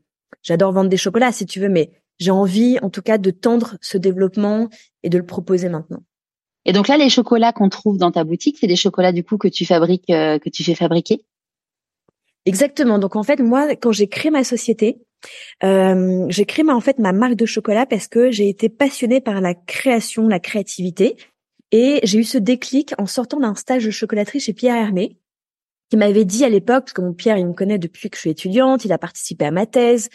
j'adore 0.43 0.73
vendre 0.73 0.89
des 0.89 0.97
chocolats, 0.97 1.31
si 1.31 1.45
tu 1.45 1.61
veux, 1.61 1.69
mais 1.69 1.91
j'ai 2.19 2.31
envie, 2.31 2.79
en 2.81 2.89
tout 2.89 3.03
cas, 3.03 3.19
de 3.19 3.31
tendre 3.31 3.77
ce 3.83 3.99
développement 3.99 4.69
et 5.03 5.11
de 5.11 5.19
le 5.19 5.27
proposer 5.27 5.69
maintenant. 5.69 6.03
Et 6.65 6.73
donc 6.73 6.89
là, 6.89 6.97
les 6.97 7.09
chocolats 7.09 7.53
qu'on 7.53 7.69
trouve 7.69 7.99
dans 7.99 8.11
ta 8.11 8.25
boutique, 8.25 8.59
c'est 8.61 8.67
des 8.67 8.77
chocolats 8.77 9.13
du 9.13 9.23
coup 9.23 9.37
que 9.37 9.49
tu 9.49 9.67
fabriques, 9.67 10.11
euh, 10.11 10.39
que 10.39 10.49
tu 10.49 10.65
fais 10.65 10.75
fabriquer? 10.75 11.25
Exactement. 12.47 12.99
Donc 12.99 13.17
en 13.17 13.23
fait, 13.23 13.41
moi, 13.41 13.75
quand 13.77 13.93
j'ai 13.93 14.09
créé 14.09 14.31
ma 14.31 14.45
société, 14.45 14.99
euh, 15.63 16.27
j'ai 16.29 16.45
créé 16.45 16.65
ma, 16.65 16.75
en 16.75 16.81
fait 16.81 16.99
ma 16.99 17.13
marque 17.13 17.37
de 17.37 17.47
chocolat 17.47 17.87
parce 17.87 18.09
que 18.09 18.31
j'ai 18.31 18.49
été 18.49 18.69
passionnée 18.69 19.21
par 19.21 19.41
la 19.41 19.55
création, 19.55 20.29
la 20.29 20.41
créativité. 20.41 21.17
Et 21.73 22.01
j'ai 22.05 22.19
eu 22.19 22.25
ce 22.25 22.39
déclic 22.39 22.95
en 22.99 23.07
sortant 23.07 23.41
d'un 23.41 23.55
stage 23.55 23.85
de 23.85 23.91
chocolaterie 23.91 24.41
chez 24.41 24.53
Pierre 24.53 24.77
Hermé, 24.77 25.19
qui 25.91 25.97
m'avait 25.97 26.25
dit 26.25 26.45
à 26.45 26.49
l'époque, 26.49 26.85
parce 26.85 26.93
que 26.93 27.01
mon 27.01 27.15
Pierre, 27.15 27.37
il 27.37 27.47
me 27.47 27.53
connaît 27.53 27.79
depuis 27.79 28.11
que 28.11 28.17
je 28.17 28.21
suis 28.21 28.31
étudiante, 28.31 28.85
il 28.85 28.93
a 28.93 28.99
participé 28.99 29.45
à 29.47 29.51
ma 29.51 29.67
thèse, 29.67 30.09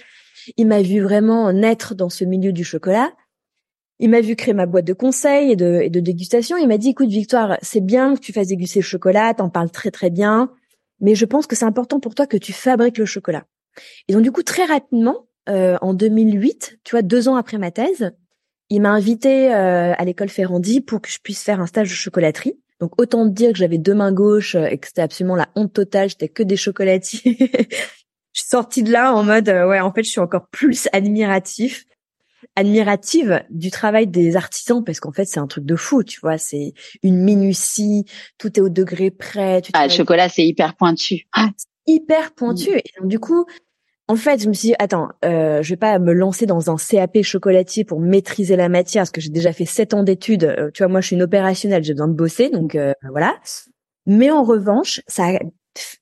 il 0.56 0.68
m'a 0.68 0.82
vu 0.82 1.02
vraiment 1.02 1.52
naître 1.52 1.96
dans 1.96 2.10
ce 2.10 2.24
milieu 2.24 2.54
du 2.54 2.64
chocolat. 2.64 3.12
Il 4.00 4.10
m'a 4.10 4.22
vu 4.22 4.36
créer 4.36 4.54
ma 4.54 4.66
boîte 4.66 4.86
de 4.86 4.94
conseils 4.94 5.52
et 5.52 5.56
de, 5.56 5.82
et 5.82 5.90
de 5.90 6.00
dégustation. 6.00 6.58
Il 6.58 6.68
m'a 6.68 6.78
dit, 6.78 6.90
écoute, 6.90 7.10
Victoire, 7.10 7.58
c'est 7.62 7.82
bien 7.82 8.16
que 8.16 8.20
tu 8.20 8.32
fasses 8.32 8.48
déguster 8.48 8.80
le 8.80 8.86
chocolat, 8.86 9.34
t'en 9.34 9.50
parles 9.50 9.72
très 9.72 9.92
très 9.92 10.10
bien, 10.10 10.52
mais 11.02 11.16
je 11.16 11.26
pense 11.26 11.48
que 11.48 11.56
c'est 11.56 11.66
important 11.66 12.00
pour 12.00 12.16
toi 12.16 12.26
que 12.26 12.38
tu 12.38 12.54
fabriques 12.54 12.98
le 12.98 13.06
chocolat. 13.06 13.46
Et 14.08 14.14
donc, 14.14 14.24
du 14.24 14.32
coup, 14.32 14.44
très 14.44 14.66
rapidement, 14.66 15.28
euh, 15.50 15.78
en 15.82 15.94
2008, 15.94 16.80
tu 16.84 16.92
vois, 16.92 17.02
deux 17.02 17.28
ans 17.28 17.36
après 17.36 17.58
ma 17.58 17.72
thèse, 17.72 18.12
il 18.70 18.82
m'a 18.82 18.92
invité 18.92 19.54
euh, 19.54 19.94
à 19.98 20.06
l'école 20.06 20.30
Ferrandi 20.30 20.80
pour 20.82 21.02
que 21.02 21.10
je 21.10 21.20
puisse 21.20 21.44
faire 21.44 21.60
un 21.60 21.66
stage 21.66 21.90
de 21.90 21.94
chocolaterie. 21.94 22.60
Donc 22.80 23.00
autant 23.02 23.26
dire 23.26 23.52
que 23.52 23.58
j'avais 23.58 23.78
deux 23.78 23.96
mains 23.96 24.14
gauches 24.14 24.56
et 24.56 24.78
que 24.78 24.88
c'était 24.88 25.02
absolument 25.02 25.36
la 25.36 25.50
honte 25.56 25.74
totale, 25.74 26.10
j'étais 26.10 26.30
que 26.30 26.44
des 26.44 26.56
chocolatiers. 26.56 27.36
je 28.34 28.42
suis 28.42 28.48
sortie 28.48 28.84
de 28.84 28.92
là 28.92 29.14
en 29.14 29.24
mode 29.24 29.50
euh, 29.50 29.68
ouais, 29.68 29.80
en 29.80 29.92
fait, 29.92 30.04
je 30.04 30.10
suis 30.10 30.22
encore 30.22 30.48
plus 30.48 30.88
admiratif 30.94 31.86
admirative 32.60 33.44
du 33.50 33.72
travail 33.72 34.08
des 34.08 34.36
artisans 34.36 34.84
parce 34.84 35.00
qu'en 35.00 35.12
fait 35.12 35.26
c'est 35.26 35.40
un 35.40 35.48
truc 35.48 35.66
de 35.66 35.76
fou 35.76 36.04
tu 36.04 36.20
vois 36.20 36.38
c'est 36.38 36.74
une 37.04 37.18
minutie 37.18 38.06
tout 38.38 38.58
est 38.60 38.62
au 38.62 38.70
degré 38.70 39.12
près 39.12 39.62
ah 39.74 39.88
le 39.88 39.94
chocolat 39.94 40.30
c'est 40.30 40.46
hyper 40.46 40.76
pointu 40.76 41.28
ah, 41.34 41.50
hyper 41.88 42.34
pointu 42.34 42.70
et 42.72 42.84
donc 43.00 43.10
du 43.10 43.20
coup 43.20 43.46
en 44.10 44.16
fait, 44.16 44.42
je 44.42 44.48
me 44.48 44.54
suis 44.54 44.70
dit, 44.70 44.76
attends, 44.80 45.10
euh, 45.24 45.62
je 45.62 45.70
vais 45.70 45.78
pas 45.78 46.00
me 46.00 46.14
lancer 46.14 46.48
dans 46.48 46.72
un 46.72 46.78
CAP 46.78 47.22
chocolatier 47.22 47.84
pour 47.84 48.00
maîtriser 48.00 48.56
la 48.56 48.68
matière, 48.68 49.02
parce 49.02 49.12
que 49.12 49.22
j'ai 49.22 49.30
déjà 49.30 49.54
fait 49.54 49.66
sept 49.66 49.94
ans 49.94 50.02
d'études. 50.02 50.46
Euh, 50.46 50.72
tu 50.74 50.82
vois, 50.82 50.88
moi, 50.92 51.00
je 51.00 51.06
suis 51.06 51.16
une 51.16 51.22
opérationnelle, 51.22 51.84
j'ai 51.84 51.94
besoin 51.94 52.08
de 52.08 52.16
bosser, 52.16 52.50
donc 52.50 52.74
euh, 52.74 52.92
voilà. 53.12 53.38
Mais 54.08 54.32
en 54.32 54.44
revanche, 54.44 55.02
ça 55.06 55.28
a 55.28 55.40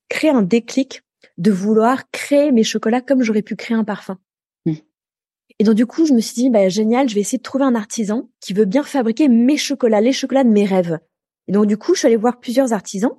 créé 0.08 0.30
un 0.30 0.42
déclic 0.42 1.02
de 1.38 1.52
vouloir 1.52 2.10
créer 2.12 2.54
mes 2.54 2.64
chocolats 2.64 3.02
comme 3.02 3.24
j'aurais 3.24 3.42
pu 3.42 3.58
créer 3.58 3.76
un 3.76 3.84
parfum. 3.84 4.18
Et 5.60 5.64
donc 5.64 5.76
du 5.76 5.86
coup, 5.86 6.06
je 6.06 6.14
me 6.14 6.20
suis 6.20 6.36
dit, 6.36 6.50
bah, 6.50 6.70
génial, 6.70 7.10
je 7.10 7.16
vais 7.16 7.22
essayer 7.22 7.38
de 7.40 7.44
trouver 7.44 7.66
un 7.66 7.76
artisan 7.76 8.30
qui 8.42 8.54
veut 8.54 8.66
bien 8.66 8.84
fabriquer 8.84 9.28
mes 9.28 9.58
chocolats, 9.58 10.02
les 10.02 10.14
chocolats 10.14 10.44
de 10.44 10.50
mes 10.50 10.66
rêves. 10.66 11.00
Et 11.48 11.52
donc 11.52 11.66
du 11.66 11.78
coup, 11.78 11.94
je 11.94 12.00
suis 12.00 12.08
allée 12.08 12.16
voir 12.16 12.40
plusieurs 12.40 12.74
artisans, 12.74 13.14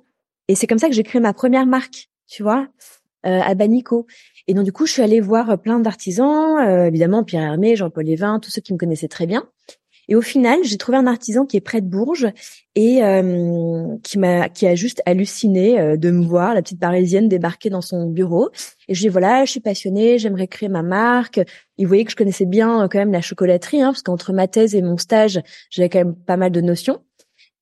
et 0.47 0.55
c'est 0.55 0.67
comme 0.67 0.79
ça 0.79 0.87
que 0.87 0.93
j'ai 0.93 1.03
créé 1.03 1.19
ma 1.19 1.33
première 1.33 1.65
marque, 1.65 2.09
tu 2.27 2.43
vois, 2.43 2.67
à 3.23 3.53
Banico. 3.55 4.07
Et 4.49 4.55
donc 4.55 4.65
du 4.65 4.71
coup, 4.71 4.87
je 4.87 4.93
suis 4.93 5.03
allée 5.03 5.21
voir 5.21 5.51
euh, 5.51 5.57
plein 5.57 5.79
d'artisans, 5.79 6.57
euh, 6.57 6.87
évidemment 6.87 7.23
Pierre 7.23 7.43
Hermé, 7.43 7.75
Jean-Paul 7.75 8.03
Lévin, 8.03 8.39
tous 8.39 8.49
ceux 8.49 8.61
qui 8.61 8.73
me 8.73 8.79
connaissaient 8.79 9.07
très 9.07 9.27
bien. 9.27 9.47
Et 10.09 10.15
au 10.15 10.21
final, 10.21 10.59
j'ai 10.63 10.77
trouvé 10.77 10.97
un 10.97 11.07
artisan 11.07 11.45
qui 11.45 11.55
est 11.55 11.61
près 11.61 11.79
de 11.79 11.87
Bourges 11.87 12.27
et 12.75 13.01
euh, 13.01 13.95
qui 14.03 14.19
m'a 14.19 14.49
qui 14.49 14.67
a 14.67 14.75
juste 14.75 15.01
halluciné 15.05 15.97
de 15.97 16.11
me 16.11 16.25
voir, 16.25 16.53
la 16.53 16.61
petite 16.61 16.79
parisienne 16.79 17.29
débarquer 17.29 17.69
dans 17.69 17.81
son 17.81 18.07
bureau. 18.07 18.49
Et 18.89 18.95
je 18.95 18.99
lui 18.99 19.05
ai 19.05 19.09
dit 19.09 19.13
voilà, 19.13 19.45
je 19.45 19.51
suis 19.51 19.59
passionnée, 19.61 20.17
j'aimerais 20.17 20.47
créer 20.47 20.67
ma 20.67 20.83
marque. 20.83 21.39
Il 21.77 21.87
voyait 21.87 22.03
que 22.03 22.11
je 22.11 22.17
connaissais 22.17 22.45
bien 22.45 22.89
quand 22.89 22.99
même 22.99 23.13
la 23.13 23.21
chocolaterie, 23.21 23.81
hein, 23.81 23.91
parce 23.91 24.03
qu'entre 24.03 24.33
ma 24.33 24.47
thèse 24.47 24.75
et 24.75 24.81
mon 24.81 24.97
stage, 24.97 25.39
j'avais 25.69 25.87
quand 25.87 25.99
même 25.99 26.15
pas 26.15 26.37
mal 26.37 26.51
de 26.51 26.59
notions 26.59 26.99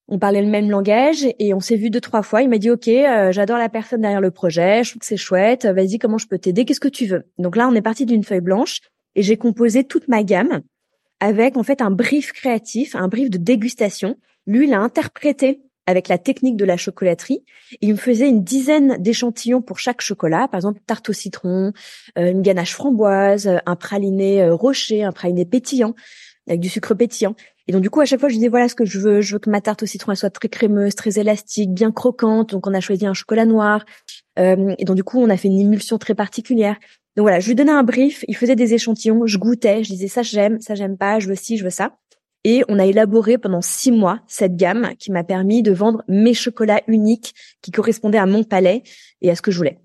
on 0.08 0.20
parlait 0.20 0.42
le 0.42 0.48
même 0.48 0.70
langage 0.70 1.28
et 1.38 1.54
on 1.54 1.60
s'est 1.60 1.76
vu 1.76 1.90
deux 1.90 2.00
trois 2.00 2.22
fois. 2.22 2.42
Il 2.42 2.50
m'a 2.50 2.58
dit 2.58 2.70
OK, 2.72 2.88
euh, 2.88 3.32
j'adore 3.32 3.58
la 3.58 3.70
personne 3.70 4.02
derrière 4.02 4.22
le 4.22 4.32
projet, 4.32 4.84
je 4.84 4.92
trouve 4.92 5.02
que 5.02 5.06
c'est 5.06 5.18
chouette. 5.18 5.66
Vas-y, 5.66 6.00
comment 6.00 6.18
je 6.18 6.28
peux 6.28 6.40
t'aider 6.40 6.66
Qu'est-ce 6.66 6.80
que 6.80 6.88
tu 6.88 7.06
veux? 7.06 7.24
Donc 7.38 7.56
là, 7.56 7.68
on 7.68 7.76
est 7.76 7.82
parti 7.82 8.06
d'une 8.06 8.24
feuille 8.24 8.42
blanche 8.42 8.80
et 9.16 9.22
j'ai 9.22 9.38
composé 9.38 9.84
toute 9.84 10.08
ma 10.08 10.24
gamme 10.24 10.62
avec 11.20 11.58
en 11.58 11.64
fait 11.64 11.82
un 11.82 11.92
brief 11.92 12.32
créatif, 12.32 12.96
un 12.96 13.08
brief 13.08 13.30
de 13.30 13.38
dégustation. 13.38 14.18
Lui, 14.46 14.68
il 14.68 14.74
a 14.74 14.80
interprété 14.80 15.62
avec 15.88 16.10
la 16.10 16.18
technique 16.18 16.58
de 16.58 16.66
la 16.66 16.76
chocolaterie. 16.76 17.44
il 17.82 17.92
me 17.92 17.98
faisait 17.98 18.28
une 18.28 18.44
dizaine 18.44 18.98
d'échantillons 19.00 19.62
pour 19.62 19.80
chaque 19.80 20.02
chocolat, 20.02 20.50
par 20.50 20.58
exemple 20.58 20.82
tarte 20.86 21.10
au 21.10 21.14
citron, 21.14 21.72
euh, 22.18 22.32
une 22.32 22.42
ganache 22.42 22.74
framboise, 22.74 23.50
un 23.66 23.76
praliné 23.78 24.44
euh, 24.44 24.54
rocher, 24.54 25.04
un 25.04 25.14
praliné 25.14 25.46
pétillant 25.46 25.96
avec 26.48 26.60
du 26.60 26.70
sucre 26.70 26.94
pétillant. 26.94 27.36
Et 27.68 27.74
donc 27.74 27.82
du 27.82 27.90
coup 27.90 28.02
à 28.02 28.06
chaque 28.06 28.20
fois 28.20 28.30
je 28.30 28.36
disais 28.36 28.48
voilà 28.48 28.70
ce 28.70 28.76
que 28.76 28.86
je 28.86 29.00
veux, 29.00 29.22
je 29.22 29.34
veux 29.34 29.40
que 29.40 29.50
ma 29.50 29.62
tarte 29.62 29.84
au 29.84 29.86
citron 29.86 30.12
elle 30.12 30.18
soit 30.18 30.30
très 30.30 30.50
crémeuse, 30.50 30.96
très 30.96 31.20
élastique, 31.20 31.74
bien 31.74 31.92
croquante. 31.92 32.52
Donc 32.52 32.68
on 32.68 32.74
a 32.74 32.80
choisi 32.80 33.06
un 33.06 33.14
chocolat 33.14 33.46
noir. 33.46 33.86
Euh, 34.40 34.76
et 34.78 34.86
donc 34.86 34.96
du 34.96 35.04
coup 35.04 35.22
on 35.22 35.30
a 35.30 35.38
fait 35.38 35.48
une 35.48 35.60
émulsion 35.60 35.98
très 35.98 36.16
particulière. 36.16 36.78
Donc 37.18 37.24
voilà, 37.24 37.40
je 37.40 37.48
lui 37.48 37.56
donnais 37.56 37.72
un 37.72 37.82
brief, 37.82 38.24
il 38.28 38.36
faisait 38.36 38.56
des 38.56 38.76
échantillons, 38.76 39.26
je 39.26 39.40
goûtais, 39.40 39.84
je 39.84 39.90
disais 39.90 40.08
ça 40.08 40.22
j'aime, 40.22 40.62
ça 40.62 40.76
j'aime 40.76 40.98
pas, 40.98 41.20
je 41.20 41.28
veux 41.28 41.36
ci, 41.36 41.58
je 41.58 41.64
veux 41.64 41.72
ça. 41.72 41.98
Et 42.44 42.64
on 42.70 42.78
a 42.78 42.86
élaboré 42.86 43.40
pendant 43.40 43.62
six 43.62 43.92
mois 43.92 44.20
cette 44.28 44.56
gamme 44.56 44.92
qui 45.00 45.12
m'a 45.12 45.24
permis 45.24 45.64
de 45.64 45.72
vendre 45.72 46.04
mes 46.08 46.36
chocolats 46.36 46.82
uniques 46.88 47.34
qui 47.64 47.72
correspondaient 47.72 48.20
à 48.20 48.28
mon 48.28 48.44
palais 48.44 48.84
et 49.22 49.32
à 49.32 49.36
ce 49.36 49.42
que 49.42 49.50
je 49.50 49.58
voulais. 49.58 49.80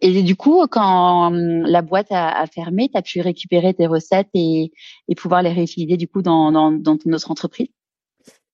Et 0.00 0.22
du 0.22 0.34
coup, 0.34 0.66
quand 0.70 1.26
hum, 1.26 1.62
la 1.66 1.82
boîte 1.82 2.08
a, 2.10 2.46
fermé, 2.46 2.88
tu 2.88 2.96
as 2.96 3.02
pu 3.02 3.20
récupérer 3.20 3.74
tes 3.74 3.86
recettes 3.86 4.30
et, 4.32 4.72
pouvoir 5.16 5.42
les 5.42 5.52
réutiliser 5.52 5.98
du 5.98 6.08
coup 6.08 6.22
dans, 6.22 6.50
dans, 6.50 6.72
dans 6.72 6.96
notre 7.04 7.30
entreprise? 7.30 7.68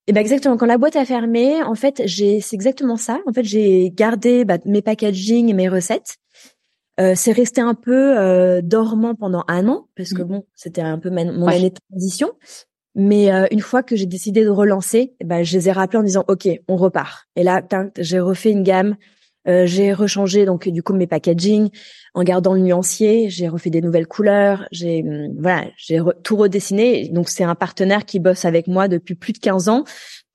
Et 0.08 0.12
ben 0.12 0.20
exactement. 0.20 0.56
Quand 0.56 0.66
la 0.66 0.78
boîte 0.78 0.96
a 0.96 1.04
fermé, 1.04 1.62
en 1.62 1.74
fait, 1.74 2.02
j'ai 2.06 2.40
c'est 2.40 2.56
exactement 2.56 2.96
ça. 2.96 3.20
En 3.26 3.32
fait, 3.32 3.44
j'ai 3.44 3.90
gardé 3.90 4.44
bah, 4.44 4.58
mes 4.64 4.82
packaging 4.82 5.48
et 5.48 5.52
mes 5.52 5.68
recettes. 5.68 6.16
Euh, 7.00 7.12
c'est 7.14 7.32
resté 7.32 7.60
un 7.60 7.74
peu 7.74 8.18
euh, 8.18 8.60
dormant 8.62 9.14
pendant 9.14 9.44
un 9.48 9.68
an 9.68 9.88
parce 9.96 10.12
que 10.12 10.22
mmh. 10.22 10.28
bon, 10.28 10.46
c'était 10.54 10.80
un 10.80 10.98
peu 10.98 11.10
mon 11.10 11.46
année 11.46 11.70
de 11.70 11.78
transition. 11.90 12.32
Mais 12.94 13.32
euh, 13.32 13.46
une 13.52 13.60
fois 13.60 13.84
que 13.84 13.94
j'ai 13.94 14.06
décidé 14.06 14.42
de 14.42 14.48
relancer, 14.48 15.14
ben, 15.24 15.44
je 15.44 15.56
les 15.56 15.68
ai 15.68 15.72
rappelés 15.72 16.00
en 16.00 16.02
disant 16.02 16.24
OK, 16.26 16.48
on 16.66 16.76
repart. 16.76 17.28
Et 17.36 17.44
là, 17.44 17.62
j'ai 17.98 18.18
refait 18.18 18.50
une 18.50 18.64
gamme. 18.64 18.96
Euh, 19.46 19.66
j'ai 19.66 19.92
rechangé 19.92 20.44
donc 20.44 20.68
du 20.68 20.82
coup 20.82 20.92
mes 20.92 21.06
packaging 21.06 21.70
en 22.14 22.24
gardant 22.24 22.54
le 22.54 22.60
nuancier. 22.60 23.30
J'ai 23.30 23.48
refait 23.48 23.70
des 23.70 23.80
nouvelles 23.80 24.08
couleurs. 24.08 24.66
J'ai 24.72 25.02
hum, 25.02 25.36
voilà, 25.38 25.66
j'ai 25.76 26.00
tout 26.24 26.36
redessiné. 26.36 27.08
Donc 27.08 27.28
c'est 27.28 27.44
un 27.44 27.54
partenaire 27.54 28.04
qui 28.04 28.18
bosse 28.18 28.44
avec 28.44 28.66
moi 28.66 28.88
depuis 28.88 29.14
plus 29.14 29.32
de 29.32 29.38
15 29.38 29.68
ans. 29.68 29.84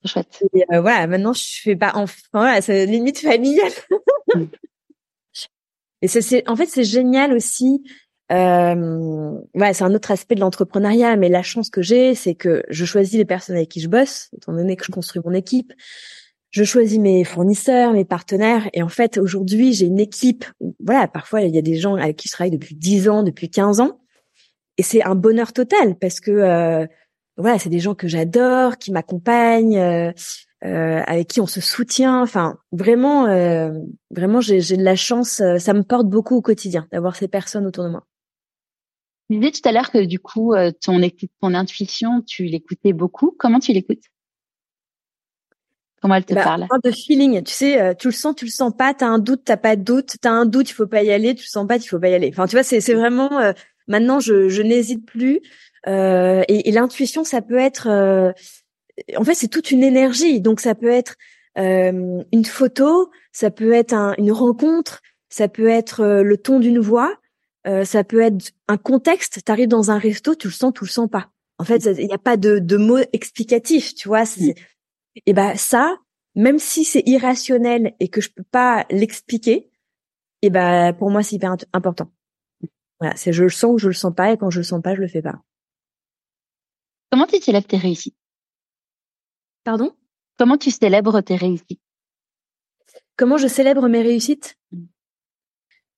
Chouette. 0.05 0.41
Et 0.53 0.63
euh, 0.73 0.79
voilà, 0.79 1.05
maintenant 1.07 1.33
je 1.33 1.43
fais 1.61 1.75
pas 1.75 1.91
enfin 1.95 2.15
voilà, 2.33 2.61
c'est 2.61 2.85
limite 2.85 3.19
familial. 3.19 3.71
Et 6.03 6.07
c'est 6.07 6.47
en 6.47 6.55
fait 6.55 6.67
c'est 6.67 6.83
génial 6.83 7.33
aussi 7.33 7.81
euh, 8.31 9.31
ouais, 9.53 9.73
c'est 9.73 9.83
un 9.83 9.93
autre 9.93 10.11
aspect 10.11 10.35
de 10.35 10.39
l'entrepreneuriat, 10.39 11.15
mais 11.17 11.29
la 11.29 11.43
chance 11.43 11.69
que 11.69 11.81
j'ai, 11.81 12.15
c'est 12.15 12.35
que 12.35 12.63
je 12.69 12.85
choisis 12.85 13.17
les 13.17 13.25
personnes 13.25 13.55
avec 13.55 13.69
qui 13.69 13.79
je 13.79 13.89
bosse, 13.89 14.29
étant 14.35 14.53
donné 14.53 14.75
que 14.75 14.85
je 14.85 14.91
construis 14.91 15.21
mon 15.23 15.33
équipe. 15.33 15.73
Je 16.49 16.63
choisis 16.63 16.99
mes 16.99 17.23
fournisseurs, 17.23 17.93
mes 17.93 18.05
partenaires, 18.05 18.69
et 18.73 18.81
en 18.81 18.89
fait, 18.89 19.17
aujourd'hui, 19.17 19.73
j'ai 19.73 19.87
une 19.87 19.99
équipe. 19.99 20.45
Voilà, 20.79 21.07
parfois, 21.07 21.41
il 21.41 21.53
y 21.53 21.57
a 21.57 21.63
des 21.63 21.75
gens 21.75 21.95
avec 21.95 22.15
qui 22.15 22.27
je 22.27 22.33
travaille 22.33 22.51
depuis 22.51 22.75
10 22.75 23.09
ans, 23.09 23.23
depuis 23.23 23.49
15 23.49 23.81
ans, 23.81 23.99
et 24.77 24.83
c'est 24.83 25.03
un 25.03 25.15
bonheur 25.15 25.53
total 25.53 25.95
parce 25.99 26.19
que 26.19 26.31
euh, 26.31 26.87
voilà, 27.37 27.59
c'est 27.59 27.69
des 27.69 27.79
gens 27.79 27.95
que 27.95 28.07
j'adore, 28.07 28.77
qui 28.77 28.91
m'accompagnent, 28.91 29.77
euh, 29.77 30.11
euh, 30.65 31.01
avec 31.05 31.27
qui 31.27 31.41
on 31.41 31.47
se 31.47 31.61
soutient. 31.61 32.21
Enfin, 32.21 32.57
vraiment, 32.71 33.27
euh, 33.27 33.71
vraiment, 34.11 34.41
j'ai 34.41 34.59
de 34.59 34.83
la 34.83 34.95
chance. 34.95 35.41
Euh, 35.41 35.57
ça 35.57 35.73
me 35.73 35.83
porte 35.83 36.07
beaucoup 36.07 36.35
au 36.35 36.41
quotidien 36.41 36.87
d'avoir 36.91 37.15
ces 37.15 37.27
personnes 37.27 37.65
autour 37.65 37.83
de 37.83 37.89
moi. 37.89 38.05
Tu 39.29 39.37
disais 39.37 39.51
tout 39.51 39.67
à 39.67 39.71
l'heure 39.71 39.91
que 39.91 40.05
du 40.05 40.19
coup, 40.19 40.53
euh, 40.53 40.71
ton, 40.81 40.99
ton 41.41 41.53
intuition, 41.53 42.21
tu 42.21 42.45
l'écoutais 42.45 42.93
beaucoup. 42.93 43.35
Comment 43.39 43.59
tu 43.59 43.71
l'écoutes? 43.73 44.03
Comment 46.01 46.15
elle 46.15 46.25
te 46.25 46.33
bah, 46.33 46.43
parle? 46.43 46.67
De 46.83 46.91
feeling, 46.91 47.41
tu 47.43 47.53
sais, 47.53 47.81
euh, 47.81 47.93
tu 47.93 48.09
le 48.09 48.13
sens, 48.13 48.35
tu 48.35 48.43
le 48.43 48.51
sens 48.51 48.73
pas. 48.77 48.93
T'as 48.93 49.07
un 49.07 49.19
doute, 49.19 49.43
t'as 49.45 49.55
pas 49.55 49.77
de 49.77 49.83
doute. 49.83 50.15
T'as 50.21 50.31
un 50.31 50.45
doute, 50.45 50.69
il 50.69 50.73
faut 50.73 50.87
pas 50.87 51.01
y 51.01 51.11
aller. 51.11 51.33
Tu 51.33 51.43
le 51.43 51.47
sens 51.47 51.65
pas, 51.65 51.77
il 51.77 51.87
faut 51.87 51.99
pas 51.99 52.09
y 52.09 52.13
aller. 52.13 52.29
Enfin, 52.29 52.45
tu 52.45 52.57
vois, 52.57 52.63
c'est 52.63 52.81
c'est 52.81 52.93
vraiment. 52.93 53.39
Euh, 53.39 53.53
maintenant, 53.87 54.19
je, 54.19 54.49
je 54.49 54.61
n'hésite 54.61 55.05
plus. 55.05 55.39
Euh, 55.87 56.43
et, 56.49 56.67
et 56.67 56.71
l'intuition, 56.73 57.23
ça 57.23 57.41
peut 57.41 57.57
être. 57.57 58.33
En 59.15 59.23
fait, 59.23 59.35
c'est 59.35 59.47
toute 59.47 59.71
une 59.71 59.83
énergie. 59.83 60.41
Donc, 60.41 60.59
ça 60.59 60.75
peut 60.75 60.89
être 60.89 61.15
une 61.55 62.45
photo, 62.45 63.11
ça 63.31 63.51
peut 63.51 63.73
être 63.73 63.93
un, 63.93 64.15
une 64.17 64.31
rencontre, 64.31 65.01
ça 65.29 65.47
peut 65.47 65.67
être 65.67 66.21
le 66.21 66.37
ton 66.37 66.59
d'une 66.59 66.79
voix. 66.79 67.17
Euh, 67.65 67.85
ça 67.85 68.03
peut 68.03 68.19
être 68.19 68.51
un 68.67 68.75
contexte. 68.75 69.39
Tu 69.45 69.49
arrives 69.49 69.69
dans 69.69 69.89
un 69.89 69.97
resto, 69.97 70.35
tu 70.35 70.47
le 70.47 70.53
sens, 70.53 70.73
tu 70.75 70.83
le 70.83 70.89
sens 70.89 71.09
pas. 71.09 71.31
En 71.59 71.63
fait, 71.63 71.85
il 71.85 72.07
n'y 72.07 72.13
a 72.13 72.17
pas 72.17 72.35
de, 72.35 72.59
de 72.59 72.75
mots 72.75 72.99
explicatifs, 73.13 73.95
tu 73.95 74.09
vois. 74.09 74.25
Et 75.25 75.33
ben 75.33 75.55
ça, 75.55 75.97
même 76.35 76.59
si 76.59 76.83
c'est 76.83 77.03
irrationnel 77.05 77.93
et 78.01 78.09
que 78.09 78.19
je 78.19 78.31
peux 78.31 78.43
pas 78.43 78.85
l'expliquer, 78.89 79.71
et 80.41 80.49
ben 80.49 80.91
pour 80.91 81.09
moi 81.09 81.23
c'est 81.23 81.37
hyper 81.37 81.55
important. 81.71 82.11
Voilà, 82.99 83.15
c'est 83.15 83.31
je 83.31 83.43
le 83.43 83.49
sens 83.49 83.75
ou 83.75 83.77
je 83.77 83.87
le 83.87 83.93
sens 83.93 84.13
pas, 84.13 84.33
et 84.33 84.37
quand 84.37 84.49
je 84.49 84.59
le 84.59 84.63
sens 84.63 84.81
pas, 84.81 84.93
je 84.93 84.99
le 84.99 85.07
fais 85.07 85.21
pas. 85.21 85.39
Comment 87.11 87.27
tu 87.27 87.39
célèbres 87.39 87.67
tes 87.67 87.77
réussites? 87.77 88.17
Pardon? 89.63 89.95
Comment 90.37 90.57
tu 90.57 90.71
célèbres 90.71 91.21
tes 91.21 91.35
réussites? 91.35 91.79
Comment 93.17 93.37
je 93.37 93.47
célèbre 93.47 93.87
mes 93.87 94.01
réussites? 94.01 94.57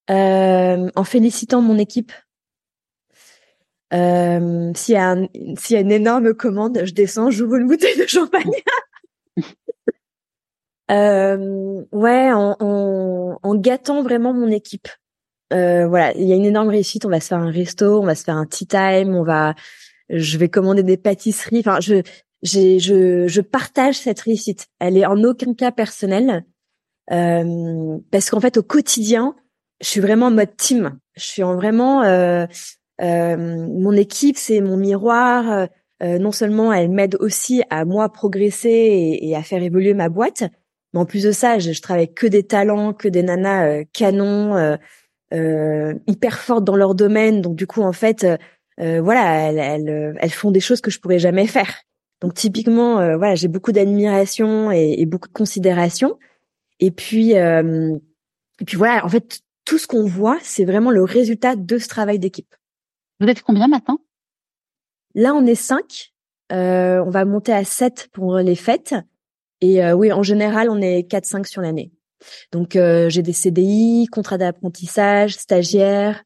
Euh, 0.09 0.89
en 0.95 1.03
félicitant 1.03 1.61
mon 1.61 1.77
équipe. 1.77 2.11
Euh, 3.93 4.71
s'il 4.75 4.95
y, 4.95 4.97
a 4.97 5.15
y 5.15 5.75
a 5.75 5.79
une 5.79 5.91
énorme 5.91 6.33
commande, 6.33 6.81
je 6.83 6.93
descends, 6.93 7.31
j'ouvre 7.31 7.55
une 7.55 7.67
bouteille 7.67 7.97
de 7.97 8.05
champagne. 8.05 8.51
euh, 10.91 11.83
ouais, 11.91 12.31
en, 12.31 12.55
en, 12.59 13.39
en, 13.41 13.55
gâtant 13.55 14.03
vraiment 14.03 14.33
mon 14.33 14.49
équipe. 14.49 14.89
Voilà, 15.51 16.13
il 16.15 16.27
y 16.27 16.33
a 16.33 16.35
une 16.35 16.45
énorme 16.45 16.67
réussite. 16.67 17.05
On 17.05 17.09
va 17.09 17.21
se 17.21 17.27
faire 17.27 17.39
un 17.39 17.51
resto, 17.51 18.01
on 18.01 18.05
va 18.05 18.15
se 18.15 18.25
faire 18.25 18.35
un 18.35 18.45
tea 18.45 18.67
time, 18.67 19.15
on 19.15 19.23
va, 19.23 19.55
je 20.09 20.37
vais 20.37 20.49
commander 20.49 20.83
des 20.83 20.97
pâtisseries. 20.97 21.59
Enfin, 21.59 21.79
je, 21.79 22.03
je, 22.43 23.25
je 23.27 23.41
partage 23.41 23.97
cette 23.97 24.21
réussite. 24.21 24.67
Elle 24.79 24.97
est 24.97 25.05
en 25.05 25.23
aucun 25.23 25.53
cas 25.53 25.71
personnelle, 25.71 26.45
euh, 27.11 27.97
parce 28.11 28.29
qu'en 28.29 28.39
fait, 28.39 28.57
au 28.57 28.63
quotidien, 28.63 29.35
je 29.81 29.87
suis 29.87 30.01
vraiment 30.01 30.27
en 30.27 30.31
mode 30.31 30.55
team. 30.57 30.97
Je 31.15 31.23
suis 31.23 31.43
en 31.43 31.55
vraiment 31.55 32.03
euh, 32.03 32.45
euh, 33.01 33.37
mon 33.37 33.93
équipe, 33.93 34.37
c'est 34.37 34.61
mon 34.61 34.77
miroir. 34.77 35.67
Euh, 36.03 36.19
non 36.19 36.33
seulement 36.33 36.73
elle 36.73 36.89
m'aide 36.89 37.15
aussi 37.21 37.63
à 37.69 37.85
moi 37.85 38.09
progresser 38.09 39.17
et, 39.21 39.33
à 39.35 39.43
faire 39.43 39.63
évoluer 39.63 39.93
ma 39.93 40.09
boîte, 40.09 40.43
mais 40.93 40.99
en 40.99 41.05
plus 41.05 41.23
de 41.23 41.31
ça, 41.31 41.57
je, 41.57 41.71
je 41.71 41.81
travaille 41.81 42.13
que 42.13 42.27
des 42.27 42.43
talents, 42.43 42.93
que 42.93 43.07
des 43.07 43.23
nanas 43.23 43.67
euh, 43.67 43.83
canons, 43.93 44.55
euh, 44.55 44.75
euh, 45.33 45.93
hyper 46.07 46.39
fortes 46.39 46.65
dans 46.65 46.75
leur 46.75 46.95
domaine. 46.95 47.41
Donc 47.41 47.55
du 47.55 47.65
coup, 47.65 47.81
en 47.81 47.93
fait, 47.93 48.27
voilà, 48.77 49.49
elles, 49.49 49.57
elles, 49.59 50.17
elles, 50.19 50.31
font 50.31 50.51
des 50.51 50.59
choses 50.59 50.81
que 50.81 50.91
je 50.91 50.99
pourrais 50.99 51.19
jamais 51.19 51.47
faire. 51.47 51.73
Donc 52.21 52.33
typiquement, 52.33 52.95
voilà, 53.17 53.35
j'ai 53.35 53.47
beaucoup 53.47 53.71
d'admiration 53.71 54.71
et, 54.71 54.95
et, 54.97 55.05
beaucoup 55.05 55.27
de 55.27 55.33
considération. 55.33 56.17
Et 56.79 56.91
puis, 56.91 57.31
et 57.31 58.65
puis 58.65 58.77
voilà, 58.77 59.05
en 59.05 59.09
fait, 59.09 59.41
tout 59.65 59.77
ce 59.77 59.87
qu'on 59.87 60.05
voit, 60.05 60.37
c'est 60.41 60.65
vraiment 60.65 60.91
le 60.91 61.03
résultat 61.03 61.55
de 61.55 61.77
ce 61.77 61.87
travail 61.87 62.19
d'équipe. 62.19 62.55
Vous 63.19 63.27
êtes 63.27 63.41
combien 63.41 63.67
maintenant? 63.67 63.99
Là, 65.15 65.33
on 65.33 65.45
est 65.45 65.55
cinq. 65.55 66.13
Euh, 66.51 67.03
on 67.03 67.09
va 67.09 67.25
monter 67.25 67.51
à 67.51 67.63
sept 67.63 68.09
pour 68.11 68.37
les 68.37 68.55
fêtes. 68.55 68.95
Et 69.61 69.83
euh, 69.83 69.93
oui, 69.93 70.11
en 70.11 70.23
général, 70.23 70.69
on 70.69 70.79
est 70.81 71.03
quatre, 71.03 71.25
cinq 71.25 71.47
sur 71.47 71.61
l'année. 71.61 71.91
Donc, 72.51 72.75
euh, 72.75 73.09
j'ai 73.09 73.21
des 73.21 73.33
CDI, 73.33 74.07
contrats 74.11 74.37
d'apprentissage, 74.37 75.35
stagiaires, 75.35 76.23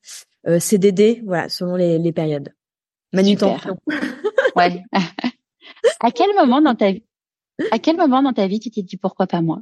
CDD, 0.60 1.22
voilà, 1.26 1.48
selon 1.50 1.76
les, 1.76 2.00
les 2.00 2.12
périodes. 2.12 2.54
Manutention. 3.14 3.78
ouais. 4.56 4.84
à 6.00 6.12
quel 6.12 6.34
moment 6.36 6.62
dans 6.62 6.76
ta 6.76 6.92
vie, 6.92 7.04
à 7.72 7.80
quel 7.80 7.98
moment 7.98 8.22
dans 8.22 8.34
ta 8.34 8.48
vie 8.48 8.60
tu 8.60 8.70
t'es 8.72 8.84
dit 8.84 8.98
pourquoi 8.98 9.28
pas 9.28 9.42
moi? 9.42 9.62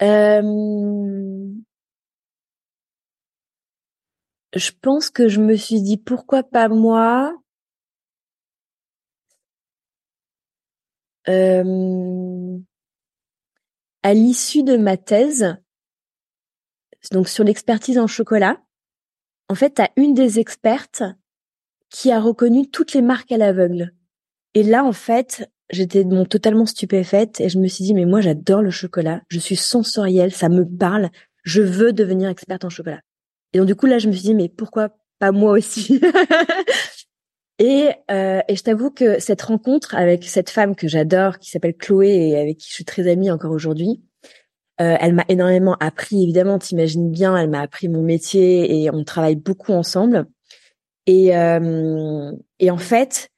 Je 0.00 0.72
pense 4.82 5.10
que 5.10 5.28
je 5.28 5.40
me 5.40 5.56
suis 5.56 5.82
dit 5.82 5.96
pourquoi 5.96 6.42
pas 6.42 6.68
moi? 6.68 7.32
À 11.26 11.62
l'issue 14.12 14.62
de 14.62 14.76
ma 14.76 14.98
thèse, 14.98 15.56
donc 17.10 17.30
sur 17.30 17.44
l'expertise 17.44 17.98
en 17.98 18.06
chocolat, 18.06 18.62
en 19.48 19.54
fait, 19.54 19.80
as 19.80 19.90
une 19.96 20.12
des 20.12 20.38
expertes 20.38 21.02
qui 21.94 22.10
a 22.10 22.20
reconnu 22.20 22.68
toutes 22.68 22.92
les 22.92 23.02
marques 23.02 23.30
à 23.30 23.36
l'aveugle. 23.36 23.92
Et 24.54 24.64
là, 24.64 24.84
en 24.84 24.92
fait, 24.92 25.48
j'étais 25.70 26.04
totalement 26.28 26.66
stupéfaite 26.66 27.40
et 27.40 27.48
je 27.48 27.56
me 27.56 27.68
suis 27.68 27.84
dit 27.84 27.94
mais 27.94 28.04
moi 28.04 28.20
j'adore 28.20 28.62
le 28.62 28.70
chocolat, 28.72 29.22
je 29.28 29.38
suis 29.38 29.54
sensorielle, 29.54 30.32
ça 30.32 30.48
me 30.48 30.64
parle, 30.64 31.10
je 31.44 31.62
veux 31.62 31.92
devenir 31.92 32.28
experte 32.28 32.64
en 32.64 32.68
chocolat. 32.68 33.00
Et 33.52 33.58
donc 33.58 33.68
du 33.68 33.76
coup 33.76 33.86
là 33.86 33.98
je 33.98 34.08
me 34.08 34.12
suis 34.12 34.22
dit 34.22 34.34
mais 34.34 34.48
pourquoi 34.48 34.88
pas 35.20 35.30
moi 35.30 35.52
aussi? 35.52 36.00
Et, 37.60 37.90
euh, 38.10 38.40
et 38.48 38.56
je 38.56 38.62
t'avoue 38.64 38.90
que 38.90 39.20
cette 39.20 39.42
rencontre 39.42 39.94
avec 39.94 40.24
cette 40.24 40.50
femme 40.50 40.74
que 40.74 40.88
j'adore 40.88 41.38
qui 41.38 41.50
s'appelle 41.50 41.76
Chloé 41.76 42.08
et 42.08 42.36
avec 42.36 42.58
qui 42.58 42.68
je 42.68 42.74
suis 42.74 42.84
très 42.84 43.08
amie 43.08 43.30
encore 43.30 43.52
aujourd'hui, 43.52 44.02
euh, 44.80 44.96
elle 44.98 45.14
m'a 45.14 45.24
énormément 45.28 45.76
appris 45.78 46.24
évidemment, 46.24 46.58
t'imagines 46.58 47.12
bien, 47.12 47.36
elle 47.36 47.48
m'a 47.48 47.60
appris 47.60 47.88
mon 47.88 48.02
métier 48.02 48.82
et 48.82 48.90
on 48.90 49.04
travaille 49.04 49.36
beaucoup 49.36 49.70
ensemble. 49.70 50.26
Et, 51.06 51.36
euh, 51.36 52.32
et 52.58 52.70
en 52.70 52.78
fait, 52.78 53.30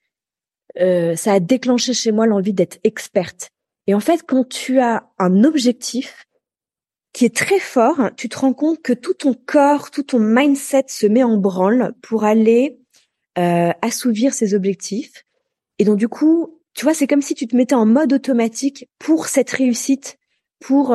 euh, 0.79 1.15
ça 1.15 1.33
a 1.33 1.39
déclenché 1.39 1.93
chez 1.93 2.11
moi 2.11 2.27
l'envie 2.27 2.53
d'être 2.53 2.79
experte. 2.83 3.49
Et 3.87 3.93
en 3.93 3.99
fait, 3.99 4.23
quand 4.25 4.47
tu 4.47 4.79
as 4.79 5.09
un 5.17 5.43
objectif 5.43 6.25
qui 7.13 7.25
est 7.25 7.35
très 7.35 7.59
fort, 7.59 8.11
tu 8.15 8.29
te 8.29 8.37
rends 8.37 8.53
compte 8.53 8.81
que 8.81 8.93
tout 8.93 9.13
ton 9.13 9.33
corps, 9.33 9.91
tout 9.91 10.03
ton 10.03 10.19
mindset 10.19 10.85
se 10.87 11.07
met 11.07 11.23
en 11.23 11.37
branle 11.37 11.93
pour 12.01 12.23
aller 12.25 12.79
assouvir 13.83 14.33
ses 14.33 14.55
objectifs. 14.55 15.23
Et 15.77 15.85
donc 15.85 15.97
du 15.97 16.07
coup, 16.07 16.59
tu 16.73 16.85
vois, 16.85 16.95
c'est 16.95 17.05
comme 17.05 17.21
si 17.21 17.35
tu 17.35 17.47
te 17.47 17.55
mettais 17.55 17.75
en 17.75 17.85
mode 17.85 18.11
automatique 18.11 18.89
pour 18.97 19.27
cette 19.27 19.51
réussite, 19.51 20.17
pour 20.59 20.89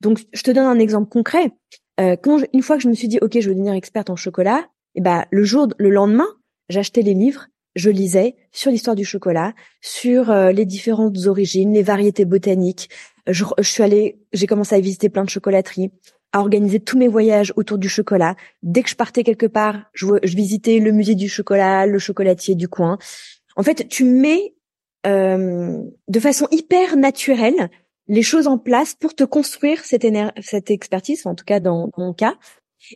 donc 0.00 0.18
je 0.32 0.42
te 0.42 0.50
donne 0.50 0.66
un 0.66 0.80
exemple 0.80 1.08
concret. 1.08 1.52
quand 1.96 2.42
une 2.52 2.62
fois 2.62 2.76
que 2.76 2.82
je 2.82 2.88
me 2.88 2.94
suis 2.94 3.06
dit 3.06 3.20
ok, 3.22 3.38
je 3.40 3.48
veux 3.48 3.54
devenir 3.54 3.74
experte 3.74 4.10
en 4.10 4.16
chocolat, 4.16 4.68
et 4.98 5.00
ben 5.00 5.24
le 5.30 5.44
jour, 5.44 5.68
le 5.78 5.90
lendemain, 5.90 6.26
j'achetais 6.68 7.02
les 7.02 7.14
livres, 7.14 7.46
je 7.76 7.88
lisais 7.88 8.34
sur 8.50 8.72
l'histoire 8.72 8.96
du 8.96 9.04
chocolat, 9.04 9.54
sur 9.80 10.34
les 10.34 10.64
différentes 10.64 11.26
origines, 11.26 11.72
les 11.72 11.84
variétés 11.84 12.24
botaniques. 12.24 12.90
Je, 13.28 13.44
suis 13.60 13.84
allée, 13.84 14.18
j'ai 14.32 14.48
commencé 14.48 14.74
à 14.74 14.80
visiter 14.80 15.08
plein 15.08 15.22
de 15.22 15.30
chocolateries 15.30 15.92
à 16.32 16.40
organiser 16.40 16.80
tous 16.80 16.98
mes 16.98 17.06
voyages 17.06 17.52
autour 17.54 17.78
du 17.78 17.88
chocolat. 17.88 18.34
Dès 18.64 18.82
que 18.82 18.90
je 18.90 18.96
partais 18.96 19.22
quelque 19.22 19.46
part, 19.46 19.84
je, 19.94 20.06
visitais 20.24 20.80
le 20.80 20.90
musée 20.90 21.14
du 21.14 21.28
chocolat, 21.28 21.86
le 21.86 22.00
chocolatier 22.00 22.56
du 22.56 22.66
coin. 22.66 22.98
En 23.54 23.62
fait, 23.62 23.86
tu 23.86 24.02
mets 24.02 24.56
euh, 25.06 25.78
de 26.08 26.20
façon 26.20 26.48
hyper 26.50 26.96
naturelle 26.96 27.70
les 28.08 28.22
choses 28.22 28.46
en 28.46 28.58
place 28.58 28.94
pour 28.94 29.14
te 29.14 29.24
construire 29.24 29.84
cette, 29.84 30.06
cette 30.40 30.70
expertise, 30.72 31.24
en 31.26 31.36
tout 31.36 31.44
cas 31.44 31.60
dans, 31.60 31.90
mon 31.96 32.12
cas. 32.12 32.34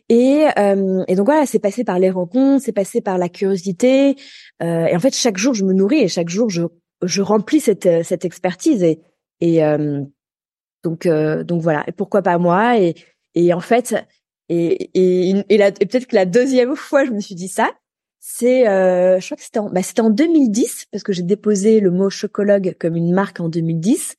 Et, 0.09 0.45
euh, 0.57 1.03
et 1.07 1.15
donc 1.15 1.25
voilà, 1.25 1.45
c'est 1.45 1.59
passé 1.59 1.83
par 1.83 1.99
les 1.99 2.09
rencontres, 2.09 2.63
c'est 2.63 2.71
passé 2.71 3.01
par 3.01 3.17
la 3.17 3.29
curiosité. 3.29 4.15
Euh, 4.61 4.85
et 4.85 4.95
en 4.95 4.99
fait, 4.99 5.15
chaque 5.15 5.37
jour, 5.37 5.53
je 5.53 5.65
me 5.65 5.73
nourris 5.73 6.01
et 6.01 6.07
chaque 6.07 6.29
jour, 6.29 6.49
je, 6.49 6.63
je 7.03 7.21
remplis 7.21 7.59
cette, 7.59 8.03
cette 8.03 8.25
expertise. 8.25 8.83
Et, 8.83 8.99
et 9.41 9.63
euh, 9.63 10.01
donc, 10.83 11.05
euh, 11.05 11.43
donc 11.43 11.61
voilà. 11.61 11.83
Et 11.87 11.91
pourquoi 11.91 12.21
pas 12.21 12.37
moi? 12.37 12.79
Et, 12.79 12.95
et 13.35 13.53
en 13.53 13.59
fait, 13.59 13.95
et, 14.49 14.89
et, 14.93 15.29
et, 15.49 15.55
et 15.55 15.85
peut-être 15.85 16.07
que 16.07 16.15
la 16.15 16.25
deuxième 16.25 16.75
fois, 16.77 17.05
je 17.05 17.11
me 17.11 17.19
suis 17.19 17.35
dit 17.35 17.47
ça, 17.47 17.71
c'est, 18.19 18.67
euh, 18.69 19.19
je 19.19 19.25
crois 19.25 19.37
que 19.37 19.43
c'était 19.43 19.59
en, 19.59 19.69
bah, 19.69 19.83
c'était 19.83 20.01
en 20.01 20.09
2010 20.09 20.85
parce 20.91 21.03
que 21.03 21.11
j'ai 21.11 21.23
déposé 21.23 21.81
le 21.81 21.91
mot 21.91 22.09
chocologue 22.09 22.75
comme 22.79 22.95
une 22.95 23.13
marque 23.13 23.39
en 23.41 23.49
2010. 23.49 24.15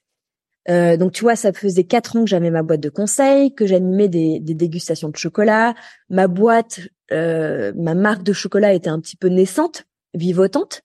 Euh, 0.70 0.96
donc 0.96 1.12
tu 1.12 1.22
vois, 1.22 1.36
ça 1.36 1.52
faisait 1.52 1.84
quatre 1.84 2.16
ans 2.16 2.24
que 2.24 2.30
j'avais 2.30 2.50
ma 2.50 2.62
boîte 2.62 2.80
de 2.80 2.88
conseils, 2.88 3.54
que 3.54 3.66
j'animais 3.66 4.08
des, 4.08 4.40
des, 4.40 4.54
dégustations 4.54 5.08
de 5.08 5.16
chocolat. 5.16 5.74
Ma 6.08 6.26
boîte, 6.26 6.80
euh, 7.12 7.72
ma 7.76 7.94
marque 7.94 8.22
de 8.22 8.32
chocolat 8.32 8.72
était 8.72 8.88
un 8.88 9.00
petit 9.00 9.16
peu 9.16 9.28
naissante, 9.28 9.84
vivotante. 10.14 10.82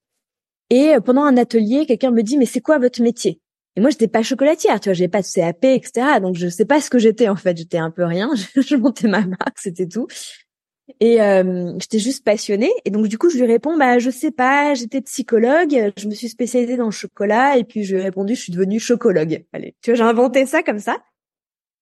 Et 0.69 0.95
euh, 0.95 0.99
pendant 0.99 1.23
un 1.23 1.37
atelier, 1.37 1.85
quelqu'un 1.85 2.11
me 2.11 2.23
dit 2.23 2.37
mais 2.37 2.45
c'est 2.45 2.61
quoi 2.61 2.77
votre 2.77 3.01
métier? 3.01 3.41
Et 3.75 3.81
moi, 3.81 3.91
j'étais 3.91 4.07
pas 4.07 4.23
chocolatière, 4.23 4.79
tu 4.79 4.89
vois, 4.89 4.93
j'avais 4.93 5.07
pas 5.07 5.21
de 5.21 5.27
CAP, 5.27 5.63
etc. 5.63 6.19
Donc, 6.21 6.35
je 6.35 6.49
sais 6.49 6.65
pas 6.65 6.81
ce 6.81 6.89
que 6.89 6.99
j'étais, 6.99 7.29
en 7.29 7.35
fait. 7.35 7.55
J'étais 7.55 7.77
un 7.77 7.91
peu 7.91 8.03
rien. 8.03 8.29
je 8.55 8.75
montais 8.75 9.07
ma 9.07 9.21
marque, 9.21 9.57
c'était 9.57 9.87
tout. 9.87 10.07
Et 10.99 11.21
euh, 11.21 11.73
j'étais 11.79 11.99
juste 11.99 12.23
passionnée. 12.23 12.71
Et 12.85 12.91
donc, 12.91 13.07
du 13.07 13.17
coup, 13.17 13.29
je 13.29 13.37
lui 13.37 13.45
réponds, 13.45 13.77
bah, 13.77 13.99
je 13.99 14.09
sais 14.09 14.31
pas, 14.31 14.73
j'étais 14.73 15.01
psychologue, 15.01 15.91
je 15.97 16.07
me 16.07 16.13
suis 16.13 16.29
spécialisée 16.29 16.77
dans 16.77 16.85
le 16.85 16.91
chocolat. 16.91 17.57
Et 17.57 17.63
puis, 17.63 17.83
je 17.83 17.95
lui 17.95 18.01
ai 18.01 18.05
répondu, 18.05 18.35
je 18.35 18.41
suis 18.41 18.53
devenue 18.53 18.79
chocologue. 18.79 19.45
Allez, 19.53 19.75
tu 19.81 19.91
vois, 19.91 19.97
j'ai 19.97 20.03
inventé 20.03 20.45
ça 20.45 20.63
comme 20.63 20.79
ça. 20.79 20.97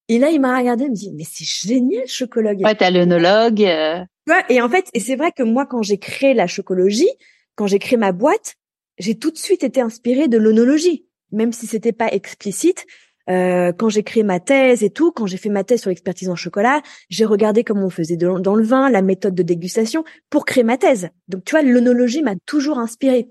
Et 0.10 0.20
là, 0.20 0.30
il 0.30 0.39
m'a 0.39 0.58
regardé, 0.58 0.86
il 0.86 0.91
me 0.91 0.95
dit, 0.95 1.12
mais 1.14 1.26
c'est 1.30 1.45
génial, 1.45 2.08
chocologue. 2.08 2.62
Ouais, 2.64 2.76
t'as 2.76 2.91
l'œnologue. 2.91 3.64
Euh... 3.64 3.99
Ouais, 4.28 4.43
et 4.49 4.62
en 4.62 4.70
fait, 4.70 4.89
et 4.93 4.99
c'est 4.99 5.16
vrai 5.16 5.32
que 5.32 5.43
moi, 5.43 5.66
quand 5.66 5.82
j'ai 5.82 5.97
créé 5.97 6.34
la 6.34 6.47
chocologie, 6.47 7.10
quand 7.55 7.68
j'ai 7.68 7.80
créé 7.80 7.97
ma 7.97 8.12
boîte, 8.12 8.55
j'ai 8.97 9.16
tout 9.16 9.32
de 9.32 9.38
suite 9.38 9.64
été 9.64 9.82
inspirée 9.82 10.28
de 10.28 10.38
l'onologie 10.38 11.08
même 11.32 11.51
si 11.51 11.68
c'était 11.68 11.91
pas 11.91 12.08
explicite. 12.08 12.86
Euh, 13.30 13.73
quand 13.73 13.89
j'ai 13.89 14.03
créé 14.03 14.23
ma 14.23 14.39
thèse 14.39 14.84
et 14.84 14.89
tout, 14.89 15.11
quand 15.11 15.25
j'ai 15.25 15.38
fait 15.38 15.49
ma 15.49 15.63
thèse 15.63 15.82
sur 15.82 15.89
l'expertise 15.89 16.30
en 16.30 16.36
chocolat, 16.36 16.82
j'ai 17.09 17.25
regardé 17.25 17.63
comment 17.63 17.86
on 17.86 17.89
faisait 17.89 18.17
dans 18.17 18.55
le 18.55 18.63
vin, 18.63 18.89
la 18.89 19.01
méthode 19.01 19.36
de 19.36 19.43
dégustation 19.43 20.03
pour 20.30 20.45
créer 20.45 20.63
ma 20.63 20.78
thèse. 20.78 21.09
Donc 21.28 21.43
tu 21.43 21.51
vois, 21.51 21.61
l'onologie 21.61 22.21
m'a 22.21 22.36
toujours 22.45 22.80
inspirée. 22.80 23.28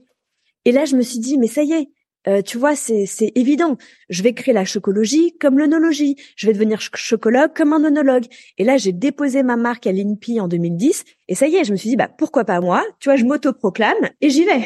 Et 0.64 0.72
là, 0.72 0.84
je 0.84 0.96
me 0.96 1.02
suis 1.02 1.18
dit, 1.18 1.38
mais 1.38 1.46
ça 1.46 1.62
y 1.62 1.72
est, 1.72 1.88
euh, 2.28 2.42
tu 2.42 2.58
vois, 2.58 2.74
c'est 2.74 3.06
évident. 3.34 3.76
Je 4.08 4.22
vais 4.22 4.32
créer 4.32 4.52
la 4.52 4.64
chocologie 4.64 5.36
comme 5.38 5.58
l'onologie. 5.58 6.16
Je 6.34 6.46
vais 6.46 6.52
devenir 6.52 6.80
chocologue 6.80 7.52
comme 7.54 7.72
un 7.72 7.84
onologue. 7.84 8.26
Et 8.58 8.64
là, 8.64 8.76
j'ai 8.76 8.92
déposé 8.92 9.42
ma 9.42 9.56
marque 9.56 9.86
à 9.86 9.92
l'INPI 9.92 10.40
en 10.40 10.48
2010. 10.48 11.04
Et 11.28 11.34
ça 11.34 11.46
y 11.46 11.56
est, 11.56 11.64
je 11.64 11.72
me 11.72 11.76
suis 11.76 11.90
dit, 11.90 11.96
bah 11.96 12.08
pourquoi 12.08 12.44
pas 12.44 12.60
moi? 12.60 12.84
Tu 12.98 13.08
vois, 13.08 13.16
je 13.16 13.24
m'autoproclame 13.24 14.10
et 14.20 14.30
j'y 14.30 14.44
vais. 14.44 14.62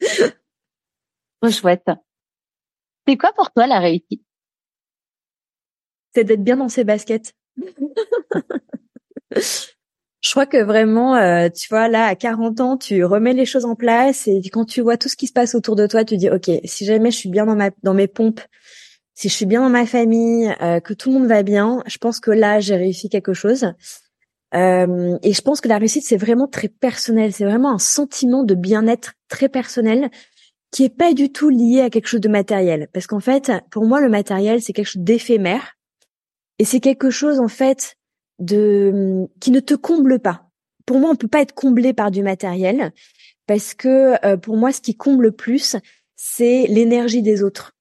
Trop 1.40 1.50
chouette. 1.50 1.88
C'est 3.06 3.16
quoi 3.16 3.32
pour 3.32 3.50
toi 3.52 3.66
la 3.66 3.80
réussite? 3.80 4.22
C'est 6.14 6.24
d'être 6.24 6.44
bien 6.44 6.56
dans 6.56 6.68
ses 6.68 6.84
baskets. 6.84 7.34
Je 10.22 10.30
crois 10.30 10.46
que 10.46 10.62
vraiment, 10.62 11.16
euh, 11.16 11.48
tu 11.48 11.68
vois, 11.68 11.88
là, 11.88 12.06
à 12.06 12.14
40 12.14 12.60
ans, 12.60 12.76
tu 12.76 13.04
remets 13.04 13.32
les 13.32 13.44
choses 13.44 13.64
en 13.64 13.74
place 13.74 14.28
et 14.28 14.40
quand 14.52 14.64
tu 14.64 14.80
vois 14.80 14.96
tout 14.96 15.08
ce 15.08 15.16
qui 15.16 15.26
se 15.26 15.32
passe 15.32 15.56
autour 15.56 15.74
de 15.74 15.86
toi, 15.88 16.04
tu 16.04 16.16
dis, 16.16 16.30
OK, 16.30 16.48
si 16.64 16.84
jamais 16.84 17.10
je 17.10 17.16
suis 17.16 17.28
bien 17.28 17.44
dans 17.82 17.94
mes 17.94 18.06
pompes, 18.06 18.40
si 19.14 19.28
je 19.28 19.34
suis 19.34 19.46
bien 19.46 19.62
dans 19.62 19.68
ma 19.68 19.84
famille, 19.84 20.54
euh, 20.62 20.78
que 20.78 20.94
tout 20.94 21.10
le 21.12 21.18
monde 21.18 21.28
va 21.28 21.42
bien, 21.42 21.82
je 21.86 21.98
pense 21.98 22.20
que 22.20 22.30
là, 22.30 22.60
j'ai 22.60 22.76
réussi 22.76 23.08
quelque 23.08 23.34
chose. 23.34 23.72
Euh, 24.54 25.18
et 25.22 25.32
je 25.32 25.40
pense 25.42 25.60
que 25.60 25.68
la 25.68 25.78
réussite, 25.78 26.04
c'est 26.04 26.16
vraiment 26.16 26.46
très 26.46 26.68
personnel. 26.68 27.32
C'est 27.32 27.44
vraiment 27.44 27.72
un 27.72 27.78
sentiment 27.78 28.44
de 28.44 28.54
bien-être 28.54 29.14
très 29.28 29.48
personnel 29.48 30.10
qui 30.72 30.84
est 30.84 30.96
pas 30.96 31.12
du 31.12 31.30
tout 31.30 31.50
lié 31.50 31.82
à 31.82 31.90
quelque 31.90 32.08
chose 32.08 32.20
de 32.20 32.28
matériel. 32.28 32.88
Parce 32.92 33.06
qu'en 33.06 33.20
fait, 33.20 33.52
pour 33.70 33.84
moi, 33.84 34.00
le 34.00 34.08
matériel, 34.08 34.60
c'est 34.60 34.72
quelque 34.72 34.86
chose 34.86 35.04
d'éphémère. 35.04 35.76
Et 36.58 36.64
c'est 36.64 36.80
quelque 36.80 37.10
chose, 37.10 37.38
en 37.38 37.48
fait, 37.48 37.96
de, 38.38 39.28
qui 39.38 39.50
ne 39.50 39.60
te 39.60 39.74
comble 39.74 40.18
pas. 40.18 40.48
Pour 40.86 40.98
moi, 40.98 41.10
on 41.10 41.16
peut 41.16 41.28
pas 41.28 41.42
être 41.42 41.54
comblé 41.54 41.92
par 41.92 42.10
du 42.10 42.22
matériel. 42.22 42.92
Parce 43.46 43.74
que, 43.74 44.14
euh, 44.24 44.36
pour 44.36 44.56
moi, 44.56 44.72
ce 44.72 44.80
qui 44.80 44.96
comble 44.96 45.24
le 45.24 45.32
plus, 45.32 45.76
c'est 46.16 46.66
l'énergie 46.68 47.22
des 47.22 47.42
autres. 47.42 47.76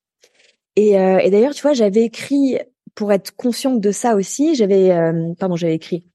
Et, 0.75 0.99
euh, 0.99 1.19
et 1.19 1.29
d'ailleurs, 1.29 1.53
tu 1.53 1.61
vois, 1.61 1.73
j'avais 1.73 2.03
écrit, 2.03 2.57
pour 2.93 3.13
être 3.13 3.35
consciente 3.35 3.79
de 3.79 3.91
ça 3.91 4.15
aussi, 4.15 4.55
j'avais, 4.55 4.91
euh, 4.91 5.33
pardon, 5.39 5.55
j'avais 5.55 5.75
écrit, 5.75 6.05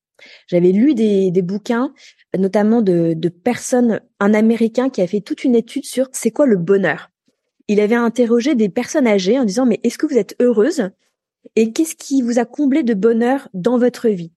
j'avais 0.47 0.73
lu 0.73 0.95
des, 0.95 1.31
des 1.31 1.43
bouquins 1.43 1.95
notamment 2.37 2.83
de, 2.83 3.29
personnes, 3.29 4.01
un 4.21 4.35
Américain 4.35 4.91
qui 4.91 5.01
a 5.03 5.07
fait 5.07 5.21
toute 5.21 5.45
une 5.45 5.55
étude 5.55 5.85
sur 5.85 6.09
c'est 6.13 6.31
quoi 6.31 6.47
le 6.47 6.57
bonheur. 6.57 7.11
Il 7.69 7.81
avait 7.81 7.97
interrogé 7.97 8.55
des 8.55 8.69
personnes 8.69 9.07
âgées 9.07 9.39
en 9.39 9.45
disant 9.45 9.67
mais 9.67 9.81
est-ce 9.83 9.99
que 9.99 10.07
vous 10.07 10.19
êtes 10.19 10.37
heureuse? 10.41 10.91
Et 11.55 11.73
qu'est-ce 11.73 11.97
qui 11.97 12.23
vous 12.23 12.39
a 12.39 12.45
comblé 12.45 12.83
de 12.83 12.95
bonheur 12.95 13.49
dans 13.55 13.79
votre 13.79 14.09
vie? 14.09 14.33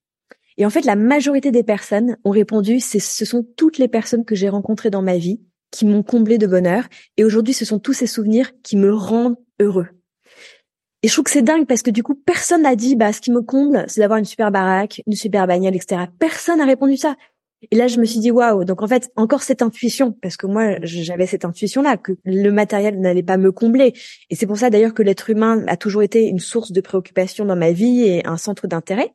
Et 0.58 0.66
en 0.66 0.70
fait, 0.70 0.86
la 0.86 0.96
majorité 0.96 1.52
des 1.52 1.64
personnes 1.64 2.18
ont 2.24 2.32
répondu 2.32 2.80
c'est 2.80 3.00
ce 3.00 3.26
sont 3.26 3.44
toutes 3.56 3.78
les 3.78 3.88
personnes 3.88 4.26
que 4.26 4.36
j'ai 4.36 4.50
rencontrées 4.50 4.90
dans 4.90 5.02
ma 5.02 5.18
vie 5.18 5.42
qui 5.72 5.86
m'ont 5.86 6.04
comblé 6.04 6.38
de 6.38 6.48
bonheur 6.48 6.86
et 7.18 7.24
aujourd'hui 7.24 7.54
ce 7.54 7.64
sont 7.64 7.80
tous 7.80 7.94
ces 7.94 8.08
souvenirs 8.08 8.52
qui 8.64 8.76
me 8.76 8.94
rendent 8.94 9.38
heureux. 9.60 9.88
Et 11.02 11.08
je 11.08 11.14
trouve 11.14 11.24
que 11.24 11.32
c'est 11.32 11.42
dingue 11.42 11.66
parce 11.66 11.82
que 11.82 11.92
du 11.92 12.04
coup, 12.04 12.14
personne 12.14 12.64
n'a 12.64 12.76
dit, 12.76 12.96
bah, 12.96 13.14
ce 13.14 13.22
qui 13.22 13.32
me 13.32 13.42
comble, 13.42 13.86
c'est 13.88 14.02
d'avoir 14.02 14.20
une 14.20 14.26
super 14.26 14.52
baraque, 14.52 15.02
une 15.08 15.16
super 15.16 15.48
bagnole, 15.48 15.76
etc. 15.76 16.04
Personne 16.20 16.58
n'a 16.58 16.66
répondu 16.66 16.98
ça. 16.98 17.16
Et 17.72 17.76
là, 17.76 17.88
je 17.88 18.00
me 18.00 18.06
suis 18.06 18.20
dit 18.20 18.32
waouh. 18.32 18.64
Donc 18.64 18.82
en 18.82 18.88
fait, 18.88 19.12
encore 19.16 19.44
cette 19.44 19.62
intuition, 19.62 20.12
parce 20.12 20.38
que 20.38 20.48
moi, 20.48 20.76
j'avais 20.82 21.26
cette 21.26 21.46
intuition-là 21.46 21.98
que 21.98 22.14
le 22.24 22.50
matériel 22.52 23.00
n'allait 23.00 23.24
pas 23.24 23.38
me 23.38 23.52
combler. 23.52 23.94
Et 24.30 24.36
c'est 24.36 24.48
pour 24.48 24.58
ça 24.58 24.70
d'ailleurs 24.70 24.94
que 24.94 25.04
l'être 25.04 25.30
humain 25.30 25.64
a 25.68 25.78
toujours 25.78 26.04
été 26.04 26.26
une 26.26 26.40
source 26.40 26.72
de 26.72 26.82
préoccupation 26.82 27.46
dans 27.46 27.58
ma 27.58 27.72
vie 27.72 28.04
et 28.04 28.26
un 28.26 28.38
centre 28.38 28.68
d'intérêt. 28.68 29.14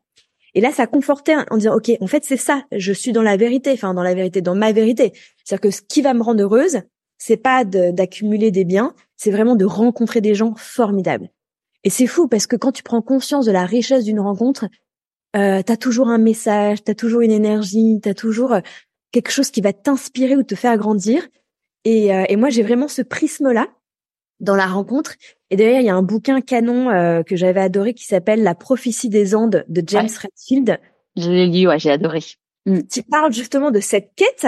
Et 0.55 0.61
là, 0.61 0.71
ça 0.71 0.87
confortait 0.87 1.35
en 1.51 1.57
disant 1.57 1.75
ok, 1.75 1.93
en 2.01 2.07
fait, 2.07 2.25
c'est 2.25 2.37
ça. 2.37 2.63
Je 2.71 2.93
suis 2.93 3.13
dans 3.13 3.23
la 3.23 3.37
vérité, 3.37 3.73
enfin 3.73 3.95
dans 3.95 4.03
la 4.03 4.15
vérité, 4.15 4.41
dans 4.41 4.55
ma 4.55 4.73
vérité. 4.73 5.13
C'est-à-dire 5.45 5.63
que 5.63 5.71
ce 5.71 5.83
qui 5.83 6.03
va 6.03 6.15
me 6.15 6.23
rendre 6.23 6.43
heureuse, 6.43 6.83
c'est 7.19 7.37
pas 7.37 7.65
d'accumuler 7.65 8.51
des 8.51 8.65
biens, 8.65 8.95
c'est 9.17 9.31
vraiment 9.31 9.57
de 9.57 9.65
rencontrer 9.65 10.21
des 10.21 10.35
gens 10.35 10.55
formidables. 10.57 11.31
Et 11.83 11.91
c'est 11.91 12.07
fou 12.07 12.29
parce 12.29 12.47
que 12.47 12.57
quand 12.57 12.73
tu 12.73 12.83
prends 12.83 13.03
conscience 13.03 13.47
de 13.47 13.53
la 13.53 13.67
richesse 13.67 14.05
d'une 14.05 14.21
rencontre, 14.21 14.67
euh, 15.35 15.63
tu 15.63 15.73
as 15.73 15.77
toujours 15.77 16.09
un 16.09 16.19
message, 16.19 16.85
tu 16.85 16.91
as 16.91 16.95
toujours 16.95 17.21
une 17.23 17.31
énergie, 17.31 18.01
tu 18.03 18.09
as 18.09 18.15
toujours 18.15 18.53
euh, 18.53 18.61
quelque 19.13 19.31
chose 19.31 19.51
qui 19.51 19.61
va 19.61 19.73
t'inspirer 19.73 20.37
ou 20.37 20.43
te 20.43 20.55
faire 20.55 20.77
grandir. 20.77 21.27
Et, 21.85 22.15
euh, 22.15 22.25
et 22.29 22.37
moi, 22.37 22.51
j'ai 22.51 22.63
vraiment 22.63 22.89
ce 22.89 23.03
prisme-là 23.03 23.69
dans 24.41 24.57
la 24.57 24.67
rencontre. 24.67 25.15
Et 25.51 25.57
d'ailleurs, 25.57 25.81
il 25.81 25.87
y 25.87 25.91
a 25.91 25.95
un 25.95 26.03
bouquin 26.03 26.41
canon 26.41 26.91
euh, 26.91 27.23
que 27.23 27.37
j'avais 27.37 27.61
adoré 27.61 27.95
qui 27.95 28.05
s'appelle 28.05 28.43
La 28.43 28.55
prophétie 28.55 29.09
des 29.09 29.35
Andes 29.35 29.65
de 29.69 29.83
James 29.87 30.09
Redfield. 30.09 30.81
Je 31.17 31.31
l'ai 31.31 31.47
lu, 31.47 31.69
ouais, 31.69 31.79
j'ai 31.79 31.91
adoré. 31.91 32.21
Mm. 32.67 32.81
Qui 32.83 33.03
parle 33.03 33.33
justement 33.33 33.71
de 33.71 33.81
cette 33.81 34.11
quête 34.17 34.47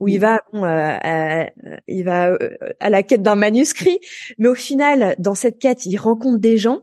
où 0.00 0.08
il 0.08 0.18
mm. 0.18 0.20
va, 0.20 0.42
bon, 0.52 0.64
euh, 0.64 1.44
il 1.86 2.04
va 2.04 2.36
à 2.80 2.90
la 2.90 3.02
quête 3.02 3.22
d'un 3.22 3.36
manuscrit, 3.36 3.98
mais 4.38 4.48
au 4.48 4.54
final, 4.54 5.14
dans 5.18 5.34
cette 5.34 5.58
quête, 5.58 5.86
il 5.86 5.96
rencontre 5.96 6.38
des 6.38 6.58
gens 6.58 6.82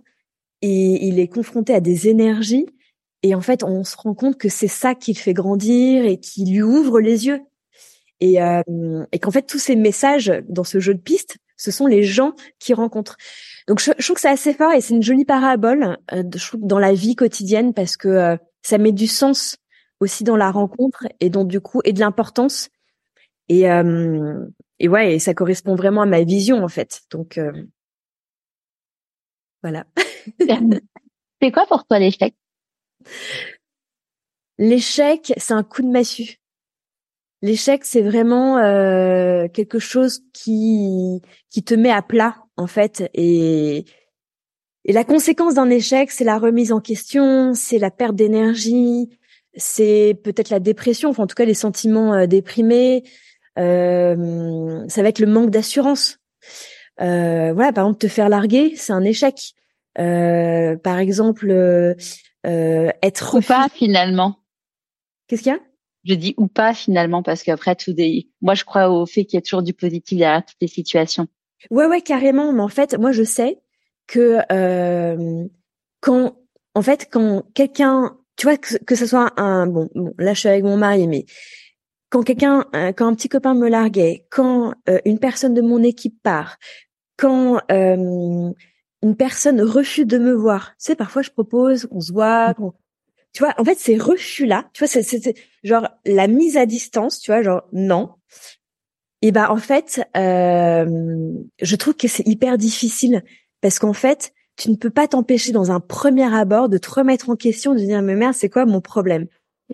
et 0.61 1.05
il 1.05 1.19
est 1.19 1.27
confronté 1.27 1.73
à 1.73 1.81
des 1.81 2.07
énergies 2.07 2.65
et 3.25 3.33
en 3.33 3.41
fait, 3.41 3.63
on 3.63 3.83
se 3.83 3.97
rend 3.97 4.13
compte 4.13 4.37
que 4.37 4.49
c'est 4.49 4.67
ça 4.67 4.93
qui 4.93 5.11
le 5.11 5.17
fait 5.17 5.33
grandir 5.33 6.05
et 6.05 6.19
qui 6.19 6.45
lui 6.45 6.61
ouvre 6.61 6.99
les 6.99 7.25
yeux. 7.25 7.41
Et, 8.19 8.39
euh, 8.39 8.61
qu'en 9.19 9.31
fait, 9.31 9.47
tous 9.47 9.57
ces 9.57 9.75
messages 9.75 10.31
dans 10.47 10.63
ce 10.63 10.79
jeu 10.79 10.93
de 10.93 10.99
pistes, 10.99 11.37
ce 11.57 11.71
sont 11.71 11.87
les 11.87 12.03
gens 12.03 12.33
qui 12.59 12.75
rencontrent. 12.75 13.17
Donc, 13.67 13.79
je, 13.79 13.93
trouve 13.93 14.13
que 14.13 14.21
c'est 14.21 14.29
assez 14.29 14.53
fort 14.53 14.73
et 14.73 14.79
c'est 14.79 14.93
une 14.93 15.01
jolie 15.01 15.25
parabole, 15.25 15.97
euh, 16.13 16.21
je 16.35 16.47
trouve, 16.47 16.67
dans 16.67 16.77
la 16.77 16.93
vie 16.93 17.15
quotidienne 17.15 17.73
parce 17.73 17.97
que 17.97 18.09
euh, 18.09 18.37
ça 18.61 18.77
met 18.77 18.91
du 18.91 19.07
sens 19.07 19.57
aussi 19.99 20.23
dans 20.23 20.37
la 20.37 20.51
rencontre 20.51 21.07
et 21.19 21.31
donc 21.31 21.47
du 21.47 21.61
coup 21.61 21.81
et 21.83 21.93
de 21.93 21.99
l'importance 22.01 22.69
et 23.47 23.61
et 24.79 24.89
ouais 24.89 25.15
et 25.15 25.19
ça 25.19 25.33
correspond 25.33 25.75
vraiment 25.75 26.01
à 26.01 26.05
ma 26.05 26.21
vision 26.23 26.61
en 26.61 26.67
fait 26.67 27.03
donc 27.11 27.39
voilà 29.63 29.85
c'est 31.41 31.51
quoi 31.51 31.65
pour 31.65 31.85
toi 31.85 31.97
l'échec? 31.97 32.35
L'échec 34.57 35.33
c'est 35.37 35.53
un 35.53 35.63
coup 35.63 35.81
de 35.81 35.89
massue 35.89 36.37
l'échec 37.41 37.83
c'est 37.83 38.01
vraiment 38.01 38.57
euh, 38.57 39.47
quelque 39.47 39.79
chose 39.79 40.21
qui 40.33 41.21
qui 41.49 41.63
te 41.63 41.73
met 41.73 41.91
à 41.91 42.01
plat 42.01 42.37
en 42.57 42.67
fait 42.67 43.09
et 43.13 43.85
et 44.85 44.93
la 44.93 45.03
conséquence 45.03 45.55
d'un 45.55 45.69
échec, 45.71 46.11
c'est 46.11 46.23
la 46.23 46.37
remise 46.37 46.71
en 46.71 46.79
question, 46.79 47.55
c'est 47.55 47.79
la 47.79 47.89
perte 47.89 48.15
d'énergie, 48.15 49.09
c'est 49.55 50.15
peut-être 50.23 50.51
la 50.51 50.59
dépression, 50.59 51.09
enfin 51.09 51.23
en 51.23 51.27
tout 51.27 51.35
cas 51.35 51.45
les 51.45 51.55
sentiments 51.55 52.13
euh, 52.13 52.27
déprimés. 52.27 53.03
Euh, 53.57 54.85
ça 54.87 55.01
va 55.01 55.09
être 55.09 55.19
le 55.19 55.25
manque 55.25 55.49
d'assurance. 55.49 56.19
Euh, 57.01 57.51
voilà, 57.53 57.73
par 57.73 57.85
exemple, 57.85 57.99
te 57.99 58.07
faire 58.07 58.29
larguer, 58.29 58.73
c'est 58.75 58.93
un 58.93 59.03
échec. 59.03 59.53
Euh, 59.97 60.75
par 60.77 60.99
exemple, 60.99 61.47
euh, 62.45 62.87
euh 62.87 62.91
être 63.01 63.35
ou 63.35 63.41
pas 63.41 63.67
finalement. 63.69 64.39
Qu'est-ce 65.27 65.43
qu'il 65.43 65.51
y 65.51 65.55
a? 65.55 65.59
Je 66.03 66.13
dis 66.13 66.35
ou 66.37 66.47
pas 66.47 66.73
finalement 66.73 67.23
parce 67.23 67.43
qu'après 67.43 67.75
tout 67.75 67.93
des. 67.93 68.29
Moi, 68.41 68.53
je 68.53 68.63
crois 68.63 68.89
au 68.89 69.05
fait 69.05 69.25
qu'il 69.25 69.37
y 69.37 69.39
a 69.39 69.41
toujours 69.41 69.63
du 69.63 69.73
positif 69.73 70.17
derrière 70.17 70.45
toutes 70.45 70.61
les 70.61 70.67
situations. 70.67 71.27
Ouais, 71.71 71.87
ouais, 71.87 72.01
carrément. 72.01 72.53
Mais 72.53 72.61
en 72.61 72.67
fait, 72.67 72.97
moi, 72.99 73.11
je 73.11 73.23
sais 73.23 73.59
que 74.05 74.39
quand, 76.01 76.35
en 76.75 76.81
fait, 76.83 77.07
quand 77.11 77.43
quelqu'un 77.55 78.15
tu 78.35 78.47
vois 78.47 78.57
que, 78.57 78.77
que 78.77 78.95
ce 78.95 79.05
soit 79.05 79.39
un 79.39 79.67
bon, 79.67 79.89
bon 79.95 80.13
là 80.17 80.33
je 80.33 80.39
suis 80.41 80.49
avec 80.49 80.63
mon 80.63 80.77
mari 80.77 81.07
mais 81.07 81.25
quand 82.09 82.23
quelqu'un 82.23 82.65
quand 82.95 83.07
un 83.07 83.15
petit 83.15 83.29
copain 83.29 83.53
me 83.53 83.69
larguait 83.69 84.25
quand 84.29 84.73
euh, 84.89 84.99
une 85.05 85.19
personne 85.19 85.53
de 85.53 85.61
mon 85.61 85.83
équipe 85.83 86.21
part 86.21 86.57
quand 87.17 87.61
euh, 87.71 88.51
une 89.05 89.15
personne 89.15 89.61
refuse 89.61 90.05
de 90.05 90.17
me 90.17 90.33
voir 90.33 90.71
tu 90.71 90.87
sais 90.87 90.95
parfois 90.95 91.21
je 91.21 91.29
propose 91.29 91.85
qu'on 91.85 92.01
se 92.01 92.11
voit 92.11 92.51
mmh. 92.51 92.71
tu 93.31 93.43
vois 93.43 93.53
en 93.57 93.63
fait 93.63 93.79
ces 93.79 93.97
refus 93.97 94.45
là 94.45 94.69
tu 94.73 94.79
vois 94.79 94.87
c'est 94.87 95.03
c'est 95.03 95.35
genre 95.63 95.87
la 96.05 96.27
mise 96.27 96.57
à 96.57 96.65
distance 96.65 97.19
tu 97.19 97.31
vois 97.31 97.41
genre 97.41 97.63
non 97.71 98.09
et 99.21 99.31
ben 99.31 99.47
en 99.49 99.57
fait 99.57 100.05
euh, 100.17 101.31
je 101.61 101.75
trouve 101.75 101.95
que 101.95 102.07
c'est 102.07 102.27
hyper 102.27 102.57
difficile 102.57 103.23
parce 103.61 103.79
qu'en 103.79 103.93
fait 103.93 104.33
tu 104.57 104.69
ne 104.71 104.75
peux 104.75 104.89
pas 104.89 105.07
t'empêcher 105.07 105.51
dans 105.51 105.71
un 105.71 105.79
premier 105.79 106.33
abord 106.33 106.69
de 106.69 106.77
te 106.77 106.89
remettre 106.89 107.29
en 107.29 107.35
question, 107.35 107.73
de 107.73 107.79
dire 107.79 108.01
mais 108.01 108.15
merde, 108.15 108.33
c'est 108.33 108.49
quoi 108.49 108.65
mon 108.65 108.81
problème? 108.81 109.27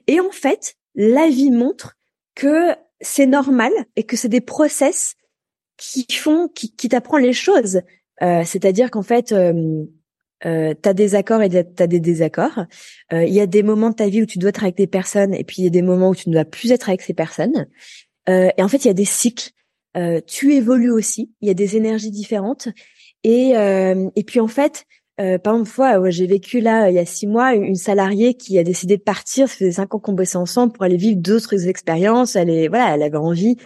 Et 0.08 0.20
en 0.20 0.32
fait, 0.32 0.76
la 0.96 1.30
vie 1.30 1.52
montre 1.52 1.98
que 2.36 2.76
c'est 3.00 3.26
normal 3.26 3.72
et 3.96 4.04
que 4.04 4.18
c'est 4.18 4.30
des 4.30 4.42
process 4.42 5.16
qui 5.78 6.06
font, 6.12 6.48
qui, 6.48 6.76
qui 6.76 6.90
t'apprennent 6.90 7.24
les 7.24 7.34
choses. 7.34 7.82
Euh, 8.24 8.44
C'est-à-dire 8.46 8.92
qu'en 8.92 9.02
fait, 9.02 9.32
euh, 9.32 9.84
euh, 10.46 10.74
t'as 10.80 10.94
des 10.94 11.16
accords 11.16 11.42
et 11.42 11.50
t'as 11.50 11.88
des 11.88 12.00
désaccords. 12.00 12.66
Euh, 13.14 13.24
il 13.24 13.34
y 13.34 13.42
a 13.42 13.48
des 13.48 13.64
moments 13.64 13.90
de 13.90 13.96
ta 13.96 14.10
vie 14.10 14.24
où 14.24 14.26
tu 14.26 14.40
dois 14.40 14.50
être 14.50 14.64
avec 14.64 14.76
des 14.76 14.88
personnes 14.88 15.34
et 15.34 15.44
puis 15.44 15.58
il 15.60 15.64
y 15.64 15.68
a 15.68 15.72
des 15.72 15.82
moments 15.82 16.10
où 16.10 16.16
tu 16.16 16.30
ne 16.30 16.34
dois 16.34 16.46
plus 16.46 16.72
être 16.72 16.90
avec 16.90 17.02
ces 17.02 17.14
personnes. 17.14 17.68
Euh, 18.30 18.50
et 18.58 18.64
en 18.64 18.68
fait, 18.68 18.86
il 18.86 18.88
y 18.88 18.92
a 18.92 18.96
des 18.96 19.06
cycles. 19.06 19.52
Tu 20.26 20.54
évolues 20.54 20.92
aussi. 20.92 21.32
Il 21.42 21.50
y 21.50 21.52
a 21.52 21.54
des 21.54 21.76
énergies 21.76 22.12
différentes 22.12 22.70
et, 23.26 23.50
et 23.52 24.24
puis 24.24 24.40
en 24.40 24.48
fait, 24.48 24.86
euh, 25.20 25.38
par 25.38 25.54
exemple, 25.54 25.70
fois, 25.70 26.10
j'ai 26.10 26.26
vécu 26.26 26.62
là 26.62 26.90
il 26.90 26.96
y 26.96 27.00
a 27.00 27.06
six 27.06 27.28
mois 27.28 27.54
une 27.54 27.76
salariée 27.76 28.34
qui 28.34 28.58
a 28.58 28.64
décidé 28.64 28.98
de 28.98 29.04
partir. 29.04 29.48
Ça 29.48 29.56
faisait 29.56 29.74
cinq 29.74 29.94
ans 29.94 30.00
qu'on 30.00 30.14
bossait 30.14 30.38
ensemble 30.38 30.74
pour 30.74 30.84
aller 30.84 30.98
vivre 30.98 31.20
d'autres 31.20 31.68
expériences. 31.68 32.36
Elle 32.36 32.50
est 32.50 32.68
voilà, 32.70 32.96
elle 32.96 33.04
avait 33.04 33.18
envie. 33.18 33.58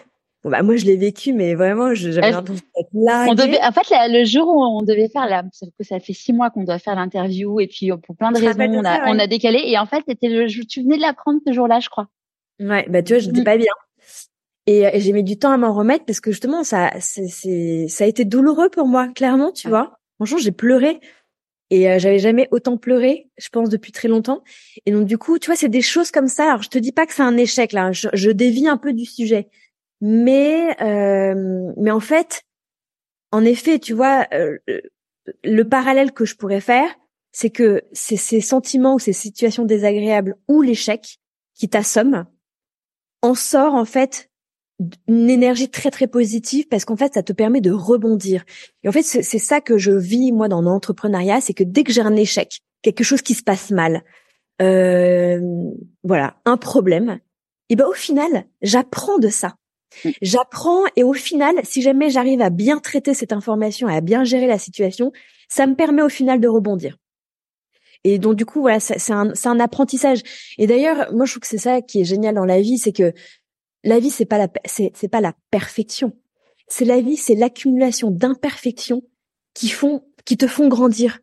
Bah 0.50 0.62
moi 0.62 0.76
je 0.76 0.86
l'ai 0.86 0.96
vécu, 0.96 1.34
mais 1.34 1.56
vraiment 1.56 1.96
j'avais 1.96 2.32
l'impression 2.32 2.64
d'être 2.76 2.89
là. 2.93 3.26
On 3.28 3.34
devait, 3.34 3.60
en 3.62 3.72
fait, 3.72 3.88
le 4.10 4.26
jour 4.26 4.48
où 4.48 4.64
on 4.64 4.84
devait 4.84 5.10
faire 5.10 5.28
la, 5.28 5.43
que 5.43 5.84
ça 5.84 6.00
fait 6.00 6.14
six 6.14 6.34
mois 6.34 6.52
qu'on 6.52 6.64
doit 6.64 6.78
faire 6.78 6.96
l'interview 6.96 7.60
et 7.60 7.68
puis 7.68 7.89
pour 8.04 8.16
plein 8.16 8.32
de 8.32 8.38
raisons 8.38 8.60
on 8.60 8.86
a, 8.86 9.10
on 9.10 9.18
a 9.18 9.26
décalé. 9.26 9.64
Et 9.66 9.78
en 9.80 9.88
fait, 9.88 10.04
c'était 10.08 10.30
le, 10.30 10.48
tu 10.68 10.84
venais 10.84 10.98
de 10.98 11.02
l'apprendre 11.02 11.39
ce 11.46 11.52
jour-là, 11.52 11.80
je 11.80 11.89
crois. 11.89 12.08
Ouais, 12.60 12.86
bah 12.88 13.02
tu 13.02 13.14
vois, 13.14 13.20
je 13.20 13.28
n'étais 13.28 13.41
mm. 13.41 13.46
pas 13.46 13.58
bien. 13.58 13.74
Et, 14.68 14.82
et 14.82 15.00
j'ai 15.00 15.14
mis 15.14 15.24
du 15.24 15.38
temps 15.38 15.52
à 15.52 15.58
m'en 15.58 15.74
remettre 15.74 16.06
parce 16.06 16.20
que 16.20 16.32
justement, 16.32 16.64
ça, 16.64 16.91
c'est, 17.00 17.88
ça 17.88 18.04
a 18.04 18.08
été 18.08 18.26
douloureux 18.26 18.70
pour 18.70 18.88
moi, 18.88 19.08
clairement, 19.10 19.52
tu 19.52 19.68
vois. 19.68 20.00
Franchement, 20.18 20.38
j'ai 20.38 20.52
pleuré 20.52 21.00
et 21.72 21.89
euh, 21.89 22.00
j'avais 22.00 22.20
jamais 22.20 22.48
autant 22.52 22.78
pleuré, 22.78 23.30
je 23.38 23.50
pense, 23.50 23.70
depuis 23.70 23.91
très 23.91 24.08
longtemps. 24.08 24.43
Et 24.86 24.91
donc, 24.91 25.06
du 25.06 25.18
coup, 25.18 25.39
tu 25.39 25.48
vois, 25.48 25.56
c'est 25.56 25.70
des 25.70 25.82
choses 25.82 26.12
comme 26.12 26.28
ça. 26.28 26.50
Alors, 26.50 26.62
je 26.62 26.70
te 26.70 26.78
dis 26.78 26.91
pas 26.91 27.06
que 27.06 27.14
c'est 27.14 27.24
un 27.24 27.38
échec 27.38 27.74
là. 27.74 27.91
Je, 27.91 28.08
je, 28.14 28.30
dévie 28.32 28.68
un 28.68 28.78
peu 28.78 28.93
du 28.93 29.06
sujet, 29.06 29.50
mais 30.08 30.80
euh, 30.84 31.74
mais 31.78 31.89
en 31.89 31.99
fait, 31.99 32.43
en 33.32 33.43
effet, 33.43 33.80
tu 33.80 33.93
vois, 33.93 34.28
euh, 34.36 34.60
le 35.43 35.64
parallèle 35.64 36.12
que 36.12 36.26
je 36.26 36.36
pourrais 36.36 36.62
faire, 36.62 36.88
c'est 37.32 37.49
que 37.49 37.82
c'est 37.91 38.16
ces 38.16 38.39
sentiments 38.39 38.93
ou 38.93 38.99
ces 38.99 39.14
situations 39.14 39.66
désagréables 39.66 40.36
ou 40.47 40.62
l'échec 40.62 41.18
qui 41.56 41.70
t'assomment 41.70 42.28
en 43.24 43.34
sort 43.34 43.74
en 43.74 43.86
fait 43.86 44.30
une 45.08 45.28
énergie 45.32 45.70
très 45.70 45.89
très 45.89 46.06
positive 46.06 46.68
parce 46.68 46.86
qu'en 46.86 46.97
fait 46.97 47.16
ça 47.16 47.24
te 47.24 47.34
permet 47.34 47.60
de 47.60 47.72
rebondir. 47.72 48.45
Et 48.84 48.89
en 48.89 48.91
fait 48.91 49.01
c'est 49.01 49.39
ça 49.39 49.60
que 49.60 49.80
je 49.80 49.91
vis 49.91 50.32
moi 50.32 50.49
dans 50.49 50.62
l'entrepreneuriat, 50.62 51.41
c'est 51.41 51.56
que 51.56 51.64
dès 51.64 51.84
que 51.84 51.91
j'ai 51.91 52.01
un 52.01 52.16
échec, 52.16 52.60
quelque 52.84 53.03
chose 53.03 53.24
qui 53.24 53.34
se 53.34 53.41
passe 53.41 53.72
mal, 53.72 54.03
euh, 54.62 55.41
voilà, 56.03 56.36
un 56.45 56.58
problème, 56.58 57.20
et 57.70 57.76
ben 57.76 57.88
au 57.88 57.93
final 57.93 58.45
j'apprends 58.62 59.18
de 59.18 59.30
ça. 59.30 59.56
Mm. 60.04 60.10
J'apprends 60.22 60.84
et 60.96 61.04
au 61.04 61.14
final, 61.14 61.56
si 61.64 61.82
jamais 61.82 62.10
j'arrive 62.10 62.42
à 62.42 62.50
bien 62.50 62.80
traiter 62.80 63.14
cette 63.14 63.34
information 63.34 63.90
et 63.90 63.96
à 63.96 64.02
bien 64.02 64.24
gérer 64.24 64.48
la 64.48 64.60
situation, 64.60 65.12
ça 65.48 65.68
me 65.68 65.76
permet 65.76 66.02
au 66.02 66.10
final 66.10 66.40
de 66.40 66.48
rebondir. 66.48 66.98
Et 68.04 68.20
donc 68.20 68.36
du 68.36 68.46
coup 68.46 68.62
voilà, 68.62 68.80
c'est 68.80 69.12
un, 69.12 69.34
un 69.44 69.60
apprentissage. 69.60 70.22
Et 70.58 70.68
d'ailleurs, 70.68 71.12
moi 71.14 71.26
je 71.26 71.32
trouve 71.32 71.42
que 71.42 71.48
c'est 71.48 71.58
ça 71.58 71.82
qui 71.82 72.02
est 72.02 72.06
génial 72.06 72.36
dans 72.36 72.46
la 72.46 72.62
vie, 72.62 72.78
c'est 72.78 72.92
que 72.92 73.14
la 73.84 74.00
vie 74.00 74.12
c'est 74.12 74.26
pas 74.26 74.38
la 74.38 74.48
c'est 74.66 75.08
pas 75.08 75.22
la 75.22 75.34
perfection. 75.50 76.14
C'est 76.68 76.86
la 76.86 77.02
vie, 77.02 77.18
c'est 77.18 77.36
l'accumulation 77.36 78.12
d'imperfections 78.12 79.04
qui 79.54 79.70
font 79.70 80.04
qui 80.26 80.38
te 80.38 80.48
font 80.48 80.68
grandir. 80.68 81.20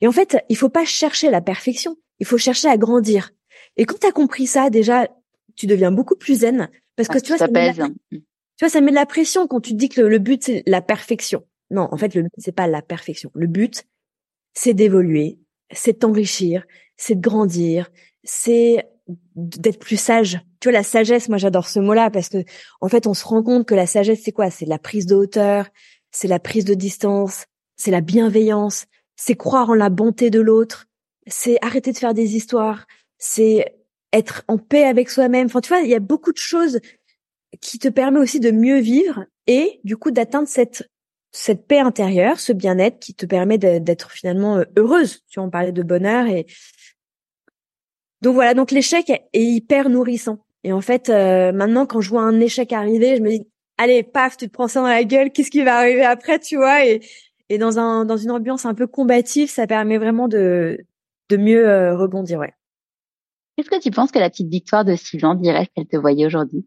Et 0.00 0.06
en 0.06 0.12
fait, 0.12 0.36
il 0.48 0.56
faut 0.56 0.68
pas 0.68 0.84
chercher 0.84 1.30
la 1.30 1.40
perfection, 1.40 1.96
il 2.18 2.26
faut 2.26 2.38
chercher 2.38 2.68
à 2.68 2.76
grandir. 2.76 3.30
Et 3.76 3.84
quand 3.84 3.98
tu 4.00 4.06
as 4.06 4.12
compris 4.12 4.46
ça, 4.46 4.70
déjà 4.70 5.08
tu 5.56 5.66
deviens 5.66 5.92
beaucoup 5.92 6.16
plus 6.16 6.40
zen 6.40 6.68
parce 7.06 7.20
que 7.20 7.24
tu 7.24 7.28
vois 7.28 7.38
ça, 7.38 7.48
met 7.48 7.72
tu 7.72 8.22
vois 8.60 8.68
ça 8.68 8.80
met 8.80 8.90
de 8.90 8.96
la 8.96 9.06
pression 9.06 9.46
quand 9.46 9.60
tu 9.60 9.74
dis 9.74 9.88
que 9.88 10.00
le, 10.00 10.18
but 10.18 10.42
c'est 10.44 10.62
la 10.66 10.82
perfection. 10.82 11.44
Non, 11.70 11.88
en 11.90 11.96
fait 11.96 12.14
le 12.14 12.22
but 12.22 12.32
c'est 12.38 12.54
pas 12.54 12.66
la 12.66 12.82
perfection. 12.82 13.30
Le 13.34 13.46
but 13.46 13.84
c'est 14.54 14.74
d'évoluer, 14.74 15.38
c'est 15.72 15.94
de 15.94 15.98
t'enrichir, 15.98 16.66
c'est 16.96 17.14
de 17.14 17.20
grandir, 17.20 17.90
c'est 18.24 18.86
d'être 19.34 19.78
plus 19.78 19.98
sage. 19.98 20.40
Tu 20.60 20.68
vois, 20.68 20.78
la 20.78 20.82
sagesse, 20.82 21.28
moi 21.28 21.38
j'adore 21.38 21.66
ce 21.66 21.80
mot-là 21.80 22.10
parce 22.10 22.28
que 22.28 22.44
en 22.80 22.88
fait, 22.88 23.06
on 23.06 23.14
se 23.14 23.24
rend 23.24 23.42
compte 23.42 23.66
que 23.66 23.74
la 23.74 23.86
sagesse, 23.86 24.20
c'est 24.24 24.32
quoi? 24.32 24.50
C'est 24.50 24.66
la 24.66 24.78
prise 24.78 25.06
de 25.06 25.14
hauteur, 25.14 25.68
c'est 26.10 26.28
la 26.28 26.38
prise 26.38 26.64
de 26.64 26.74
distance, 26.74 27.46
c'est 27.76 27.90
la 27.90 28.00
bienveillance, 28.00 28.86
c'est 29.16 29.36
croire 29.36 29.70
en 29.70 29.74
la 29.74 29.88
bonté 29.88 30.30
de 30.30 30.40
l'autre, 30.40 30.86
c'est 31.26 31.58
arrêter 31.62 31.92
de 31.92 31.98
faire 31.98 32.14
des 32.14 32.36
histoires, 32.36 32.86
c'est 33.18 33.79
être 34.12 34.44
en 34.48 34.58
paix 34.58 34.84
avec 34.84 35.10
soi-même. 35.10 35.46
Enfin, 35.46 35.60
tu 35.60 35.68
vois, 35.68 35.80
il 35.80 35.88
y 35.88 35.94
a 35.94 36.00
beaucoup 36.00 36.32
de 36.32 36.38
choses 36.38 36.80
qui 37.60 37.78
te 37.78 37.88
permet 37.88 38.20
aussi 38.20 38.40
de 38.40 38.50
mieux 38.50 38.78
vivre 38.78 39.24
et 39.46 39.80
du 39.84 39.96
coup 39.96 40.10
d'atteindre 40.10 40.48
cette 40.48 40.88
cette 41.32 41.66
paix 41.66 41.78
intérieure, 41.78 42.40
ce 42.40 42.52
bien-être 42.52 42.98
qui 42.98 43.14
te 43.14 43.24
permet 43.24 43.56
d'être 43.56 44.10
finalement 44.10 44.58
euh, 44.58 44.64
heureuse. 44.76 45.20
Tu 45.28 45.38
vois, 45.38 45.46
on 45.46 45.50
parlait 45.50 45.72
de 45.72 45.82
bonheur 45.82 46.26
et 46.26 46.46
donc 48.20 48.34
voilà, 48.34 48.54
donc 48.54 48.70
l'échec 48.70 49.08
est 49.10 49.42
hyper 49.42 49.88
nourrissant. 49.88 50.44
Et 50.64 50.72
en 50.72 50.80
fait, 50.80 51.08
euh, 51.08 51.52
maintenant, 51.52 51.86
quand 51.86 52.00
je 52.00 52.10
vois 52.10 52.22
un 52.22 52.38
échec 52.40 52.72
arriver, 52.72 53.16
je 53.16 53.22
me 53.22 53.30
dis, 53.30 53.46
allez, 53.78 54.02
paf, 54.02 54.36
tu 54.36 54.46
te 54.48 54.52
prends 54.52 54.68
ça 54.68 54.80
dans 54.80 54.88
la 54.88 55.04
gueule, 55.04 55.30
qu'est-ce 55.32 55.50
qui 55.50 55.62
va 55.62 55.76
arriver 55.78 56.04
après, 56.04 56.38
tu 56.38 56.56
vois? 56.56 56.84
Et, 56.84 57.00
et 57.48 57.58
dans 57.58 57.78
un 57.78 58.04
dans 58.04 58.16
une 58.16 58.30
ambiance 58.30 58.66
un 58.66 58.74
peu 58.74 58.86
combative, 58.86 59.50
ça 59.50 59.66
permet 59.66 59.98
vraiment 59.98 60.28
de 60.28 60.78
de 61.30 61.36
mieux 61.36 61.66
euh, 61.68 61.96
rebondir, 61.96 62.40
ouais. 62.40 62.52
Qu'est-ce 63.56 63.70
que 63.70 63.80
tu 63.80 63.90
penses 63.90 64.10
que 64.12 64.18
la 64.18 64.30
petite 64.30 64.48
victoire 64.48 64.84
de 64.84 64.96
Sylvain 64.96 65.34
dirait 65.34 65.68
qu'elle 65.74 65.86
te 65.86 65.96
voyait 65.96 66.26
aujourd'hui? 66.26 66.66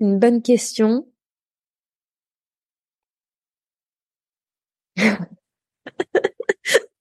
Une 0.00 0.18
bonne 0.18 0.42
question. 0.42 1.06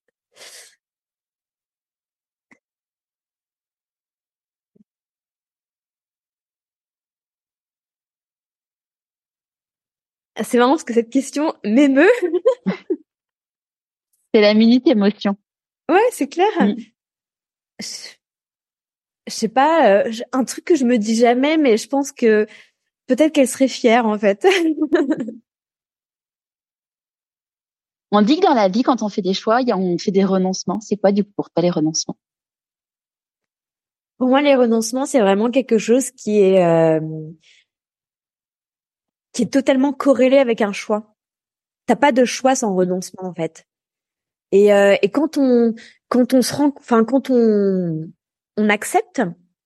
C'est 10.43 10.57
marrant 10.57 10.71
parce 10.71 10.83
que 10.83 10.93
cette 10.93 11.09
question 11.09 11.53
m'émeut. 11.63 12.09
c'est 14.33 14.41
la 14.41 14.53
minute 14.53 14.87
émotion. 14.87 15.37
Ouais, 15.89 16.07
c'est 16.11 16.27
clair. 16.27 16.47
Mm. 16.59 16.75
Je, 17.79 19.33
sais 19.33 19.47
pas, 19.49 20.05
euh, 20.05 20.11
un 20.31 20.43
truc 20.43 20.65
que 20.65 20.75
je 20.75 20.85
me 20.85 20.97
dis 20.97 21.15
jamais, 21.15 21.57
mais 21.57 21.77
je 21.77 21.87
pense 21.87 22.11
que 22.11 22.45
peut-être 23.07 23.33
qu'elle 23.33 23.47
serait 23.47 23.67
fière 23.67 24.05
en 24.05 24.17
fait. 24.17 24.45
on 28.11 28.21
dit 28.21 28.37
que 28.39 28.45
dans 28.45 28.53
la 28.53 28.67
vie, 28.67 28.83
quand 28.83 29.01
on 29.01 29.09
fait 29.09 29.21
des 29.21 29.33
choix, 29.33 29.61
on 29.67 29.97
fait 29.97 30.11
des 30.11 30.25
renoncements. 30.25 30.79
C'est 30.81 30.97
quoi 30.97 31.11
du 31.11 31.23
coup 31.23 31.31
pour 31.35 31.49
toi 31.49 31.63
les 31.63 31.71
renoncements? 31.71 32.17
Pour 34.17 34.29
moi, 34.29 34.41
les 34.41 34.55
renoncements, 34.55 35.07
c'est 35.07 35.19
vraiment 35.19 35.49
quelque 35.49 35.79
chose 35.79 36.11
qui 36.11 36.39
est 36.39 36.63
euh, 36.63 36.99
qui 39.33 39.43
est 39.43 39.51
totalement 39.51 39.93
corrélé 39.93 40.37
avec 40.37 40.61
un 40.61 40.73
choix. 40.73 41.15
T'as 41.87 41.95
pas 41.95 42.11
de 42.11 42.25
choix 42.25 42.55
sans 42.55 42.75
renoncement 42.75 43.27
en 43.27 43.33
fait. 43.33 43.65
Et, 44.51 44.73
euh, 44.73 44.95
et 45.01 45.09
quand 45.09 45.37
on 45.37 45.73
quand 46.09 46.33
on 46.33 46.41
se 46.41 46.53
rend, 46.53 46.73
enfin 46.77 47.03
quand 47.03 47.29
on 47.29 48.09
on 48.57 48.69
accepte 48.69 49.21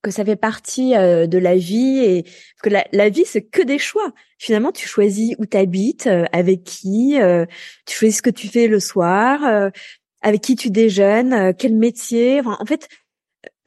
que 0.06 0.12
ça 0.12 0.24
fait 0.24 0.36
partie 0.36 0.94
euh, 0.94 1.26
de 1.26 1.36
la 1.36 1.56
vie 1.56 1.98
et 1.98 2.24
que 2.62 2.68
la, 2.68 2.86
la 2.92 3.08
vie 3.08 3.24
c'est 3.24 3.42
que 3.42 3.62
des 3.62 3.78
choix. 3.78 4.12
Finalement, 4.38 4.70
tu 4.70 4.86
choisis 4.86 5.34
où 5.38 5.46
t'habites, 5.46 6.06
euh, 6.06 6.24
avec 6.32 6.62
qui, 6.62 7.20
euh, 7.20 7.44
tu 7.86 7.96
choisis 7.96 8.18
ce 8.18 8.22
que 8.22 8.30
tu 8.30 8.46
fais 8.48 8.68
le 8.68 8.78
soir, 8.78 9.70
avec 10.22 10.42
qui 10.42 10.54
tu 10.54 10.70
déjeunes, 10.70 11.54
quel 11.54 11.74
métier. 11.74 12.40
Enfin, 12.40 12.56
en 12.60 12.66
fait, 12.66 12.88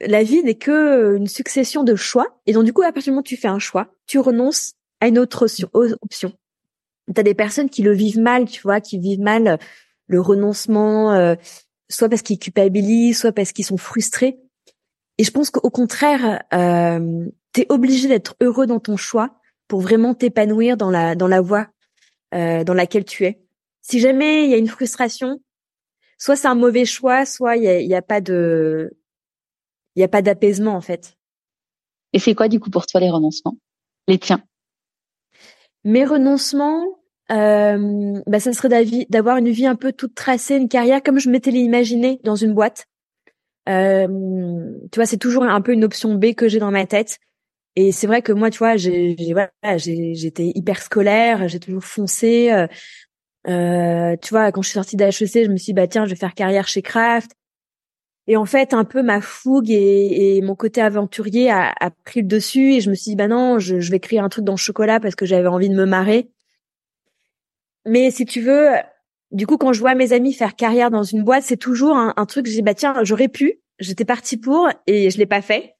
la 0.00 0.22
vie 0.22 0.42
n'est 0.42 0.54
que 0.54 1.16
une 1.16 1.26
succession 1.26 1.84
de 1.84 1.94
choix. 1.94 2.40
Et 2.46 2.52
donc 2.52 2.64
du 2.64 2.72
coup, 2.72 2.82
à 2.82 2.92
partir 2.92 3.04
du 3.04 3.10
moment 3.10 3.20
où 3.20 3.24
tu 3.24 3.36
fais 3.36 3.48
un 3.48 3.58
choix, 3.58 3.88
tu 4.06 4.18
renonces 4.18 4.74
à 5.00 5.08
une 5.08 5.18
autre 5.18 5.46
option. 6.02 6.32
T'as 7.14 7.22
des 7.22 7.34
personnes 7.34 7.68
qui 7.68 7.82
le 7.82 7.92
vivent 7.92 8.20
mal, 8.20 8.46
tu 8.46 8.62
vois, 8.62 8.80
qui 8.80 8.98
vivent 8.98 9.20
mal 9.20 9.58
le 10.10 10.20
renoncement, 10.20 11.12
euh, 11.12 11.36
soit 11.88 12.08
parce 12.08 12.22
qu'ils 12.22 12.38
culpabilisent, 12.38 13.20
soit 13.20 13.32
parce 13.32 13.52
qu'ils 13.52 13.64
sont 13.64 13.76
frustrés. 13.76 14.40
Et 15.18 15.24
je 15.24 15.30
pense 15.30 15.50
qu'au 15.50 15.70
contraire, 15.70 16.42
euh, 16.52 17.26
tu 17.52 17.60
es 17.60 17.66
obligé 17.68 18.08
d'être 18.08 18.34
heureux 18.40 18.66
dans 18.66 18.80
ton 18.80 18.96
choix 18.96 19.40
pour 19.68 19.80
vraiment 19.80 20.14
t'épanouir 20.14 20.76
dans 20.76 20.90
la 20.90 21.14
dans 21.14 21.28
la 21.28 21.40
voie 21.40 21.68
euh, 22.34 22.64
dans 22.64 22.74
laquelle 22.74 23.04
tu 23.04 23.24
es. 23.24 23.40
Si 23.82 24.00
jamais 24.00 24.44
il 24.44 24.50
y 24.50 24.54
a 24.54 24.56
une 24.56 24.68
frustration, 24.68 25.40
soit 26.18 26.36
c'est 26.36 26.48
un 26.48 26.54
mauvais 26.54 26.84
choix, 26.84 27.24
soit 27.24 27.56
il 27.56 27.62
y 27.62 27.68
a, 27.68 27.80
y 27.80 27.94
a 27.94 28.02
pas 28.02 28.20
de 28.20 28.96
il 29.94 30.00
y 30.00 30.04
a 30.04 30.08
pas 30.08 30.22
d'apaisement 30.22 30.74
en 30.74 30.80
fait. 30.80 31.16
Et 32.12 32.18
c'est 32.18 32.34
quoi 32.34 32.48
du 32.48 32.58
coup 32.58 32.70
pour 32.70 32.86
toi 32.86 33.00
les 33.00 33.10
renoncements? 33.10 33.56
Les 34.08 34.18
tiens? 34.18 34.42
Mes 35.84 36.04
renoncements, 36.04 36.99
euh, 37.30 38.20
bah, 38.26 38.40
ça 38.40 38.52
serait 38.52 38.68
d'avoir 39.08 39.36
une 39.36 39.50
vie 39.50 39.66
un 39.66 39.76
peu 39.76 39.92
toute 39.92 40.14
tracée, 40.14 40.56
une 40.56 40.68
carrière 40.68 41.02
comme 41.02 41.18
je 41.18 41.30
m'étais 41.30 41.50
imaginé 41.50 42.20
dans 42.24 42.36
une 42.36 42.54
boîte. 42.54 42.86
Euh, 43.68 44.08
tu 44.90 44.96
vois, 44.96 45.06
c'est 45.06 45.16
toujours 45.16 45.44
un 45.44 45.60
peu 45.60 45.72
une 45.72 45.84
option 45.84 46.14
B 46.14 46.34
que 46.34 46.48
j'ai 46.48 46.58
dans 46.58 46.70
ma 46.70 46.86
tête. 46.86 47.18
Et 47.76 47.92
c'est 47.92 48.06
vrai 48.06 48.22
que 48.22 48.32
moi, 48.32 48.50
tu 48.50 48.58
vois, 48.58 48.76
j'ai 48.76 49.16
voilà, 49.32 49.50
j'étais 49.76 50.52
hyper 50.54 50.82
scolaire, 50.82 51.48
j'ai 51.48 51.60
toujours 51.60 51.84
foncé. 51.84 52.50
Euh, 52.50 52.66
euh, 53.48 54.16
tu 54.20 54.30
vois, 54.30 54.52
quand 54.52 54.62
je 54.62 54.68
suis 54.68 54.74
sortie 54.74 54.96
d'HEC, 54.96 55.44
je 55.44 55.50
me 55.50 55.56
suis 55.56 55.66
dit, 55.66 55.72
bah 55.74 55.86
tiens, 55.86 56.04
je 56.04 56.10
vais 56.10 56.16
faire 56.16 56.34
carrière 56.34 56.66
chez 56.68 56.82
Kraft. 56.82 57.32
Et 58.26 58.36
en 58.36 58.44
fait, 58.44 58.74
un 58.74 58.84
peu 58.84 59.02
ma 59.02 59.20
fougue 59.20 59.70
et, 59.70 60.36
et 60.36 60.42
mon 60.42 60.54
côté 60.54 60.80
aventurier 60.80 61.50
a, 61.50 61.72
a, 61.80 61.90
pris 61.90 62.22
le 62.22 62.28
dessus. 62.28 62.74
Et 62.74 62.80
je 62.80 62.90
me 62.90 62.94
suis 62.94 63.10
dit, 63.10 63.16
bah 63.16 63.28
non, 63.28 63.58
je, 63.58 63.80
je 63.80 63.90
vais 63.90 64.00
créer 64.00 64.18
un 64.18 64.28
truc 64.28 64.44
dans 64.44 64.52
le 64.54 64.58
chocolat 64.58 65.00
parce 65.00 65.14
que 65.14 65.26
j'avais 65.26 65.48
envie 65.48 65.68
de 65.68 65.74
me 65.74 65.86
marrer. 65.86 66.30
Mais 67.86 68.10
si 68.10 68.24
tu 68.24 68.40
veux, 68.40 68.70
du 69.30 69.46
coup, 69.46 69.56
quand 69.56 69.72
je 69.72 69.80
vois 69.80 69.94
mes 69.94 70.12
amis 70.12 70.32
faire 70.32 70.56
carrière 70.56 70.90
dans 70.90 71.02
une 71.02 71.22
boîte, 71.22 71.44
c'est 71.44 71.56
toujours 71.56 71.96
un, 71.96 72.26
truc. 72.26 72.46
Je 72.46 72.52
dis 72.52 72.62
bah 72.62 72.74
tiens, 72.74 73.02
j'aurais 73.02 73.28
pu, 73.28 73.60
j'étais 73.78 74.04
partie 74.04 74.36
pour 74.36 74.68
et 74.86 75.10
je 75.10 75.18
l'ai 75.18 75.26
pas 75.26 75.42
fait. 75.42 75.76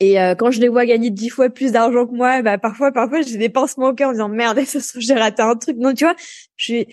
Et 0.00 0.20
euh, 0.20 0.34
quand 0.34 0.50
je 0.50 0.60
les 0.60 0.68
vois 0.68 0.84
gagner 0.84 1.10
dix 1.10 1.28
fois 1.28 1.48
plus 1.48 1.72
d'argent 1.72 2.06
que 2.06 2.14
moi, 2.14 2.42
bah 2.42 2.58
parfois, 2.58 2.90
parfois, 2.90 3.22
j'ai 3.22 3.38
des 3.38 3.48
pansements 3.48 3.88
au 3.88 3.94
cœur 3.94 4.10
en 4.10 4.12
disant 4.12 4.28
merde, 4.28 4.60
ça 4.64 4.78
j'ai 4.98 5.14
raté 5.14 5.42
un 5.42 5.56
truc. 5.56 5.76
Non, 5.76 5.94
tu 5.94 6.04
vois, 6.04 6.16
je 6.56 6.64
suis. 6.64 6.86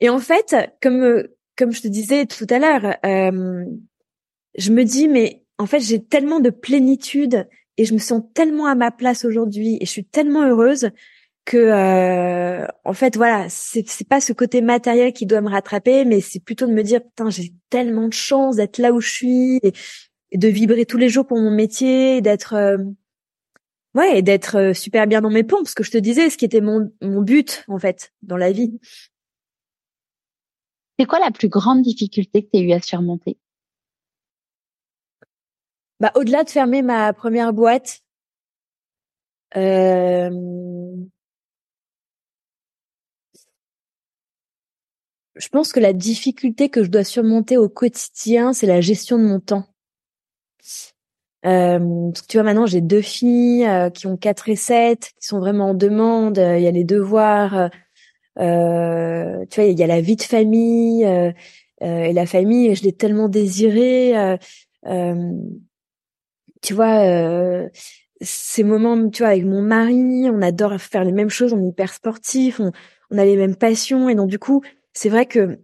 Et 0.00 0.08
en 0.08 0.18
fait, 0.18 0.56
comme 0.82 1.24
comme 1.56 1.72
je 1.72 1.82
te 1.82 1.88
disais 1.88 2.26
tout 2.26 2.46
à 2.50 2.58
l'heure, 2.58 2.96
euh, 3.04 3.64
je 4.56 4.72
me 4.72 4.84
dis 4.84 5.08
mais 5.08 5.44
en 5.58 5.66
fait, 5.66 5.80
j'ai 5.80 6.02
tellement 6.02 6.40
de 6.40 6.50
plénitude 6.50 7.46
et 7.76 7.84
je 7.84 7.92
me 7.94 7.98
sens 7.98 8.22
tellement 8.34 8.66
à 8.66 8.74
ma 8.74 8.90
place 8.90 9.24
aujourd'hui 9.24 9.76
et 9.80 9.86
je 9.86 9.90
suis 9.90 10.04
tellement 10.04 10.42
heureuse 10.42 10.90
que 11.50 11.56
euh, 11.56 12.64
en 12.84 12.92
fait 12.92 13.16
voilà 13.16 13.48
c'est 13.48 13.88
c'est 13.88 14.06
pas 14.06 14.20
ce 14.20 14.32
côté 14.32 14.60
matériel 14.60 15.12
qui 15.12 15.26
doit 15.26 15.40
me 15.40 15.50
rattraper 15.50 16.04
mais 16.04 16.20
c'est 16.20 16.38
plutôt 16.38 16.68
de 16.68 16.72
me 16.72 16.84
dire 16.84 17.02
putain 17.02 17.28
j'ai 17.28 17.52
tellement 17.70 18.06
de 18.06 18.12
chance 18.12 18.54
d'être 18.54 18.78
là 18.78 18.92
où 18.92 19.00
je 19.00 19.10
suis 19.10 19.60
et, 19.64 19.72
de 20.38 20.46
vibrer 20.46 20.86
tous 20.86 20.96
les 20.96 21.08
jours 21.08 21.26
pour 21.26 21.40
mon 21.40 21.50
métier 21.50 22.20
d'être 22.20 22.54
euh, 22.54 22.78
ouais 23.96 24.22
d'être 24.22 24.58
euh, 24.58 24.74
super 24.74 25.08
bien 25.08 25.20
dans 25.20 25.30
mes 25.30 25.42
pompes 25.42 25.66
ce 25.66 25.74
que 25.74 25.82
je 25.82 25.90
te 25.90 25.98
disais 25.98 26.30
ce 26.30 26.38
qui 26.38 26.44
était 26.44 26.60
mon 26.60 26.92
mon 27.02 27.20
but 27.20 27.64
en 27.66 27.80
fait 27.80 28.12
dans 28.22 28.36
la 28.36 28.52
vie. 28.52 28.78
C'est 31.00 31.06
quoi 31.06 31.18
la 31.18 31.32
plus 31.32 31.48
grande 31.48 31.82
difficulté 31.82 32.44
que 32.44 32.50
tu 32.52 32.58
as 32.60 32.62
eu 32.62 32.72
à 32.72 32.80
surmonter? 32.80 33.38
Bah 35.98 36.12
au-delà 36.14 36.44
de 36.44 36.50
fermer 36.50 36.82
ma 36.82 37.12
première 37.12 37.52
boîte 37.52 38.02
euh, 39.56 40.30
je 45.40 45.48
pense 45.48 45.72
que 45.72 45.80
la 45.80 45.92
difficulté 45.92 46.68
que 46.68 46.84
je 46.84 46.90
dois 46.90 47.04
surmonter 47.04 47.56
au 47.56 47.68
quotidien, 47.68 48.52
c'est 48.52 48.66
la 48.66 48.80
gestion 48.80 49.18
de 49.18 49.24
mon 49.24 49.40
temps. 49.40 49.64
Euh, 51.46 52.10
tu 52.28 52.36
vois, 52.36 52.42
maintenant, 52.42 52.66
j'ai 52.66 52.82
deux 52.82 53.00
filles 53.00 53.66
euh, 53.66 53.88
qui 53.88 54.06
ont 54.06 54.16
4 54.18 54.50
et 54.50 54.56
7, 54.56 55.12
qui 55.18 55.26
sont 55.26 55.38
vraiment 55.38 55.70
en 55.70 55.74
demande. 55.74 56.38
Euh, 56.38 56.58
il 56.58 56.64
y 56.64 56.66
a 56.66 56.70
les 56.70 56.84
devoirs. 56.84 57.70
Euh, 58.38 59.44
tu 59.50 59.60
vois, 59.60 59.70
il 59.70 59.78
y 59.78 59.82
a 59.82 59.86
la 59.86 60.00
vie 60.02 60.16
de 60.16 60.22
famille. 60.22 61.04
et 61.80 62.12
la 62.12 62.26
famille, 62.26 62.74
je 62.74 62.82
l'ai 62.82 62.92
tellement 62.92 63.28
désirée. 63.28 64.38
tu 66.62 66.74
vois, 66.74 67.68
ces 68.20 68.62
moments, 68.62 69.08
tu 69.08 69.22
vois, 69.22 69.30
avec 69.32 69.46
mon 69.46 69.62
mari, 69.62 70.28
on 70.30 70.42
adore 70.42 70.78
faire 70.78 71.04
les 71.04 71.12
mêmes 71.12 71.30
choses, 71.30 71.54
on 71.54 71.64
est 71.64 71.68
hyper 71.68 71.94
sportif, 71.94 72.60
on, 72.60 72.70
on 73.10 73.18
a 73.18 73.24
les 73.24 73.36
mêmes 73.36 73.56
passions. 73.56 74.10
Et 74.10 74.14
donc, 74.14 74.28
du 74.28 74.38
coup, 74.38 74.62
c'est 74.92 75.08
vrai 75.08 75.26
que 75.26 75.58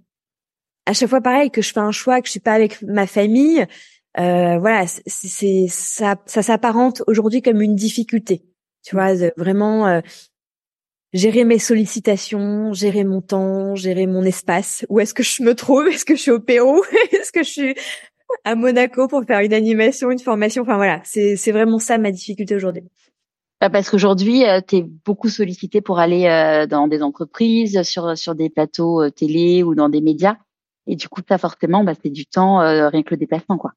à 0.87 0.93
chaque 0.93 1.11
fois 1.11 1.21
pareil 1.21 1.51
que 1.51 1.63
je 1.63 1.73
fais 1.73 1.81
un 1.81 1.91
choix 1.91 2.21
que 2.21 2.27
je 2.27 2.33
suis 2.33 2.41
pas 2.41 2.53
avec 2.53 2.81
ma 2.83 3.07
famille, 3.07 3.67
euh, 4.19 4.59
voilà, 4.59 4.87
c'est 4.87 5.67
ça, 5.69 6.17
ça 6.27 6.43
s'apparente 6.43 7.03
aujourd'hui 7.07 7.43
comme 7.43 7.61
une 7.61 7.75
difficulté. 7.75 8.43
Tu 8.83 8.95
vois, 8.95 9.13
vraiment 9.37 9.87
euh, 9.89 10.01
gérer 11.13 11.45
mes 11.45 11.59
sollicitations, 11.59 12.73
gérer 12.73 13.05
mon 13.05 13.21
temps, 13.21 13.75
gérer 13.75 14.07
mon 14.07 14.23
espace. 14.23 14.87
Où 14.89 15.01
est-ce 15.01 15.13
que 15.13 15.23
je 15.23 15.43
me 15.43 15.55
trouve? 15.55 15.89
Est-ce 15.89 16.05
que 16.05 16.15
je 16.15 16.23
suis 16.23 16.31
au 16.31 16.41
Pérou? 16.41 16.83
Est-ce 17.13 17.33
que 17.33 17.43
je 17.43 17.51
suis 17.51 17.75
à 18.45 18.55
Monaco 18.55 19.09
pour 19.09 19.25
faire 19.25 19.41
une 19.41 19.53
animation, 19.53 20.11
une 20.11 20.19
formation? 20.19 20.63
Enfin 20.63 20.77
voilà, 20.77 21.03
c'est 21.05 21.37
c'est 21.37 21.53
vraiment 21.53 21.79
ça 21.79 21.99
ma 21.99 22.11
difficulté 22.11 22.55
aujourd'hui. 22.55 22.85
Bah, 23.61 23.71
parce 23.71 23.89
qu'aujourd'hui, 23.89 24.45
euh, 24.45 24.61
tu 24.67 24.77
es 24.77 24.83
beaucoup 24.83 25.31
sollicité 25.31 25.81
pour 25.81 25.99
aller 25.99 26.27
euh, 26.27 26.67
dans 26.67 26.89
des 26.89 27.03
entreprises, 27.03 27.83
sur 27.83 28.17
sur 28.17 28.35
des 28.35 28.51
plateaux 28.51 29.03
euh, 29.03 29.11
télé 29.11 29.63
ou 29.63 29.75
dans 29.75 29.89
des 29.89 30.03
médias. 30.03 30.37
Et 30.87 30.95
du 30.95 31.09
coup, 31.09 31.23
ça 31.27 31.39
forcément, 31.39 31.83
bah, 31.83 31.95
c'est 32.03 32.11
du 32.11 32.27
temps 32.27 32.59
rien 32.59 33.03
que 33.03 33.11
le 33.11 33.17
déplacement, 33.17 33.59
quoi. 33.59 33.73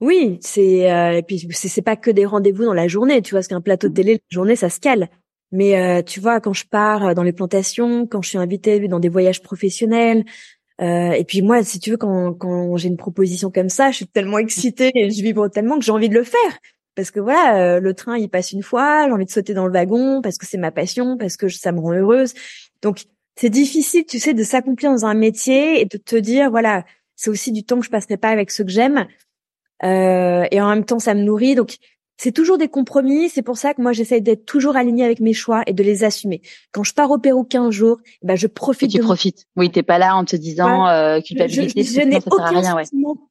Oui, 0.00 0.38
c'est 0.40 0.88
et 1.18 1.22
puis 1.26 1.38
c'est 1.52 1.82
pas 1.82 1.96
que 1.96 2.10
des 2.10 2.24
rendez-vous 2.24 2.64
dans 2.64 2.72
la 2.72 2.88
journée, 2.88 3.20
tu 3.20 3.32
vois, 3.32 3.40
parce 3.40 3.48
qu'un 3.48 3.60
plateau 3.60 3.88
de 3.88 3.94
télé, 3.94 4.14
la 4.14 4.18
journée, 4.30 4.56
ça 4.56 4.70
se 4.70 4.80
cale. 4.80 5.10
Mais 5.52 6.02
tu 6.04 6.20
vois, 6.20 6.40
quand 6.40 6.54
je 6.54 6.64
pars 6.66 7.14
dans 7.14 7.22
les 7.22 7.34
plantations, 7.34 8.06
quand 8.06 8.22
je 8.22 8.30
suis 8.30 8.38
invitée 8.38 8.88
dans 8.88 9.00
des 9.00 9.10
voyages 9.10 9.42
professionnels, 9.42 10.24
et 10.80 11.24
puis 11.28 11.42
moi, 11.42 11.62
si 11.62 11.78
tu 11.78 11.90
veux, 11.90 11.98
quand, 11.98 12.32
quand 12.32 12.78
j'ai 12.78 12.88
une 12.88 12.96
proposition 12.96 13.50
comme 13.50 13.68
ça, 13.68 13.90
je 13.90 13.96
suis 13.96 14.06
tellement 14.06 14.38
excitée 14.38 14.92
et 14.94 15.10
je 15.10 15.22
vibre 15.22 15.50
tellement 15.50 15.78
que 15.78 15.84
j'ai 15.84 15.92
envie 15.92 16.08
de 16.08 16.14
le 16.14 16.24
faire 16.24 16.58
parce 16.98 17.12
que 17.12 17.20
voilà, 17.20 17.76
euh, 17.76 17.78
le 17.78 17.94
train 17.94 18.18
il 18.18 18.28
passe 18.28 18.50
une 18.50 18.64
fois, 18.64 19.06
j'ai 19.06 19.12
envie 19.12 19.24
de 19.24 19.30
sauter 19.30 19.54
dans 19.54 19.68
le 19.68 19.72
wagon 19.72 20.20
parce 20.20 20.36
que 20.36 20.44
c'est 20.46 20.58
ma 20.58 20.72
passion, 20.72 21.16
parce 21.16 21.36
que 21.36 21.48
ça 21.48 21.70
me 21.70 21.78
rend 21.78 21.92
heureuse. 21.92 22.34
Donc 22.82 23.04
c'est 23.36 23.50
difficile, 23.50 24.04
tu 24.04 24.18
sais, 24.18 24.34
de 24.34 24.42
s'accomplir 24.42 24.90
dans 24.90 25.06
un 25.06 25.14
métier 25.14 25.80
et 25.80 25.84
de 25.84 25.96
te 25.96 26.16
dire 26.16 26.50
voilà, 26.50 26.84
c'est 27.14 27.30
aussi 27.30 27.52
du 27.52 27.62
temps 27.62 27.78
que 27.78 27.84
je 27.84 27.90
passerai 27.90 28.16
pas 28.16 28.30
avec 28.30 28.50
ceux 28.50 28.64
que 28.64 28.72
j'aime. 28.72 29.06
Euh, 29.84 30.44
et 30.50 30.60
en 30.60 30.68
même 30.70 30.84
temps, 30.84 30.98
ça 30.98 31.14
me 31.14 31.22
nourrit. 31.22 31.54
Donc 31.54 31.76
c'est 32.16 32.32
toujours 32.32 32.58
des 32.58 32.66
compromis. 32.66 33.28
C'est 33.28 33.42
pour 33.42 33.58
ça 33.58 33.74
que 33.74 33.80
moi 33.80 33.92
j'essaie 33.92 34.20
d'être 34.20 34.44
toujours 34.44 34.74
alignée 34.74 35.04
avec 35.04 35.20
mes 35.20 35.34
choix 35.34 35.62
et 35.68 35.74
de 35.74 35.84
les 35.84 36.02
assumer. 36.02 36.42
Quand 36.72 36.82
je 36.82 36.94
pars 36.94 37.12
au 37.12 37.18
Pérou 37.18 37.44
15 37.44 37.70
jours, 37.70 37.98
ben 38.22 38.34
je 38.34 38.48
profite. 38.48 38.92
Et 38.92 38.98
tu 38.98 39.04
profites. 39.04 39.46
Oui, 39.54 39.70
t'es 39.70 39.84
pas 39.84 39.98
là 39.98 40.16
en 40.16 40.24
te 40.24 40.34
disant 40.34 40.88
euh, 40.88 41.20
culpabilité. 41.20 41.84
Je, 41.84 42.00
n'ai 42.00 42.16
aucun 42.26 42.82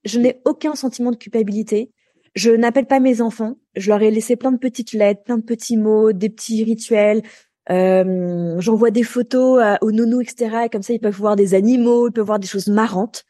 je 0.06 0.20
n'ai 0.20 0.40
aucun 0.46 0.74
sentiment 0.76 1.12
de 1.12 1.18
culpabilité. 1.18 1.92
Je 2.38 2.52
n'appelle 2.52 2.86
pas 2.86 3.00
mes 3.00 3.22
enfants. 3.22 3.56
Je 3.76 3.90
leur 3.90 4.02
ai 4.04 4.12
laissé 4.12 4.36
plein 4.38 4.52
de 4.52 4.60
petites 4.60 4.94
lettres, 4.94 5.24
plein 5.24 5.38
de 5.40 5.44
petits 5.44 5.76
mots, 5.78 6.14
des 6.14 6.30
petits 6.30 6.64
rituels. 6.64 7.24
Euh, 7.72 8.56
J'envoie 8.60 8.92
des 8.92 9.04
photos 9.04 9.60
aux 9.82 9.92
nounous, 9.92 10.22
etc. 10.22 10.66
Et 10.66 10.70
comme 10.70 10.84
ça, 10.84 10.94
ils 10.94 11.00
peuvent 11.00 11.16
voir 11.18 11.36
des 11.36 11.56
animaux, 11.56 12.08
ils 12.10 12.14
peuvent 12.14 12.26
voir 12.28 12.40
des 12.40 12.48
choses 12.48 12.68
marrantes. 12.68 13.26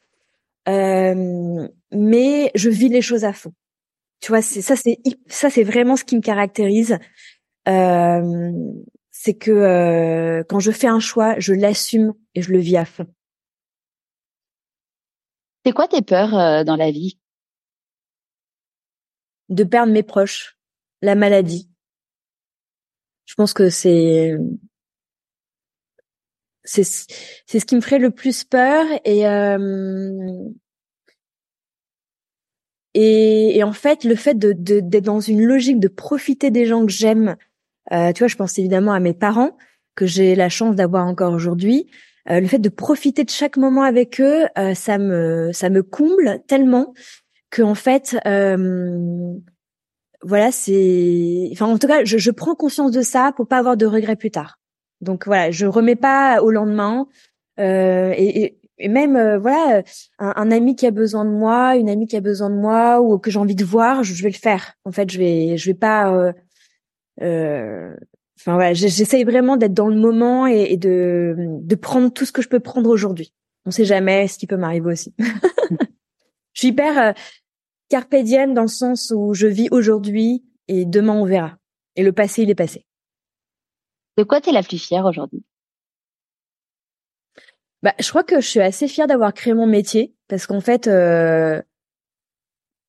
euh, 0.70 1.68
mais 1.92 2.52
je 2.56 2.70
vis 2.70 2.90
les 2.90 3.02
choses 3.02 3.26
à 3.26 3.34
fond. 3.34 3.54
Tu 4.22 4.32
vois, 4.32 4.42
ça, 4.44 4.76
c'est 4.76 5.00
ça, 5.28 5.50
c'est 5.50 5.64
vraiment 5.64 5.96
ce 5.98 6.04
qui 6.06 6.18
me 6.18 6.22
caractérise. 6.22 6.98
Euh, 7.70 8.52
c'est 9.12 9.36
que 9.36 9.52
euh, 9.52 10.44
quand 10.50 10.60
je 10.60 10.72
fais 10.72 10.88
un 10.88 11.00
choix, 11.02 11.36
je 11.40 11.54
l'assume 11.54 12.14
et 12.36 12.42
je 12.42 12.52
le 12.52 12.60
vis 12.60 12.78
à 12.78 12.86
fond. 12.86 13.08
C'est 15.66 15.72
quoi 15.74 15.88
tes 15.88 16.02
peurs 16.02 16.36
euh, 16.38 16.64
dans 16.64 16.76
la 16.76 16.92
vie? 16.92 17.20
De 19.50 19.64
perdre 19.64 19.94
mes 19.94 20.04
proches, 20.04 20.58
la 21.02 21.16
maladie. 21.16 21.70
Je 23.26 23.34
pense 23.36 23.54
que 23.54 23.70
c'est 23.70 24.36
c'est 26.68 26.84
c'est 26.84 27.60
ce 27.60 27.66
qui 27.66 27.76
me 27.76 27.82
ferait 27.82 28.00
le 28.00 28.12
plus 28.12 28.44
peur 28.44 28.86
et 29.06 29.28
euh, 29.28 30.50
et, 32.94 33.64
en 33.64 33.74
fait 33.74 34.04
le 34.04 34.16
fait 34.16 34.38
de 34.38 34.54
d'être 34.54 35.04
dans 35.04 35.20
une 35.20 35.44
logique 35.44 35.80
de 35.80 35.88
profiter 35.88 36.52
des 36.52 36.66
gens 36.66 36.86
que 36.86 36.92
j'aime 36.92 37.36
euh, 37.92 38.12
tu 38.12 38.20
vois 38.20 38.28
je 38.28 38.36
pense 38.36 38.58
évidemment 38.58 38.94
à 38.94 39.00
mes 39.00 39.14
parents 39.14 39.58
que 39.96 40.06
j'ai 40.06 40.36
la 40.36 40.50
chance 40.50 40.76
d'avoir 40.76 41.06
encore 41.06 41.34
aujourd'hui 41.34 41.90
euh, 42.30 42.40
le 42.40 42.48
fait 42.48 42.60
de 42.60 42.70
profiter 42.70 43.24
de 43.24 43.30
chaque 43.30 43.58
moment 43.58 43.84
avec 43.84 44.20
eux 44.20 44.46
euh, 44.58 44.74
ça 44.74 44.98
me 44.98 45.52
ça 45.54 45.70
me 45.70 45.84
comble 45.84 46.42
tellement 46.48 46.94
que 47.50 47.62
en 47.62 47.76
fait 47.76 48.18
euh, 48.26 49.34
voilà 50.22 50.52
c'est 50.52 51.50
enfin 51.52 51.66
en 51.68 51.78
tout 51.78 51.88
cas 51.88 52.04
je, 52.04 52.18
je 52.18 52.32
prends 52.32 52.56
conscience 52.56 52.92
de 52.92 53.02
ça 53.02 53.32
pour 53.36 53.48
pas 53.48 53.58
avoir 53.58 53.78
de 53.78 53.86
regrets 53.86 54.16
plus 54.16 54.32
tard 54.32 54.58
donc 55.02 55.26
voilà, 55.26 55.52
je 55.52 55.66
remets 55.66 55.96
pas 55.96 56.42
au 56.42 56.52
lendemain. 56.52 57.08
Euh, 57.60 58.14
et, 58.18 58.58
et, 58.78 58.90
même 58.90 59.16
euh, 59.16 59.40
voilà, 59.40 59.84
un, 60.20 60.52
ami 60.52 60.76
qui 60.76 60.86
a 60.86 60.92
besoin 60.92 61.26
de 61.26 61.32
moi, 61.32 61.76
une 61.76 61.90
amie 61.90 62.08
qui 62.08 62.16
a 62.16 62.22
besoin 62.22 62.50
de 62.50 62.56
moi 62.56 63.02
ou 63.02 63.18
que 63.18 63.32
j'ai 63.32 63.40
envie 63.40 63.56
de 63.56 63.66
voir, 63.66 64.04
je, 64.04 64.22
vais 64.22 64.30
le 64.30 64.36
faire. 64.36 64.74
En 64.86 64.92
fait, 64.92 65.10
je 65.12 65.18
vais, 65.18 65.58
je 65.58 65.70
vais 65.70 65.78
pas. 65.78 66.14
Euh, 66.14 66.34
euh 67.22 67.96
enfin 68.40 68.54
voilà, 68.54 68.74
j'essaye 68.74 69.24
vraiment 69.24 69.58
d'être 69.58 69.74
dans 69.74 69.88
le 69.88 69.96
moment 69.96 70.46
et, 70.46 70.68
et, 70.70 70.78
de 70.78 71.36
de 71.38 71.76
prendre 71.76 72.14
tout 72.14 72.24
ce 72.24 72.32
que 72.32 72.44
je 72.44 72.50
peux 72.50 72.60
prendre 72.60 72.90
aujourd'hui. 72.90 73.34
On 73.66 73.72
sait 73.72 73.86
jamais 73.86 74.28
ce 74.28 74.38
qui 74.38 74.46
peut 74.46 74.58
m'arriver 74.58 74.92
aussi. 74.92 75.16
je 76.58 76.62
suis 76.62 76.68
hyper 76.70 76.98
euh, 76.98 77.14
carpédienne 77.88 78.56
dans 78.56 78.64
le 78.64 78.68
sens 78.68 79.14
où 79.16 79.36
je 79.36 79.46
vis 79.46 79.68
aujourd'hui 79.70 80.44
et 80.68 80.86
demain 80.86 81.14
on 81.14 81.24
verra. 81.24 81.56
Et 81.96 82.02
le 82.02 82.12
passé, 82.12 82.42
il 82.42 82.50
est 82.50 82.56
passé. 82.56 82.84
De 84.18 84.24
quoi 84.24 84.42
tu 84.42 84.50
es 84.50 84.54
la 84.54 84.64
plus 84.64 84.80
fière 84.80 85.06
aujourd'hui? 85.06 85.44
Bah, 87.84 87.94
je 88.00 88.10
crois 88.10 88.24
que 88.24 88.42
je 88.42 88.48
suis 88.48 88.60
assez 88.60 88.88
fière 88.88 89.06
d'avoir 89.06 89.36
créé 89.36 89.54
mon 89.54 89.68
métier 89.68 90.16
parce 90.28 90.48
qu'en 90.48 90.60
fait, 90.60 90.88
euh, 90.88 91.62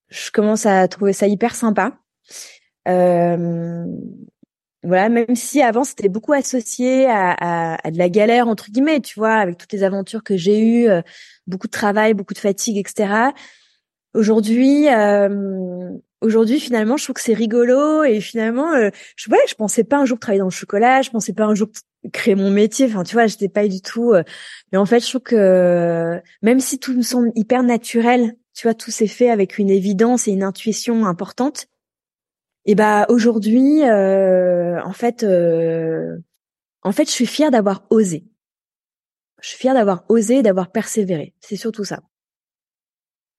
je 0.09 0.31
commence 0.31 0.65
à 0.65 0.89
trouver 0.89 1.13
ça 1.13 1.27
hyper 1.27 1.55
sympa. 1.55 1.99
Euh, 2.89 3.85
voilà, 4.83 5.11
même 5.11 5.37
si 5.37 5.61
avant 5.61 5.85
c'était 5.85 6.09
beaucoup 6.09 6.33
associé 6.33 7.05
à, 7.05 7.77
à, 7.77 7.91
de 7.91 7.99
la 7.99 8.09
galère 8.09 8.49
entre 8.49 8.71
guillemets, 8.71 9.01
tu 9.01 9.19
vois, 9.19 9.35
avec 9.35 9.59
toutes 9.59 9.73
les 9.75 9.83
aventures 9.83 10.25
que 10.25 10.39
j'ai 10.39 10.59
eues, 10.59 10.89
euh, 10.89 11.03
beaucoup 11.47 11.67
de 11.67 11.73
travail, 11.73 12.15
beaucoup 12.15 12.33
de 12.33 12.39
fatigue, 12.39 12.79
etc. 12.79 13.33
Aujourd'hui, 14.15 14.89
euh, 14.89 15.91
aujourd'hui 16.23 16.61
finalement, 16.61 16.97
je 16.97 17.05
trouve 17.05 17.15
que 17.15 17.21
c'est 17.21 17.35
rigolo 17.35 18.05
et 18.05 18.21
finalement, 18.21 18.73
euh, 18.73 18.91
je 19.17 19.31
ouais, 19.31 19.39
je 19.47 19.55
pensais 19.55 19.85
pas 19.85 19.99
un 19.99 20.05
jour 20.07 20.19
travailler 20.19 20.41
dans 20.41 20.47
le 20.47 20.51
chocolat, 20.51 21.03
je 21.03 21.11
pensais 21.11 21.35
pas 21.35 21.45
un 21.45 21.55
jour 21.55 21.69
créer 22.13 22.35
mon 22.35 22.51
métier. 22.51 22.87
Enfin, 22.87 23.05
tu 23.05 23.15
vois, 23.15 23.27
j'étais 23.27 23.49
pas 23.51 23.69
du 23.69 23.83
tout. 23.83 24.13
Euh, 24.13 24.23
mais 24.73 24.79
en 24.79 24.87
fait, 24.87 25.01
je 25.01 25.09
trouve 25.09 25.23
que 25.23 26.21
même 26.43 26.61
si 26.61 26.79
tout 26.79 26.95
me 26.97 27.03
semble 27.03 27.33
hyper 27.35 27.63
naturel, 27.63 28.35
tu 28.55 28.67
vois, 28.67 28.75
tout 28.75 28.91
s'est 28.91 29.07
fait 29.07 29.31
avec 29.31 29.59
une 29.59 29.71
évidence 29.71 30.27
et 30.27 30.33
une 30.33 30.43
intuition 30.43 31.05
importante. 31.07 31.67
Et 32.65 32.75
bah 32.75 33.07
aujourd'hui, 33.09 33.83
en 33.85 34.93
fait, 34.93 35.25
en 36.83 36.93
fait, 36.93 37.05
je 37.07 37.13
suis 37.13 37.27
fière 37.27 37.51
d'avoir 37.51 37.85
osé. 37.91 38.25
Je 39.41 39.51
suis 39.51 39.59
fière 39.59 39.75
d'avoir 39.75 40.05
osé, 40.09 40.43
d'avoir 40.43 40.73
persévéré. 40.73 41.35
C'est 41.41 41.57
surtout 41.57 41.85
ça. 41.85 42.01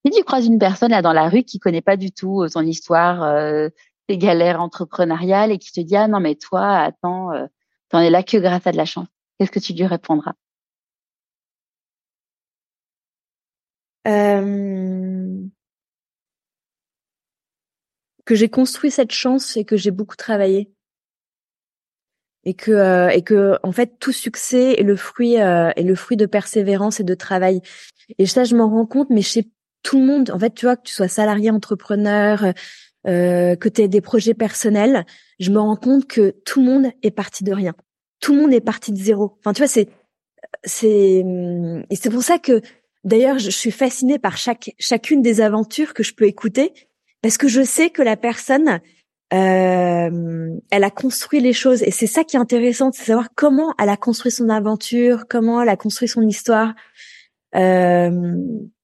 Si 0.06 0.12
tu 0.12 0.24
croises 0.24 0.45
une 0.45 0.60
personne 0.60 0.91
là 0.91 1.02
dans 1.02 1.14
la 1.14 1.30
rue 1.30 1.43
qui 1.43 1.60
connaît 1.60 1.82
pas 1.82 1.97
du 1.97 2.12
tout 2.12 2.43
euh, 2.43 2.50
ton 2.50 2.62
histoire, 2.62 3.24
euh, 3.24 3.70
tes 4.08 4.18
galères 4.18 4.62
entrepreneuriales 4.62 5.52
et 5.52 5.60
qui 5.60 5.72
te 5.72 5.82
dit 5.82 5.95
ah 5.95 6.08
non 6.08 6.20
mais 6.20 6.36
toi 6.36 6.78
attends, 6.78 7.32
euh, 7.34 7.45
t'en 7.89 8.00
es 8.00 8.10
là 8.10 8.24
que 8.24 8.38
grâce 8.38 8.66
à 8.68 8.72
de 8.72 8.78
la 8.78 8.86
chance, 8.86 9.08
qu'est-ce 9.38 9.52
que 9.52 9.60
tu 9.60 9.74
lui 9.74 9.86
répondras? 9.86 10.34
Euh... 14.08 15.50
Que 18.26 18.36
j'ai 18.36 18.50
construit 18.50 18.91
cette 18.91 19.12
chance 19.12 19.58
et 19.58 19.66
que 19.66 19.76
j'ai 19.78 19.91
beaucoup 19.91 20.16
travaillé. 20.16 20.72
Et 22.45 22.54
que 22.54 22.72
euh, 22.72 23.10
et 23.10 23.22
que 23.22 23.58
en 23.64 23.72
fait 23.72 24.00
tout 24.00 24.14
succès 24.14 24.74
est 24.80 24.84
le 24.84 24.95
fruit 24.95 25.39
euh, 25.41 25.72
est 25.76 25.84
le 25.84 25.95
fruit 25.95 26.16
de 26.18 26.26
persévérance 26.26 27.00
et 27.00 27.04
de 27.04 27.14
travail. 27.14 27.62
Et 28.18 28.26
ça 28.26 28.45
je 28.45 28.56
m'en 28.56 28.70
rends 28.70 28.86
compte 28.86 29.10
mais 29.10 29.22
je 29.22 29.30
sais 29.30 29.47
tout 29.84 30.00
le 30.00 30.06
monde, 30.06 30.32
en 30.32 30.40
fait, 30.40 30.54
tu 30.54 30.66
vois, 30.66 30.76
que 30.76 30.84
tu 30.84 30.94
sois 30.94 31.08
salarié, 31.08 31.50
entrepreneur, 31.50 32.54
euh, 33.08 33.56
que 33.56 33.70
tu 33.70 33.82
aies 33.82 33.88
des 33.88 34.02
projets 34.02 34.34
personnels, 34.34 35.06
je 35.40 35.52
me 35.52 35.60
rends 35.60 35.78
compte 35.78 36.06
que 36.06 36.36
tout 36.46 36.60
le 36.60 36.66
monde 36.66 36.92
est 37.02 37.12
parti 37.12 37.44
de 37.44 37.54
rien. 37.54 37.74
Tout 38.20 38.34
le 38.34 38.42
monde 38.42 38.54
est 38.54 38.62
parti 38.62 38.92
de 38.92 38.98
zéro. 38.98 39.38
Enfin, 39.40 39.54
tu 39.54 39.62
vois, 39.62 39.68
c'est 39.68 39.88
c'est 40.64 41.24
et 41.90 41.96
c'est 41.96 42.10
pour 42.10 42.24
ça 42.24 42.40
que 42.40 42.62
d'ailleurs 43.04 43.40
je 43.40 43.50
suis 43.50 43.72
fascinée 43.72 44.20
par 44.20 44.38
chaque 44.38 44.72
chacune 44.80 45.22
des 45.22 45.42
aventures 45.42 45.94
que 45.94 46.04
je 46.04 46.14
peux 46.14 46.26
écouter 46.26 46.74
parce 47.22 47.38
que 47.38 47.48
je 47.48 47.62
sais 47.62 47.90
que 47.90 48.02
la 48.02 48.18
personne 48.18 48.82
euh, 49.32 50.60
elle 50.72 50.84
a 50.84 50.90
construit 50.90 51.40
les 51.40 51.54
choses 51.54 51.84
et 51.84 51.92
c'est 51.92 52.08
ça 52.08 52.24
qui 52.24 52.36
est 52.36 52.40
intéressant, 52.40 52.92
c'est 52.92 53.06
savoir 53.06 53.30
comment 53.36 53.74
elle 53.80 53.90
a 53.90 53.98
construit 53.98 54.32
son 54.32 54.50
aventure, 54.50 55.28
comment 55.30 55.62
elle 55.62 55.70
a 55.70 55.78
construit 55.78 56.08
son 56.08 56.24
histoire. 56.24 56.74
Euh, 57.56 58.36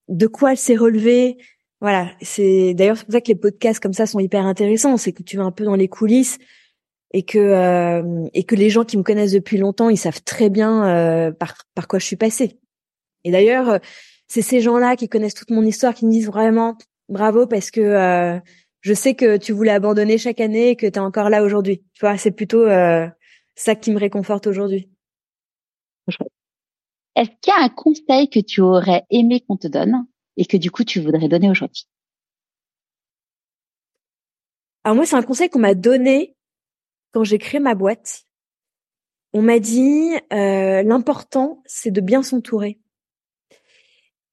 de 0.08 0.28
quoi 0.28 0.51
elle 0.51 0.58
s'est 0.58 0.76
relevée. 0.76 1.38
Voilà, 1.82 2.12
c'est 2.22 2.74
d'ailleurs 2.74 2.97
c'est 2.97 3.06
pour 3.06 3.14
ça 3.14 3.22
que 3.22 3.28
les 3.28 3.36
podcasts 3.36 3.80
comme 3.80 3.93
ça 3.93 4.06
sont 4.06 4.20
hyper 4.20 4.45
intéressants, 4.45 4.97
c'est 4.97 5.12
que 5.12 5.24
tu 5.24 5.38
vas 5.38 5.43
un 5.43 5.51
peu 5.51 5.66
dans 5.66 5.76
les 5.76 5.88
coulisses 5.88 6.38
et 7.12 7.24
que 7.24 7.39
euh, 7.39 8.28
et 8.34 8.43
que 8.43 8.56
les 8.56 8.70
gens 8.70 8.84
qui 8.84 8.97
me 8.97 9.03
connaissent 9.03 9.32
depuis 9.32 9.58
longtemps, 9.58 9.89
ils 9.89 9.97
savent 9.97 10.22
très 10.24 10.49
bien 10.49 10.88
euh, 10.88 11.32
par 11.32 11.56
par 11.74 11.88
quoi 11.88 11.99
je 11.99 12.06
suis 12.06 12.16
passée. 12.16 12.60
Et 13.24 13.32
d'ailleurs, 13.32 13.70
euh, 13.70 13.78
c'est 14.28 14.41
ces 14.41 14.62
gens-là 14.62 14.95
qui 14.95 15.10
connaissent 15.10 15.34
toute 15.34 15.51
mon 15.51 15.64
histoire 15.64 15.93
qui 15.93 16.06
me 16.06 16.12
disent 16.12 16.28
vraiment 16.28 16.78
bravo 17.10 17.45
parce 17.47 17.72
que 17.72 18.41
je 18.82 18.93
sais 18.93 19.14
que 19.14 19.38
tu 19.38 19.53
voulais 19.53 19.72
abandonner 19.72 20.18
chaque 20.18 20.41
année 20.41 20.70
et 20.70 20.76
que 20.76 20.88
tu 20.88 20.93
es 20.93 20.99
encore 20.99 21.30
là 21.30 21.43
aujourd'hui. 21.43 21.84
Tu 21.93 22.01
vois, 22.01 22.18
c'est 22.18 22.32
plutôt 22.32 22.66
ça 22.68 23.76
qui 23.76 23.91
me 23.91 23.99
réconforte 23.99 24.47
aujourd'hui. 24.47 24.89
Est-ce 27.16 27.30
qu'il 27.41 27.53
y 27.53 27.61
a 27.61 27.63
un 27.63 27.70
conseil 27.70 28.30
que 28.30 28.39
tu 28.39 28.61
aurais 28.61 29.03
aimé 29.09 29.41
qu'on 29.41 29.57
te 29.57 29.68
donne 29.68 30.05
et 30.38 30.45
que 30.45 30.57
du 30.57 30.72
coup 30.72 30.84
tu 30.84 30.99
voudrais 30.99 31.28
donner 31.28 31.49
aujourd'hui? 31.49 31.88
Alors 34.84 34.95
moi, 34.95 35.05
c'est 35.05 35.16
un 35.16 35.24
conseil 35.24 35.49
qu'on 35.49 35.59
m'a 35.59 35.74
donné 35.74 36.36
quand 37.11 37.24
j'ai 37.24 37.39
créé 37.39 37.59
ma 37.59 37.74
boîte. 37.74 38.26
On 39.34 39.41
m'a 39.41 39.59
dit 39.59 40.11
euh, 40.32 40.84
l'important, 40.84 41.63
c'est 41.66 41.91
de 41.91 42.01
bien 42.01 42.22
s'entourer. 42.22 42.80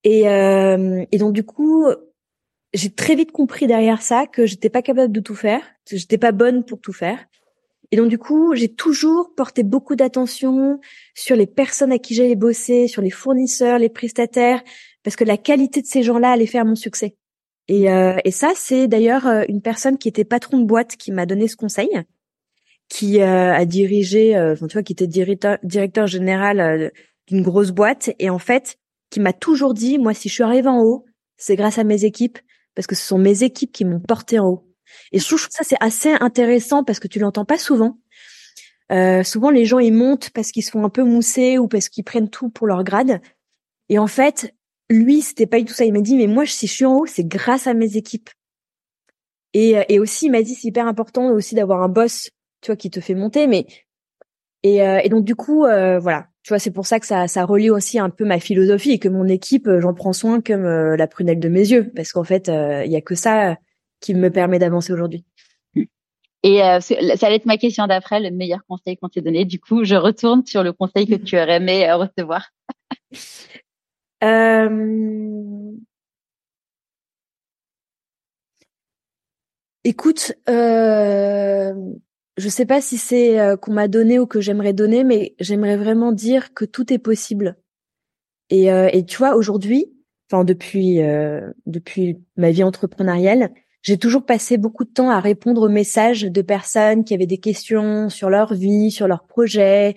Et, 0.05 0.29
euh, 0.29 1.07
et 1.11 1.19
donc 1.19 1.33
du 1.33 1.45
coup, 1.45 1.87
j'ai 2.75 2.91
très 2.91 3.15
vite 3.15 3.33
compris 3.33 3.67
derrière 3.67 4.03
ça 4.03 4.27
que 4.27 4.45
j'étais 4.45 4.69
pas 4.69 4.83
capable 4.83 5.13
de 5.13 5.21
tout 5.21 5.35
faire, 5.35 5.63
que 5.87 5.97
j'étais 5.97 6.19
pas 6.19 6.33
bonne 6.33 6.65
pour 6.65 6.81
tout 6.81 6.93
faire, 6.93 7.25
et 7.93 7.97
donc 7.97 8.09
du 8.09 8.17
coup, 8.17 8.55
j'ai 8.55 8.71
toujours 8.71 9.35
porté 9.35 9.63
beaucoup 9.63 9.97
d'attention 9.97 10.81
sur 11.15 11.37
les 11.37 11.47
personnes 11.47 11.93
à 11.93 11.99
qui 11.99 12.15
j'allais 12.15 12.37
bosser, 12.37 12.89
sur 12.89 13.03
les 13.03 13.11
fournisseurs, 13.11 13.79
les 13.79 13.91
prestataires, 13.91 14.63
parce 15.03 15.15
que 15.15 15.25
la 15.25 15.37
qualité 15.37 15.83
de 15.83 15.87
ces 15.87 16.03
gens-là 16.03 16.31
allait 16.31 16.47
faire 16.47 16.65
mon 16.65 16.75
succès. 16.75 17.17
Et, 17.69 17.91
euh, 17.91 18.17
et 18.25 18.31
ça, 18.31 18.53
c'est 18.57 18.89
d'ailleurs 18.89 19.27
euh, 19.27 19.45
une 19.47 19.61
personne 19.61 19.99
qui 19.99 20.09
était 20.09 20.25
patron 20.25 20.59
de 20.59 20.65
boîte 20.65 20.97
qui 20.97 21.13
m'a 21.13 21.27
donné 21.27 21.49
ce 21.49 21.57
conseil, 21.57 21.91
qui 22.89 23.21
euh, 23.21 23.53
a 23.53 23.65
dirigé, 23.67 24.39
enfin 24.39 24.67
tu 24.69 24.73
vois, 24.73 24.83
qui 24.83 24.95
était 24.95 25.07
directeur, 25.07 25.59
directeur 25.63 26.07
général 26.07 26.93
d'une 27.29 27.43
grosse 27.43 27.73
boîte, 27.73 28.11
et 28.19 28.31
en 28.31 28.39
fait, 28.39 28.79
qui 29.11 29.21
m'a 29.21 29.35
toujours 29.35 29.75
dit, 29.75 29.99
moi, 29.99 30.15
si 30.15 30.31
je 30.31 30.35
suis 30.35 30.43
arrivée 30.43 30.69
en 30.69 30.81
haut, 30.81 31.05
c'est 31.37 31.57
grâce 31.57 31.77
à 31.77 31.85
mes 31.85 32.07
équipes, 32.07 32.39
parce 32.75 32.87
que 32.87 32.95
ce 32.95 33.07
sont 33.07 33.19
mes 33.19 33.43
équipes 33.43 33.71
qui 33.71 33.85
m'ont 33.85 34.01
porté 34.01 34.39
en 34.39 34.49
haut. 34.49 34.72
Et 35.13 35.19
je 35.19 35.27
trouve 35.27 35.47
ça 35.51 35.65
c'est 35.65 35.77
assez 35.81 36.13
intéressant 36.21 36.85
parce 36.85 36.99
que 36.99 37.09
tu 37.09 37.19
l'entends 37.19 37.45
pas 37.45 37.59
souvent. 37.59 37.99
Euh, 38.91 39.23
souvent 39.23 39.51
les 39.51 39.65
gens 39.65 39.79
ils 39.79 39.93
montent 39.93 40.31
parce 40.31 40.51
qu'ils 40.51 40.65
sont 40.65 40.85
un 40.85 40.91
peu 40.91 41.03
moussés 41.03 41.59
ou 41.59 41.69
parce 41.69 41.89
qu'ils 41.89 42.05
prennent 42.05 42.31
tout 42.31 42.51
pour 42.51 42.67
leur 42.67 42.85
grade. 42.85 43.21
Et 43.89 43.99
en 43.99 44.07
fait, 44.07 44.55
lui 44.91 45.23
c'était 45.23 45.47
pas 45.47 45.59
du 45.59 45.65
tout 45.65 45.75
ça. 45.75 45.85
Il 45.85 45.93
m'a 45.93 46.01
dit 46.01 46.17
mais 46.17 46.27
moi 46.27 46.47
si 46.47 46.67
je 46.67 46.73
suis 46.73 46.85
en 46.85 46.99
haut 46.99 47.07
c'est 47.07 47.27
grâce 47.27 47.67
à 47.67 47.75
mes 47.75 47.97
équipes. 47.97 48.31
Et, 49.55 49.77
et 49.89 49.99
aussi 49.99 50.27
il 50.27 50.31
m'a 50.31 50.43
dit 50.43 50.55
c'est 50.55 50.69
hyper 50.69 50.87
important 50.87 51.31
aussi 51.31 51.55
d'avoir 51.55 51.83
un 51.83 51.89
boss 51.89 52.31
tu 52.61 52.71
vois 52.71 52.77
qui 52.77 52.91
te 52.91 53.01
fait 53.01 53.15
monter. 53.15 53.47
Mais 53.47 53.67
et, 54.63 54.83
euh, 54.83 55.01
et 55.03 55.09
donc 55.09 55.25
du 55.25 55.35
coup 55.35 55.65
euh, 55.65 55.99
voilà 55.99 56.29
tu 56.43 56.49
vois, 56.49 56.59
c'est 56.59 56.73
pour 56.73 56.87
ça 56.87 56.99
que 56.99 57.07
ça, 57.07 57.29
ça 57.29 57.45
relie 57.45 57.71
aussi 57.71 58.01
un 58.01 58.11
peu 58.11 58.25
ma 58.25 58.41
philosophie 58.41 58.91
et 58.91 58.99
que 58.99 59.09
mon 59.09 59.29
équipe, 59.29 59.69
j'en 59.79 59.95
prends 59.95 60.13
soin 60.13 60.41
comme 60.41 60.65
la 60.65 61.07
prunelle 61.07 61.39
de 61.39 61.49
mes 61.49 61.61
yeux, 61.61 61.93
parce 61.95 62.11
qu'en 62.11 62.25
fait, 62.25 62.49
il 62.49 62.91
y 62.91 62.97
a 62.97 63.01
que 63.01 63.15
ça 63.15 63.57
qui 64.03 64.15
me 64.15 64.31
permet 64.31 64.59
d'avancer 64.59 64.93
aujourd'hui. 64.93 65.25
Et 66.43 66.63
euh, 66.63 66.81
ça 66.81 66.97
allait 67.27 67.37
être 67.37 67.47
ma 67.47 67.57
question 67.57 67.87
d'après, 67.87 68.21
le 68.21 68.31
meilleur 68.31 68.65
conseil 68.67 68.97
qu'on 68.97 69.09
t'ait 69.09 69.21
donné. 69.21 69.45
Du 69.45 69.61
coup, 69.61 69.85
je 69.85 69.95
retourne 69.95 70.45
sur 70.45 70.63
le 70.63 70.73
conseil 70.73 71.07
que 71.07 71.15
tu 71.15 71.37
aurais 71.37 71.57
aimé 71.57 71.89
euh, 71.89 71.97
recevoir. 71.97 72.51
euh... 74.25 75.73
Écoute, 79.85 80.33
euh... 80.49 81.75
je 82.37 82.49
sais 82.49 82.67
pas 82.67 82.81
si 82.81 82.99
c'est 82.99 83.39
qu'on 83.61 83.73
m'a 83.73 83.89
donné 83.89 84.19
ou 84.19 84.27
que 84.27 84.41
j'aimerais 84.41 84.73
donner, 84.73 85.05
mais 85.05 85.35
j'aimerais 85.39 85.77
vraiment 85.77 86.13
dire 86.13 86.55
que 86.55 86.65
tout 86.65 86.93
est 86.93 86.99
possible. 86.99 87.57
Et, 88.51 88.67
et 88.67 89.07
tu 89.07 89.17
vois, 89.17 89.35
aujourd'hui, 89.35 89.87
enfin 90.31 90.45
depuis 90.45 91.01
depuis 91.67 92.21
ma 92.37 92.51
vie 92.51 92.63
entrepreneuriale, 92.63 93.51
j'ai 93.83 93.99
toujours 93.99 94.25
passé 94.25 94.57
beaucoup 94.57 94.85
de 94.85 94.91
temps 94.91 95.11
à 95.11 95.21
répondre 95.21 95.63
aux 95.63 95.69
messages 95.69 96.23
de 96.23 96.43
personnes 96.43 97.05
qui 97.05 97.15
avaient 97.15 97.27
des 97.27 97.39
questions 97.39 98.09
sur 98.09 98.31
leur 98.31 98.55
vie, 98.55 98.91
sur 98.91 99.09
leurs 99.09 99.27
projets, 99.27 99.95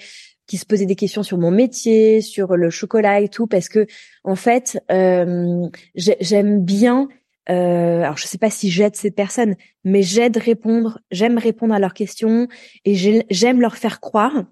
qui 0.48 0.58
se 0.58 0.66
posaient 0.66 0.86
des 0.86 0.96
questions 0.96 1.24
sur 1.24 1.38
mon 1.38 1.52
métier, 1.52 2.22
sur 2.22 2.56
le 2.56 2.70
chocolat 2.70 3.22
et 3.22 3.30
tout, 3.30 3.48
parce 3.48 3.70
que 3.70 3.88
en 4.24 4.36
fait, 4.36 4.80
euh, 4.92 5.68
j'aime 5.96 6.64
bien. 6.64 7.08
Euh, 7.50 8.02
alors 8.02 8.18
je 8.18 8.26
sais 8.26 8.40
pas 8.40 8.50
si 8.50 8.72
j'aide 8.72 8.96
ces 8.96 9.12
personnes, 9.12 9.56
mais 9.84 10.02
j'aide 10.02 10.38
répondre, 10.38 11.00
j'aime 11.12 11.38
répondre 11.38 11.76
à 11.76 11.80
leurs 11.80 11.94
questions 11.94 12.48
et 12.86 12.96
j'aime 13.30 13.62
leur 13.62 13.78
faire 13.78 14.00
croire 14.00 14.46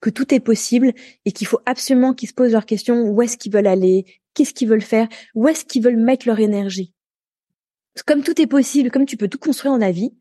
que 0.00 0.10
tout 0.10 0.32
est 0.34 0.40
possible 0.40 0.92
et 1.24 1.32
qu'il 1.32 1.46
faut 1.46 1.60
absolument 1.66 2.14
qu'ils 2.14 2.28
se 2.28 2.34
posent 2.34 2.52
leurs 2.52 2.66
questions. 2.66 3.02
Où 3.02 3.20
est-ce 3.20 3.36
qu'ils 3.36 3.52
veulent 3.52 3.66
aller? 3.66 4.06
Qu'est-ce 4.32 4.54
qu'ils 4.54 4.68
veulent 4.68 4.80
faire? 4.80 5.08
Où 5.34 5.48
est-ce 5.48 5.64
qu'ils 5.64 5.82
veulent 5.82 5.96
mettre 5.96 6.26
leur 6.26 6.40
énergie? 6.40 6.94
Comme 8.04 8.22
tout 8.22 8.40
est 8.40 8.46
possible, 8.46 8.90
comme 8.90 9.06
tu 9.06 9.16
peux 9.16 9.28
tout 9.28 9.38
construire 9.38 9.72
dans 9.72 9.78
la 9.78 9.92
vie, 9.92 10.12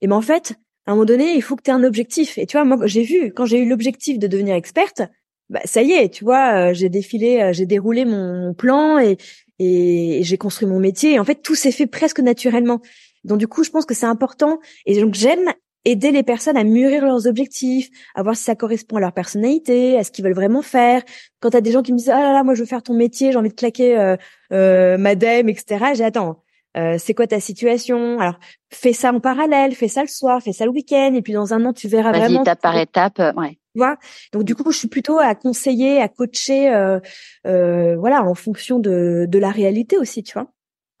et 0.00 0.06
ben 0.06 0.16
en 0.16 0.22
fait, 0.22 0.54
à 0.86 0.92
un 0.92 0.94
moment 0.94 1.04
donné, 1.04 1.34
il 1.34 1.42
faut 1.42 1.56
que 1.56 1.62
tu 1.62 1.70
un 1.70 1.84
objectif. 1.84 2.38
Et 2.38 2.46
tu 2.46 2.56
vois, 2.56 2.64
moi, 2.64 2.86
j'ai 2.86 3.02
vu 3.02 3.32
quand 3.32 3.44
j'ai 3.44 3.58
eu 3.58 3.68
l'objectif 3.68 4.18
de 4.18 4.26
devenir 4.26 4.54
experte, 4.54 5.02
bah 5.50 5.60
ça 5.64 5.82
y 5.82 5.92
est, 5.92 6.08
tu 6.10 6.24
vois, 6.24 6.70
euh, 6.70 6.74
j'ai 6.74 6.88
défilé, 6.88 7.40
euh, 7.40 7.52
j'ai 7.52 7.66
déroulé 7.66 8.04
mon 8.04 8.54
plan 8.54 8.98
et 8.98 9.18
et 9.60 10.22
j'ai 10.22 10.38
construit 10.38 10.66
mon 10.66 10.80
métier. 10.80 11.18
En 11.18 11.24
fait, 11.24 11.42
tout 11.42 11.54
s'est 11.54 11.70
fait 11.70 11.86
presque 11.86 12.20
naturellement. 12.20 12.80
Donc 13.24 13.38
du 13.38 13.46
coup, 13.46 13.62
je 13.62 13.70
pense 13.70 13.84
que 13.84 13.94
c'est 13.94 14.06
important. 14.06 14.58
Et 14.86 14.98
donc 14.98 15.14
j'aime 15.14 15.52
aider 15.84 16.12
les 16.12 16.22
personnes 16.22 16.56
à 16.56 16.64
mûrir 16.64 17.04
leurs 17.04 17.26
objectifs, 17.26 17.88
à 18.14 18.22
voir 18.22 18.36
si 18.36 18.44
ça 18.44 18.54
correspond 18.54 18.96
à 18.96 19.00
leur 19.00 19.12
personnalité, 19.12 19.98
à 19.98 20.04
ce 20.04 20.10
qu'ils 20.10 20.24
veulent 20.24 20.34
vraiment 20.34 20.62
faire. 20.62 21.02
Quand 21.40 21.50
tu 21.50 21.56
as 21.56 21.60
des 21.60 21.72
gens 21.72 21.82
qui 21.82 21.92
me 21.92 21.98
disent 21.98 22.10
ah 22.10 22.20
là 22.20 22.32
là, 22.32 22.42
moi 22.42 22.54
je 22.54 22.60
veux 22.60 22.66
faire 22.66 22.82
ton 22.82 22.94
métier, 22.94 23.32
j'ai 23.32 23.38
envie 23.38 23.50
de 23.50 23.54
claquer 23.54 23.98
euh, 23.98 24.16
euh, 24.52 24.98
madame, 24.98 25.48
etc. 25.48 25.92
J'ai 25.94 26.04
attends, 26.04 26.42
euh, 26.76 26.96
c'est 26.98 27.14
quoi 27.14 27.26
ta 27.26 27.40
situation? 27.40 28.20
Alors, 28.20 28.38
fais 28.72 28.92
ça 28.92 29.12
en 29.12 29.20
parallèle, 29.20 29.74
fais 29.74 29.88
ça 29.88 30.02
le 30.02 30.08
soir, 30.08 30.40
fais 30.42 30.52
ça 30.52 30.64
le 30.64 30.70
week-end, 30.70 31.12
et 31.14 31.22
puis 31.22 31.32
dans 31.32 31.52
un 31.52 31.64
an, 31.64 31.72
tu 31.72 31.88
verras 31.88 32.12
vraiment. 32.12 32.42
étape 32.42 32.60
par 32.60 32.76
étape, 32.76 33.18
euh, 33.18 33.32
ouais. 33.34 33.58
Tu 33.74 33.78
vois? 33.78 33.96
Donc 34.32 34.44
du 34.44 34.54
coup, 34.54 34.70
je 34.72 34.78
suis 34.78 34.88
plutôt 34.88 35.18
à 35.18 35.34
conseiller, 35.34 36.00
à 36.00 36.08
coacher, 36.08 36.72
euh, 36.74 36.98
euh, 37.46 37.96
voilà, 37.96 38.24
en 38.24 38.34
fonction 38.34 38.78
de, 38.78 39.26
de 39.28 39.38
la 39.38 39.50
réalité 39.50 39.96
aussi, 39.96 40.22
tu 40.22 40.32
vois? 40.34 40.50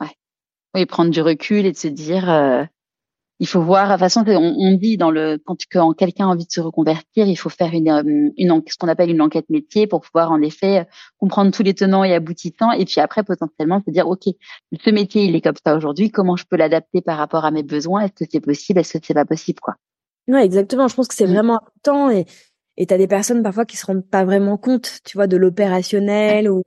Ouais. 0.00 0.14
Oui, 0.74 0.86
prendre 0.86 1.10
du 1.10 1.20
recul 1.20 1.66
et 1.66 1.72
de 1.72 1.76
se 1.76 1.88
dire, 1.88 2.28
il 3.40 3.48
faut 3.48 3.62
voir. 3.62 3.88
De 3.88 3.92
toute 3.94 4.00
façon, 4.00 4.24
on, 4.26 4.54
on 4.58 4.74
dit 4.76 4.96
dans 4.96 5.10
le 5.10 5.38
quand, 5.44 5.56
quand 5.72 5.92
quelqu'un 5.94 6.26
a 6.26 6.28
envie 6.28 6.46
de 6.46 6.52
se 6.52 6.60
reconvertir, 6.60 7.26
il 7.26 7.36
faut 7.36 7.48
faire 7.48 7.72
une, 7.72 7.90
euh, 7.90 8.30
une 8.36 8.62
ce 8.68 8.76
qu'on 8.78 8.88
appelle 8.88 9.10
une 9.10 9.22
enquête 9.22 9.48
métier 9.48 9.86
pour 9.86 10.02
pouvoir 10.02 10.30
en 10.30 10.40
effet 10.42 10.86
comprendre 11.18 11.50
tous 11.50 11.62
les 11.62 11.74
tenants 11.74 12.04
et 12.04 12.14
aboutissants, 12.14 12.70
et 12.72 12.84
puis 12.84 13.00
après 13.00 13.24
potentiellement 13.24 13.82
se 13.84 13.90
dire 13.90 14.06
ok, 14.06 14.24
ce 14.84 14.90
métier 14.90 15.24
il 15.24 15.34
est 15.34 15.40
comme 15.40 15.56
ça 15.64 15.74
aujourd'hui, 15.74 16.10
comment 16.10 16.36
je 16.36 16.44
peux 16.48 16.56
l'adapter 16.56 17.00
par 17.00 17.18
rapport 17.18 17.44
à 17.44 17.50
mes 17.50 17.62
besoins? 17.62 18.02
Est-ce 18.02 18.24
que 18.24 18.30
c'est 18.30 18.40
possible? 18.40 18.78
Est-ce 18.80 18.98
que 18.98 19.04
c'est 19.04 19.14
pas 19.14 19.24
possible? 19.24 19.58
Quoi 19.60 19.74
Ouais, 20.28 20.44
exactement. 20.44 20.86
Je 20.86 20.94
pense 20.94 21.08
que 21.08 21.14
c'est 21.14 21.26
mmh. 21.26 21.32
vraiment 21.32 21.60
important 21.60 22.10
et 22.10 22.26
et 22.76 22.86
t'as 22.86 22.96
des 22.96 23.08
personnes 23.08 23.42
parfois 23.42 23.66
qui 23.66 23.76
se 23.76 23.84
rendent 23.84 24.08
pas 24.08 24.24
vraiment 24.24 24.56
compte, 24.56 25.00
tu 25.04 25.18
vois, 25.18 25.26
de 25.26 25.36
l'opérationnel 25.36 26.50
ou 26.50 26.62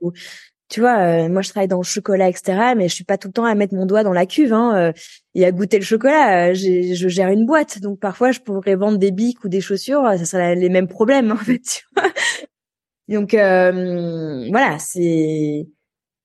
tu 0.68 0.80
vois, 0.80 0.98
euh, 0.98 1.28
moi 1.28 1.42
je 1.42 1.50
travaille 1.50 1.68
dans 1.68 1.78
le 1.78 1.82
chocolat, 1.82 2.28
etc. 2.28 2.74
Mais 2.76 2.88
je 2.88 2.94
suis 2.94 3.04
pas 3.04 3.18
tout 3.18 3.28
le 3.28 3.32
temps 3.32 3.44
à 3.44 3.54
mettre 3.54 3.74
mon 3.74 3.86
doigt 3.86 4.02
dans 4.02 4.12
la 4.12 4.26
cuve 4.26 4.52
hein, 4.52 4.76
euh, 4.76 4.92
et 5.34 5.44
à 5.44 5.52
goûter 5.52 5.78
le 5.78 5.84
chocolat. 5.84 6.50
Euh, 6.50 6.54
je 6.54 7.08
gère 7.08 7.28
une 7.30 7.46
boîte, 7.46 7.80
donc 7.80 8.00
parfois 8.00 8.32
je 8.32 8.40
pourrais 8.40 8.74
vendre 8.74 8.98
des 8.98 9.10
bics 9.10 9.44
ou 9.44 9.48
des 9.48 9.60
chaussures, 9.60 10.02
ça 10.16 10.24
serait 10.24 10.54
les 10.54 10.68
mêmes 10.68 10.88
problèmes 10.88 11.32
en 11.32 11.36
fait. 11.36 11.60
Tu 11.60 11.82
vois 11.96 12.10
donc 13.08 13.32
voilà, 13.34 14.78
c'est 14.78 15.66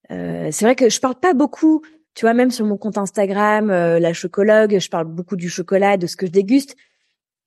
c'est 0.08 0.62
vrai 0.62 0.74
que 0.74 0.88
je 0.88 1.00
parle 1.00 1.16
pas 1.16 1.34
beaucoup. 1.34 1.82
Tu 2.14 2.24
vois, 2.24 2.34
même 2.34 2.50
sur 2.50 2.66
mon 2.66 2.76
compte 2.76 2.98
Instagram, 2.98 3.68
la 3.68 4.12
chocologue, 4.12 4.78
je 4.78 4.88
parle 4.88 5.06
beaucoup 5.06 5.36
du 5.36 5.48
chocolat, 5.48 5.96
de 5.96 6.06
ce 6.06 6.16
que 6.16 6.26
je 6.26 6.32
déguste. 6.32 6.76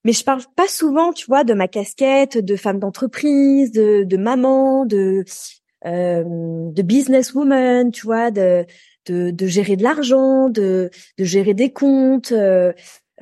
Mais 0.04 0.12
je 0.12 0.22
parle 0.22 0.42
pas 0.54 0.68
souvent, 0.68 1.12
tu 1.12 1.26
vois, 1.26 1.44
de 1.44 1.54
ma 1.54 1.66
casquette 1.66 2.36
de 2.38 2.56
femme 2.56 2.78
d'entreprise, 2.78 3.72
de, 3.72 4.04
de 4.04 4.16
maman, 4.18 4.84
de 4.84 4.96
euh, 4.96 5.24
de 5.84 6.82
businesswoman, 6.82 7.90
tu 7.90 8.06
vois, 8.06 8.30
de, 8.30 8.66
de, 9.06 9.30
de 9.30 9.46
gérer 9.46 9.76
de 9.76 9.82
l'argent, 9.82 10.48
de, 10.48 10.90
de 11.18 11.24
gérer 11.24 11.54
des 11.54 11.72
comptes. 11.72 12.32
Euh, 12.32 12.72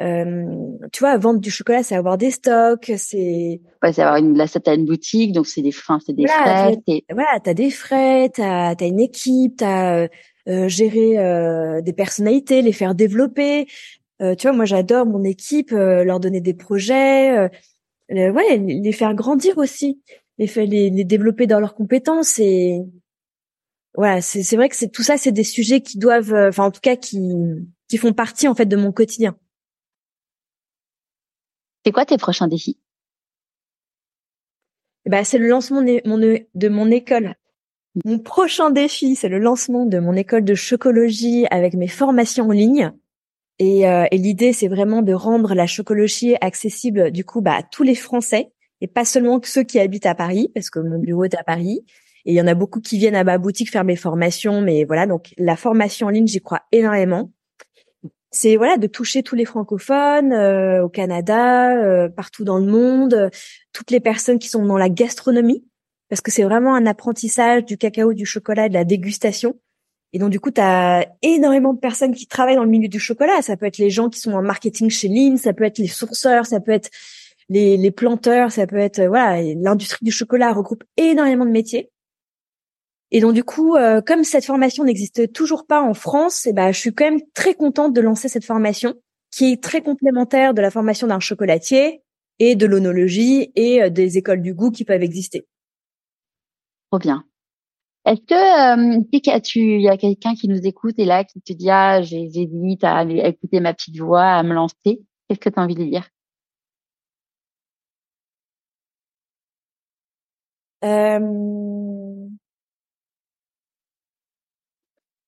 euh, 0.00 0.46
tu 0.92 1.00
vois, 1.00 1.18
vendre 1.18 1.40
du 1.40 1.50
chocolat, 1.50 1.82
c'est 1.82 1.94
avoir 1.94 2.16
des 2.16 2.30
stocks, 2.30 2.90
c'est. 2.96 3.60
Ouais, 3.82 3.92
c'est 3.92 4.02
avoir 4.02 4.16
une, 4.16 4.36
là, 4.36 4.46
t'as 4.48 4.74
une 4.74 4.86
boutique, 4.86 5.32
donc 5.32 5.46
c'est 5.46 5.60
des, 5.60 5.72
freins, 5.72 5.98
c'est 6.04 6.14
des 6.14 6.26
frais. 6.26 6.78
Voilà, 7.10 7.40
t'as 7.42 7.54
des 7.54 7.70
frais, 7.70 8.30
t'as, 8.30 8.74
as 8.78 8.84
une 8.84 9.00
équipe, 9.00 9.56
t'as 9.58 10.08
euh, 10.48 10.68
gérer 10.68 11.18
euh, 11.18 11.82
des 11.82 11.92
personnalités, 11.92 12.62
les 12.62 12.72
faire 12.72 12.94
développer. 12.94 13.66
Euh, 14.22 14.34
tu 14.34 14.46
vois, 14.46 14.56
moi, 14.56 14.64
j'adore 14.64 15.04
mon 15.04 15.24
équipe, 15.24 15.72
leur 15.72 16.20
donner 16.20 16.40
des 16.40 16.54
projets, 16.54 17.50
ouais, 18.08 18.56
les 18.58 18.92
faire 18.92 19.14
grandir 19.14 19.58
aussi 19.58 20.00
les, 20.46 20.66
les, 20.66 20.90
les 20.90 21.04
développer 21.04 21.46
dans 21.46 21.60
leurs 21.60 21.74
compétences 21.74 22.38
et 22.38 22.80
voilà, 23.94 24.22
c'est 24.22 24.42
c'est 24.42 24.56
vrai 24.56 24.68
que 24.68 24.76
c'est 24.76 24.88
tout 24.88 25.02
ça, 25.02 25.18
c'est 25.18 25.32
des 25.32 25.44
sujets 25.44 25.82
qui 25.82 25.98
doivent, 25.98 26.32
euh, 26.32 26.48
enfin 26.48 26.64
en 26.64 26.70
tout 26.70 26.80
cas 26.80 26.96
qui 26.96 27.18
qui 27.88 27.98
font 27.98 28.12
partie 28.14 28.48
en 28.48 28.54
fait 28.54 28.66
de 28.66 28.76
mon 28.76 28.90
quotidien. 28.90 29.36
C'est 31.84 31.92
quoi 31.92 32.06
tes 32.06 32.16
prochains 32.16 32.48
défis? 32.48 32.78
Ben, 35.04 35.24
c'est 35.24 35.38
le 35.38 35.48
lancement 35.48 35.82
de 35.82 36.00
mon, 36.06 36.18
de 36.18 36.68
mon 36.68 36.90
école. 36.90 37.34
Mon 38.04 38.18
prochain 38.18 38.70
défi, 38.70 39.16
c'est 39.16 39.28
le 39.28 39.38
lancement 39.38 39.84
de 39.84 39.98
mon 39.98 40.14
école 40.14 40.44
de 40.44 40.54
chocologie 40.54 41.46
avec 41.50 41.74
mes 41.74 41.88
formations 41.88 42.46
en 42.46 42.52
ligne. 42.52 42.92
Et, 43.58 43.86
euh, 43.86 44.06
et 44.10 44.16
l'idée, 44.16 44.52
c'est 44.52 44.68
vraiment 44.68 45.02
de 45.02 45.12
rendre 45.12 45.54
la 45.54 45.66
chocologie 45.66 46.36
accessible 46.40 47.10
du 47.10 47.24
coup 47.24 47.42
bah, 47.42 47.56
à 47.56 47.62
tous 47.62 47.82
les 47.82 47.96
Français 47.96 48.52
et 48.82 48.88
pas 48.88 49.04
seulement 49.04 49.40
ceux 49.44 49.62
qui 49.62 49.78
habitent 49.78 50.06
à 50.06 50.16
Paris, 50.16 50.50
parce 50.54 50.68
que 50.68 50.80
mon 50.80 50.98
bureau 50.98 51.24
est 51.24 51.36
à 51.36 51.44
Paris. 51.44 51.84
Et 52.26 52.32
il 52.32 52.34
y 52.34 52.40
en 52.40 52.48
a 52.48 52.54
beaucoup 52.54 52.80
qui 52.80 52.98
viennent 52.98 53.14
à 53.14 53.22
ma 53.22 53.38
boutique 53.38 53.70
faire 53.70 53.84
mes 53.84 53.96
formations, 53.96 54.60
mais 54.60 54.84
voilà, 54.84 55.06
donc 55.06 55.32
la 55.38 55.56
formation 55.56 56.08
en 56.08 56.10
ligne, 56.10 56.26
j'y 56.26 56.40
crois 56.40 56.62
énormément. 56.72 57.30
C'est 58.32 58.56
voilà 58.56 58.78
de 58.78 58.88
toucher 58.88 59.22
tous 59.22 59.36
les 59.36 59.44
francophones 59.44 60.32
euh, 60.32 60.82
au 60.82 60.88
Canada, 60.88 61.76
euh, 61.76 62.08
partout 62.08 62.44
dans 62.44 62.58
le 62.58 62.66
monde, 62.66 63.30
toutes 63.72 63.92
les 63.92 64.00
personnes 64.00 64.40
qui 64.40 64.48
sont 64.48 64.66
dans 64.66 64.78
la 64.78 64.88
gastronomie, 64.88 65.64
parce 66.08 66.20
que 66.20 66.32
c'est 66.32 66.42
vraiment 66.42 66.74
un 66.74 66.86
apprentissage 66.86 67.64
du 67.64 67.78
cacao, 67.78 68.14
du 68.14 68.26
chocolat, 68.26 68.68
de 68.68 68.74
la 68.74 68.84
dégustation. 68.84 69.54
Et 70.12 70.18
donc 70.18 70.30
du 70.30 70.40
coup, 70.40 70.50
tu 70.50 70.60
as 70.60 71.06
énormément 71.22 71.72
de 71.72 71.78
personnes 71.78 72.14
qui 72.14 72.26
travaillent 72.26 72.56
dans 72.56 72.64
le 72.64 72.70
milieu 72.70 72.88
du 72.88 73.00
chocolat. 73.00 73.42
Ça 73.42 73.56
peut 73.56 73.66
être 73.66 73.78
les 73.78 73.90
gens 73.90 74.08
qui 74.08 74.18
sont 74.18 74.32
en 74.32 74.42
marketing 74.42 74.90
chez 74.90 75.08
Lean, 75.08 75.36
ça 75.36 75.52
peut 75.52 75.64
être 75.64 75.78
les 75.78 75.86
sourceurs, 75.86 76.46
ça 76.46 76.58
peut 76.58 76.72
être 76.72 76.90
les, 77.48 77.90
planteurs, 77.90 78.52
ça 78.52 78.66
peut 78.66 78.76
être 78.76 79.00
euh, 79.00 79.08
voilà, 79.08 79.42
l'industrie 79.54 80.04
du 80.04 80.12
chocolat 80.12 80.52
regroupe 80.52 80.84
énormément 80.96 81.44
de 81.44 81.50
métiers. 81.50 81.90
Et 83.10 83.20
donc 83.20 83.34
du 83.34 83.44
coup, 83.44 83.76
euh, 83.76 84.00
comme 84.00 84.24
cette 84.24 84.44
formation 84.44 84.84
n'existe 84.84 85.32
toujours 85.32 85.66
pas 85.66 85.82
en 85.82 85.94
France, 85.94 86.46
eh 86.46 86.52
ben 86.52 86.72
je 86.72 86.78
suis 86.78 86.94
quand 86.94 87.04
même 87.04 87.20
très 87.34 87.54
contente 87.54 87.92
de 87.92 88.00
lancer 88.00 88.28
cette 88.28 88.44
formation 88.44 88.94
qui 89.30 89.52
est 89.52 89.62
très 89.62 89.82
complémentaire 89.82 90.54
de 90.54 90.62
la 90.62 90.70
formation 90.70 91.06
d'un 91.06 91.20
chocolatier 91.20 92.02
et 92.38 92.56
de 92.56 92.66
l'onologie 92.66 93.52
et 93.54 93.82
euh, 93.82 93.90
des 93.90 94.16
écoles 94.16 94.40
du 94.40 94.54
goût 94.54 94.70
qui 94.70 94.84
peuvent 94.84 95.02
exister. 95.02 95.46
Trop 96.90 96.98
bien. 96.98 97.24
Est-ce 98.04 98.20
que 98.22 99.38
tu 99.40 99.60
il 99.60 99.82
y 99.82 99.88
a 99.88 99.96
quelqu'un 99.96 100.34
qui 100.34 100.48
nous 100.48 100.66
écoute 100.66 100.94
et 100.98 101.04
là 101.04 101.22
qui 101.22 101.40
te 101.40 101.52
dit 101.52 101.70
ah 101.70 102.02
j'hésite 102.02 102.82
à, 102.82 102.98
à 102.98 103.04
écouter 103.04 103.60
ma 103.60 103.74
petite 103.74 103.98
voix, 103.98 104.24
à 104.24 104.42
me 104.42 104.54
lancer, 104.54 105.02
qu'est-ce 105.28 105.38
que 105.38 105.50
tu 105.50 105.60
as 105.60 105.62
envie 105.62 105.76
de 105.76 105.84
dire? 105.84 106.08
Euh, 110.84 111.18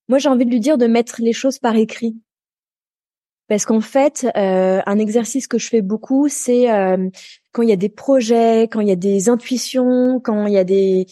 moi, 0.09 0.19
j'ai 0.19 0.29
envie 0.29 0.45
de 0.45 0.51
lui 0.51 0.61
dire 0.61 0.79
de 0.79 0.87
mettre 0.87 1.21
les 1.21 1.33
choses 1.33 1.59
par 1.59 1.77
écrit. 1.77 2.17
parce 3.49 3.67
qu'en 3.67 3.81
fait, 3.81 4.27
euh, 4.37 4.81
un 4.87 4.99
exercice 4.99 5.47
que 5.47 5.59
je 5.59 5.69
fais 5.69 5.83
beaucoup, 5.83 6.29
c'est 6.29 6.71
euh, 6.73 7.09
quand 7.53 7.63
il 7.63 7.69
y 7.69 7.73
a 7.73 7.77
des 7.77 7.89
projets, 7.91 8.63
quand 8.65 8.81
il 8.81 8.89
y 8.89 8.93
a 8.93 8.97
des 8.97 9.29
intuitions, 9.29 10.21
quand 10.21 10.47
il 10.47 10.55
y 10.55 10.59
a 10.59 10.65
des, 10.65 11.07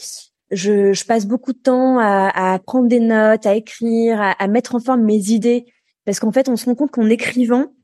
je, 0.51 0.93
je 0.93 1.05
passe 1.05 1.26
beaucoup 1.26 1.53
de 1.53 1.59
temps 1.59 1.99
à, 1.99 2.55
à, 2.55 2.59
prendre 2.59 2.88
des 2.88 3.01
notes, 3.01 3.47
à 3.47 3.55
écrire, 3.55 4.20
à, 4.20 4.32
à 4.32 4.49
mettre 4.49 4.74
en 4.74 4.80
forme 4.80 5.03
mes 5.03 5.30
idées, 5.30 5.66
parce 6.05 6.20
qu'en 6.20 6.32
fait, 6.32 6.49
on 6.49 6.57
se 6.57 6.64
rend 6.66 6.74
compte 6.74 6.90
qu'en 6.90 7.09
écrivant, 7.11 7.74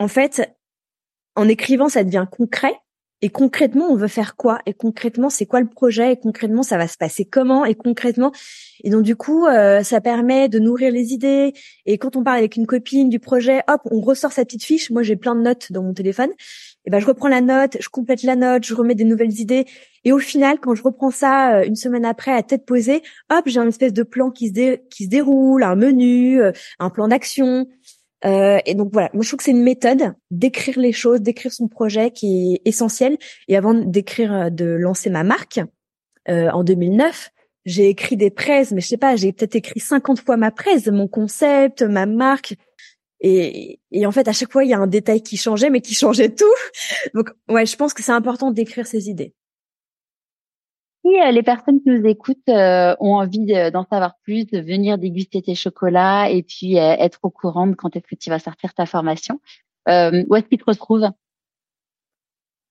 en 0.00 0.08
fait, 0.08 0.56
en 1.36 1.48
écrivant, 1.48 1.88
ça 1.88 2.04
devient 2.04 2.26
concret. 2.30 2.74
Et 3.20 3.30
concrètement, 3.30 3.86
on 3.90 3.96
veut 3.96 4.08
faire 4.08 4.36
quoi? 4.36 4.60
Et 4.64 4.74
concrètement, 4.74 5.28
c'est 5.28 5.46
quoi 5.46 5.60
le 5.60 5.68
projet? 5.68 6.12
Et 6.12 6.16
concrètement, 6.16 6.62
ça 6.62 6.78
va 6.78 6.86
se 6.86 6.96
passer 6.96 7.24
comment? 7.24 7.64
Et 7.64 7.74
concrètement, 7.74 8.32
et 8.84 8.90
donc 8.90 9.02
du 9.02 9.16
coup, 9.16 9.46
euh, 9.46 9.82
ça 9.82 10.00
permet 10.00 10.48
de 10.48 10.58
nourrir 10.58 10.92
les 10.92 11.12
idées. 11.12 11.52
Et 11.84 11.98
quand 11.98 12.14
on 12.14 12.22
parle 12.22 12.38
avec 12.38 12.56
une 12.56 12.66
copine 12.66 13.08
du 13.08 13.18
projet, 13.18 13.60
hop, 13.68 13.80
on 13.90 14.00
ressort 14.00 14.30
sa 14.32 14.44
petite 14.44 14.62
fiche. 14.62 14.90
Moi, 14.90 15.02
j'ai 15.02 15.16
plein 15.16 15.34
de 15.34 15.40
notes 15.40 15.72
dans 15.72 15.82
mon 15.82 15.94
téléphone. 15.94 16.30
Et 16.84 16.90
ben, 16.90 17.00
je 17.00 17.06
reprends 17.06 17.28
la 17.28 17.40
note, 17.40 17.76
je 17.80 17.88
complète 17.88 18.22
la 18.22 18.36
note, 18.36 18.64
je 18.64 18.74
remets 18.74 18.94
des 18.94 19.04
nouvelles 19.04 19.40
idées. 19.40 19.66
Et 20.04 20.12
au 20.12 20.18
final, 20.18 20.58
quand 20.60 20.74
je 20.74 20.82
reprends 20.82 21.10
ça 21.10 21.56
euh, 21.56 21.64
une 21.64 21.76
semaine 21.76 22.04
après 22.04 22.32
à 22.32 22.42
tête 22.42 22.64
posée, 22.64 23.02
hop, 23.30 23.42
j'ai 23.46 23.58
une 23.58 23.68
espèce 23.68 23.92
de 23.92 24.04
plan 24.04 24.30
qui 24.30 24.48
se, 24.48 24.76
qui 24.90 25.04
se 25.04 25.08
déroule, 25.08 25.64
un 25.64 25.74
menu, 25.74 26.40
euh, 26.40 26.52
un 26.78 26.90
plan 26.90 27.08
d'action. 27.08 27.66
Euh, 28.24 28.58
et 28.66 28.74
donc 28.74 28.90
voilà, 28.92 29.10
moi 29.12 29.22
je 29.22 29.28
trouve 29.28 29.38
que 29.38 29.44
c'est 29.44 29.52
une 29.52 29.62
méthode 29.62 30.14
d'écrire 30.30 30.78
les 30.78 30.92
choses, 30.92 31.20
d'écrire 31.20 31.52
son 31.52 31.68
projet 31.68 32.10
qui 32.10 32.54
est 32.54 32.68
essentiel. 32.68 33.16
Et 33.46 33.56
avant 33.56 33.74
d'écrire, 33.74 34.32
euh, 34.32 34.50
de 34.50 34.64
lancer 34.64 35.10
ma 35.10 35.24
marque 35.24 35.60
euh, 36.28 36.50
en 36.50 36.64
2009, 36.64 37.30
j'ai 37.64 37.88
écrit 37.88 38.16
des 38.16 38.30
presse, 38.30 38.72
mais 38.72 38.80
je 38.80 38.88
sais 38.88 38.96
pas, 38.96 39.16
j'ai 39.16 39.32
peut-être 39.32 39.56
écrit 39.56 39.80
50 39.80 40.20
fois 40.20 40.36
ma 40.36 40.50
presse, 40.50 40.86
mon 40.86 41.06
concept, 41.06 41.82
ma 41.82 42.06
marque. 42.06 42.54
Et, 43.20 43.80
et 43.90 44.06
en 44.06 44.12
fait, 44.12 44.28
à 44.28 44.32
chaque 44.32 44.52
fois, 44.52 44.64
il 44.64 44.70
y 44.70 44.74
a 44.74 44.78
un 44.78 44.86
détail 44.86 45.22
qui 45.22 45.36
changeait, 45.36 45.70
mais 45.70 45.80
qui 45.80 45.94
changeait 45.94 46.30
tout. 46.30 46.44
Donc 47.14 47.30
ouais, 47.48 47.66
je 47.66 47.76
pense 47.76 47.94
que 47.94 48.02
c'est 48.02 48.12
important 48.12 48.50
d'écrire 48.50 48.86
ses 48.86 49.08
idées. 49.08 49.34
Si 51.08 51.20
euh, 51.20 51.30
les 51.30 51.42
personnes 51.42 51.80
qui 51.80 51.90
nous 51.90 52.06
écoutent 52.06 52.48
euh, 52.48 52.94
ont 53.00 53.14
envie 53.14 53.46
d'en 53.72 53.84
savoir 53.84 54.16
plus, 54.22 54.46
de 54.46 54.60
venir 54.60 54.98
déguster 54.98 55.42
tes 55.42 55.54
chocolats 55.54 56.30
et 56.30 56.42
puis 56.42 56.78
euh, 56.78 56.96
être 56.98 57.20
au 57.22 57.30
courant 57.30 57.66
de 57.66 57.74
quand 57.74 57.94
est-ce 57.96 58.06
que 58.06 58.14
tu 58.14 58.30
vas 58.30 58.38
sortir 58.38 58.74
ta 58.74 58.86
formation, 58.86 59.40
où 59.86 59.90
est-ce 60.36 60.46
qu'ils 60.48 60.58
te 60.58 60.64
retrouvent? 60.66 61.08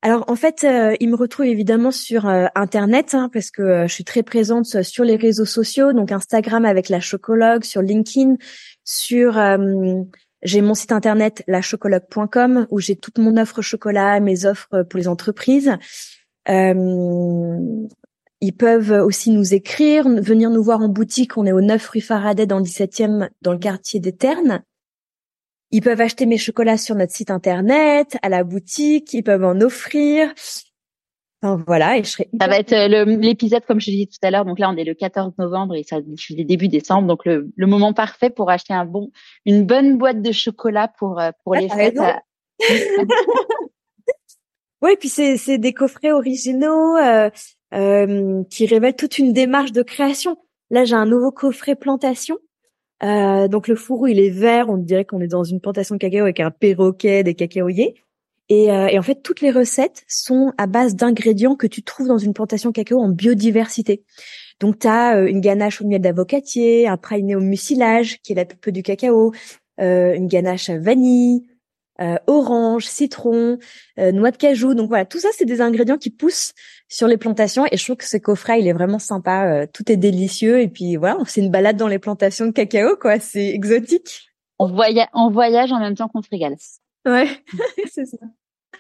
Alors 0.04 0.26
en 0.28 0.36
fait, 0.36 0.66
ils 1.00 1.10
me 1.10 1.16
retrouvent 1.16 1.48
évidemment 1.48 1.90
sur 1.90 2.28
Internet 2.28 3.16
hein, 3.16 3.30
parce 3.34 3.50
que 3.50 3.88
je 3.88 3.94
suis 3.94 4.04
très 4.04 4.22
présente 4.22 4.84
sur 4.84 5.04
les 5.04 5.16
réseaux 5.16 5.46
sociaux, 5.46 5.94
donc 5.94 6.12
Instagram 6.12 6.66
avec 6.66 6.90
la 6.90 7.00
chocologue, 7.00 7.64
sur 7.64 7.82
LinkedIn, 7.82 8.36
sur 8.84 9.34
j'ai 10.44 10.62
mon 10.62 10.76
site 10.76 10.92
internet 10.92 11.44
lachocologue.com 11.48 12.68
où 12.70 12.80
j'ai 12.80 12.96
toute 12.96 13.18
mon 13.18 13.36
offre 13.38 13.64
chocolat, 13.64 14.20
mes 14.20 14.46
offres 14.46 14.84
pour 14.84 15.00
les 15.00 15.08
entreprises. 15.08 15.76
Ils 18.40 18.54
peuvent 18.54 18.92
aussi 18.92 19.32
nous 19.32 19.54
écrire, 19.54 20.08
venir 20.08 20.50
nous 20.50 20.64
voir 20.64 20.82
en 20.82 20.90
boutique. 20.90 21.38
On 21.38 21.46
est 21.46 21.52
au 21.52 21.62
9 21.62 21.88
rue 21.90 22.02
Faraday 22.02 22.46
dans 22.46 22.60
le 22.60 22.66
17e, 22.66 23.30
dans 23.42 23.54
le 23.54 23.58
quartier 23.58 24.00
des 24.00 24.16
Ternes. 24.16 24.64
Ils 25.72 25.82
peuvent 25.82 26.00
acheter 26.00 26.26
mes 26.26 26.38
chocolats 26.38 26.78
sur 26.78 26.96
notre 26.96 27.14
site 27.14 27.32
internet, 27.32 28.18
à 28.22 28.30
la 28.30 28.44
boutique. 28.44 29.14
Ils 29.14 29.24
peuvent 29.24 29.44
en 29.44 29.60
offrir. 29.60 30.34
Enfin, 31.42 31.64
voilà, 31.68 31.98
et 31.98 32.04
je 32.04 32.10
serai. 32.10 32.30
Ça 32.40 32.48
va 32.48 32.58
être 32.58 32.74
euh, 32.74 33.06
l'épisode 33.06 33.66
comme 33.66 33.80
je 33.80 33.92
dit 33.92 34.08
tout 34.08 34.18
à 34.22 34.32
l'heure. 34.32 34.46
Donc 34.46 34.60
là, 34.60 34.70
on 34.70 34.78
est 34.78 34.84
le 34.84 34.94
14 34.94 35.34
novembre 35.38 35.76
et 35.76 35.84
ça 35.84 36.02
diffuse 36.02 36.36
début 36.38 36.68
décembre. 36.68 37.08
Donc 37.08 37.26
le, 37.26 37.52
le, 37.56 37.68
moment 37.68 37.94
parfait 37.94 38.30
pour 38.30 38.50
acheter 38.50 38.74
un 38.74 38.86
bon, 38.86 39.12
une 39.46 39.66
bonne 39.66 39.98
boîte 39.98 40.22
de 40.22 40.32
chocolat 40.32 40.88
pour 40.88 41.20
euh, 41.20 41.32
pour 41.44 41.54
les 41.54 41.70
fêtes. 41.70 42.00
oui, 44.82 44.96
puis 45.00 45.10
c'est 45.10 45.38
c'est 45.38 45.60
des 45.60 45.74
coffrets 45.74 46.12
originaux. 46.12 46.98
Euh, 46.98 47.30
euh, 47.74 48.44
qui 48.50 48.66
révèle 48.66 48.96
toute 48.96 49.18
une 49.18 49.34
démarche 49.34 49.72
de 49.72 49.82
création. 49.82 50.38
Là, 50.70 50.86
j'ai 50.86 50.96
un 50.96 51.06
nouveau 51.06 51.32
coffret 51.32 51.76
plantation. 51.76 52.38
Euh, 53.04 53.48
donc 53.48 53.68
le 53.68 53.76
fourreau, 53.76 54.08
il 54.08 54.20
est 54.20 54.30
vert. 54.30 54.70
On 54.70 54.78
dirait 54.78 55.06
qu'on 55.06 55.22
est 55.22 55.28
dans 55.28 55.44
une 55.44 55.62
plantation 55.62 55.96
de 55.96 56.00
cacao 56.00 56.22
avec 56.22 56.40
un 56.40 56.52
perroquet, 56.52 57.24
des 57.24 57.36
cacaoyers. 57.36 57.96
Et, 58.50 58.72
euh, 58.72 58.88
et 58.88 58.98
en 58.98 59.02
fait, 59.02 59.22
toutes 59.22 59.42
les 59.42 59.52
recettes 59.52 60.04
sont 60.08 60.54
à 60.58 60.68
base 60.68 60.96
d'ingrédients 60.96 61.56
que 61.56 61.68
tu 61.68 61.84
trouves 61.84 62.08
dans 62.08 62.18
une 62.18 62.34
plantation 62.34 62.72
cacao 62.72 63.00
en 63.00 63.10
biodiversité. 63.10 64.04
Donc, 64.60 64.80
tu 64.80 64.88
as 64.88 65.18
euh, 65.18 65.28
une 65.28 65.42
ganache 65.42 65.82
au 65.82 65.86
miel 65.86 66.02
d'avocatier, 66.02 66.88
un 66.88 66.98
praliné 66.98 67.36
au 67.36 67.42
mucilage, 67.42 68.20
qui 68.22 68.32
est 68.32 68.36
la 68.36 68.46
pulpe 68.46 68.70
du 68.70 68.84
cacao, 68.84 69.34
euh, 69.80 70.14
une 70.14 70.28
ganache 70.28 70.70
à 70.70 70.80
vanille, 70.80 71.44
euh, 72.00 72.18
orange, 72.28 72.86
citron, 72.86 73.58
euh, 74.00 74.12
noix 74.12 74.32
de 74.32 74.38
cajou. 74.38 74.74
Donc 74.74 74.90
voilà, 74.90 75.06
tout 75.06 75.20
ça, 75.20 75.30
c'est 75.34 75.46
des 75.46 75.62
ingrédients 75.62 75.98
qui 75.98 76.10
poussent 76.10 76.54
sur 76.88 77.08
les 77.08 77.18
plantations. 77.18 77.66
Et 77.72 77.78
je 77.78 77.84
trouve 77.84 77.98
que 77.98 78.08
ce 78.08 78.18
coffret, 78.18 78.60
il 78.62 78.68
est 78.68 78.74
vraiment 78.74 79.00
sympa. 79.00 79.48
Euh, 79.48 79.68
tout 79.72 79.92
est 79.92 79.98
délicieux. 79.98 80.62
Et 80.62 80.68
puis 80.68 80.96
voilà, 80.96 81.18
c'est 81.26 81.42
une 81.42 81.52
balade 81.52 81.78
dans 81.78 81.88
les 81.88 82.00
plantations 82.00 82.46
de 82.46 82.52
cacao, 82.52 82.96
quoi. 82.98 83.20
C'est 83.20 83.48
exotique. 83.48 84.30
On, 84.60 84.68
voyage, 84.68 85.08
on 85.14 85.32
voyage 85.32 85.72
en 85.72 85.80
même 85.80 85.96
temps 85.96 86.08
qu'on 86.08 86.22
se 86.22 86.30
régale. 86.30 86.56
Ouais, 87.06 87.28
c'est 87.92 88.06
ça. 88.06 88.18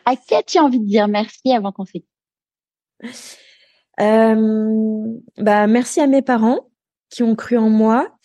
À 0.05 0.15
qui 0.15 0.35
as-tu 0.35 0.59
envie 0.59 0.79
de 0.79 0.85
dire 0.85 1.07
merci 1.07 1.51
avant 1.53 1.71
qu'on 1.71 1.85
se 1.85 1.97
bah, 5.37 5.67
merci 5.67 6.01
à 6.01 6.07
mes 6.07 6.21
parents 6.21 6.67
qui 7.09 7.23
ont 7.23 7.35
cru 7.35 7.57
en 7.57 7.69
moi, 7.69 8.16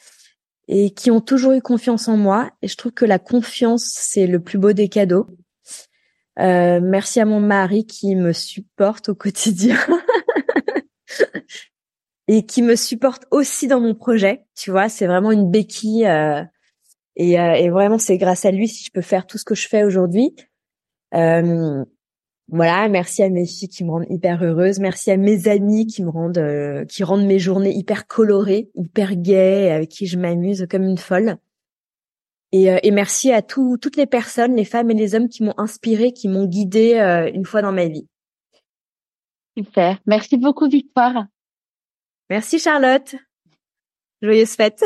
et 0.75 0.91
qui 0.91 1.11
ont 1.11 1.20
toujours 1.20 1.53
eu 1.53 1.61
confiance 1.61 2.09
en 2.09 2.16
moi. 2.16 2.51
Et 2.62 2.68
je 2.68 2.77
trouve 2.79 2.93
que 2.93 3.05
la 3.05 3.18
confiance, 3.18 3.85
c'est 3.85 4.27
le 4.27 4.41
plus 4.41 4.57
beau 4.57 4.73
des 4.73 4.89
cadeaux. 4.89 5.27
Euh, 6.39 6.81
merci 6.83 7.20
à 7.20 7.27
mon 7.27 7.41
mari 7.41 7.87
qui 7.87 8.16
me 8.16 8.33
supporte 8.33 9.11
au 9.11 9.14
quotidien 9.14 9.77
et 12.27 12.47
qui 12.47 12.62
me 12.62 12.75
supporte 12.75 13.27
aussi 13.31 13.68
dans 13.68 13.81
mon 13.81 13.95
projet. 13.95 14.47
Tu 14.55 14.70
vois, 14.70 14.89
c'est 14.89 15.07
vraiment 15.07 15.31
une 15.31 15.51
béquille 15.51 16.07
euh, 16.07 16.43
et, 17.16 17.39
euh, 17.39 17.53
et, 17.53 17.68
vraiment 17.68 17.99
c'est 17.99 18.16
grâce 18.16 18.47
à 18.47 18.51
lui 18.51 18.66
si 18.66 18.83
je 18.83 18.91
peux 18.93 19.03
faire 19.03 19.27
tout 19.27 19.37
ce 19.37 19.45
que 19.45 19.55
je 19.55 19.68
fais 19.68 19.85
aujourd'hui. 19.85 20.35
Euh, 21.12 21.85
voilà, 22.53 22.86
merci 22.90 23.22
à 23.22 23.30
mes 23.30 23.46
filles 23.46 23.70
qui 23.70 23.82
me 23.82 23.90
rendent 23.90 24.07
hyper 24.11 24.44
heureuse, 24.44 24.78
merci 24.78 25.11
à 25.11 25.16
mes 25.16 25.48
amis 25.48 25.86
qui 25.86 26.05
me 26.05 26.11
rendent 26.11 26.36
euh, 26.36 26.84
qui 26.84 27.03
rendent 27.03 27.24
mes 27.24 27.38
journées 27.38 27.74
hyper 27.74 28.07
colorées, 28.07 28.70
hyper 28.74 29.16
gaies, 29.16 29.70
avec 29.70 29.88
qui 29.88 30.07
je 30.07 30.18
m'amuse 30.18 30.66
comme 30.70 30.82
une 30.82 30.98
folle. 30.98 31.38
Et, 32.53 32.70
euh, 32.70 32.78
et 32.82 32.90
merci 32.90 33.32
à 33.32 33.40
tout, 33.40 33.78
toutes 33.80 33.96
les 33.96 34.05
personnes, 34.05 34.55
les 34.55 34.66
femmes 34.66 34.90
et 34.90 34.94
les 34.94 35.14
hommes 35.14 35.30
qui 35.30 35.42
m'ont 35.42 35.55
inspirée, 35.57 36.12
qui 36.12 36.28
m'ont 36.28 36.44
guidée 36.44 36.96
euh, 36.96 37.30
une 37.32 37.46
fois 37.46 37.62
dans 37.62 37.72
ma 37.72 37.86
vie. 37.86 38.07
Super. 39.57 39.98
Merci 40.05 40.36
beaucoup 40.36 40.68
Victoire. 40.68 41.24
Merci 42.28 42.59
Charlotte. 42.59 43.14
Joyeuse 44.20 44.50
fête. 44.50 44.84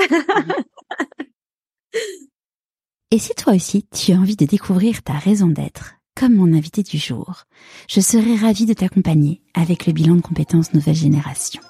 et 3.10 3.18
si 3.18 3.34
toi 3.34 3.54
aussi 3.54 3.88
tu 3.88 4.12
as 4.12 4.16
envie 4.16 4.36
de 4.36 4.46
découvrir 4.46 5.02
ta 5.02 5.14
raison 5.14 5.48
d'être 5.48 5.95
comme 6.16 6.34
mon 6.34 6.56
invité 6.56 6.82
du 6.82 6.96
jour, 6.96 7.44
je 7.88 8.00
serai 8.00 8.36
ravie 8.36 8.64
de 8.64 8.72
t'accompagner 8.72 9.42
avec 9.54 9.86
le 9.86 9.92
bilan 9.92 10.16
de 10.16 10.22
compétences 10.22 10.72
nouvelle 10.72 10.94
génération. 10.94 11.60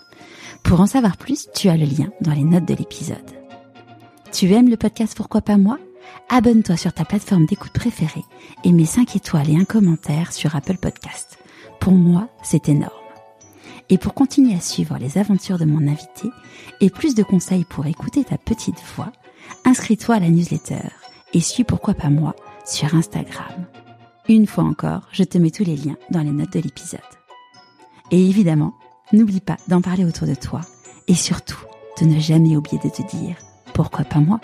Pour 0.62 0.80
en 0.80 0.86
savoir 0.86 1.16
plus, 1.16 1.48
tu 1.52 1.68
as 1.68 1.76
le 1.76 1.84
lien 1.84 2.10
dans 2.20 2.32
les 2.32 2.44
notes 2.44 2.64
de 2.64 2.74
l'épisode. 2.74 3.18
Tu 4.32 4.52
aimes 4.52 4.70
le 4.70 4.76
podcast 4.76 5.16
Pourquoi 5.16 5.40
pas 5.40 5.56
moi? 5.56 5.78
Abonne-toi 6.28 6.76
sur 6.76 6.92
ta 6.92 7.04
plateforme 7.04 7.46
d'écoute 7.46 7.72
préférée 7.72 8.24
et 8.62 8.70
mets 8.70 8.86
5 8.86 9.16
étoiles 9.16 9.50
et 9.50 9.56
un 9.56 9.64
commentaire 9.64 10.32
sur 10.32 10.54
Apple 10.54 10.78
Podcast. 10.78 11.38
Pour 11.80 11.94
moi, 11.94 12.28
c'est 12.42 12.68
énorme. 12.68 12.92
Et 13.88 13.98
pour 13.98 14.14
continuer 14.14 14.54
à 14.54 14.60
suivre 14.60 14.96
les 14.98 15.18
aventures 15.18 15.58
de 15.58 15.64
mon 15.64 15.88
invité 15.88 16.30
et 16.80 16.90
plus 16.90 17.16
de 17.16 17.24
conseils 17.24 17.64
pour 17.64 17.86
écouter 17.86 18.22
ta 18.22 18.38
petite 18.38 18.80
voix, 18.94 19.12
inscris-toi 19.64 20.16
à 20.16 20.20
la 20.20 20.28
newsletter 20.28 20.88
et 21.34 21.40
suis 21.40 21.64
Pourquoi 21.64 21.94
pas 21.94 22.10
moi 22.10 22.34
sur 22.64 22.94
Instagram. 22.94 23.66
Une 24.28 24.46
fois 24.46 24.64
encore, 24.64 25.02
je 25.12 25.22
te 25.22 25.38
mets 25.38 25.52
tous 25.52 25.62
les 25.62 25.76
liens 25.76 25.96
dans 26.10 26.22
les 26.22 26.32
notes 26.32 26.52
de 26.52 26.58
l'épisode. 26.58 27.00
Et 28.10 28.28
évidemment, 28.28 28.74
n'oublie 29.12 29.40
pas 29.40 29.56
d'en 29.68 29.80
parler 29.80 30.04
autour 30.04 30.26
de 30.26 30.34
toi 30.34 30.62
et 31.06 31.14
surtout 31.14 31.64
de 32.00 32.06
ne 32.06 32.18
jamais 32.18 32.56
oublier 32.56 32.80
de 32.82 32.88
te 32.88 33.02
dire 33.16 33.36
pourquoi 33.72 34.04
pas 34.04 34.18
moi 34.18 34.40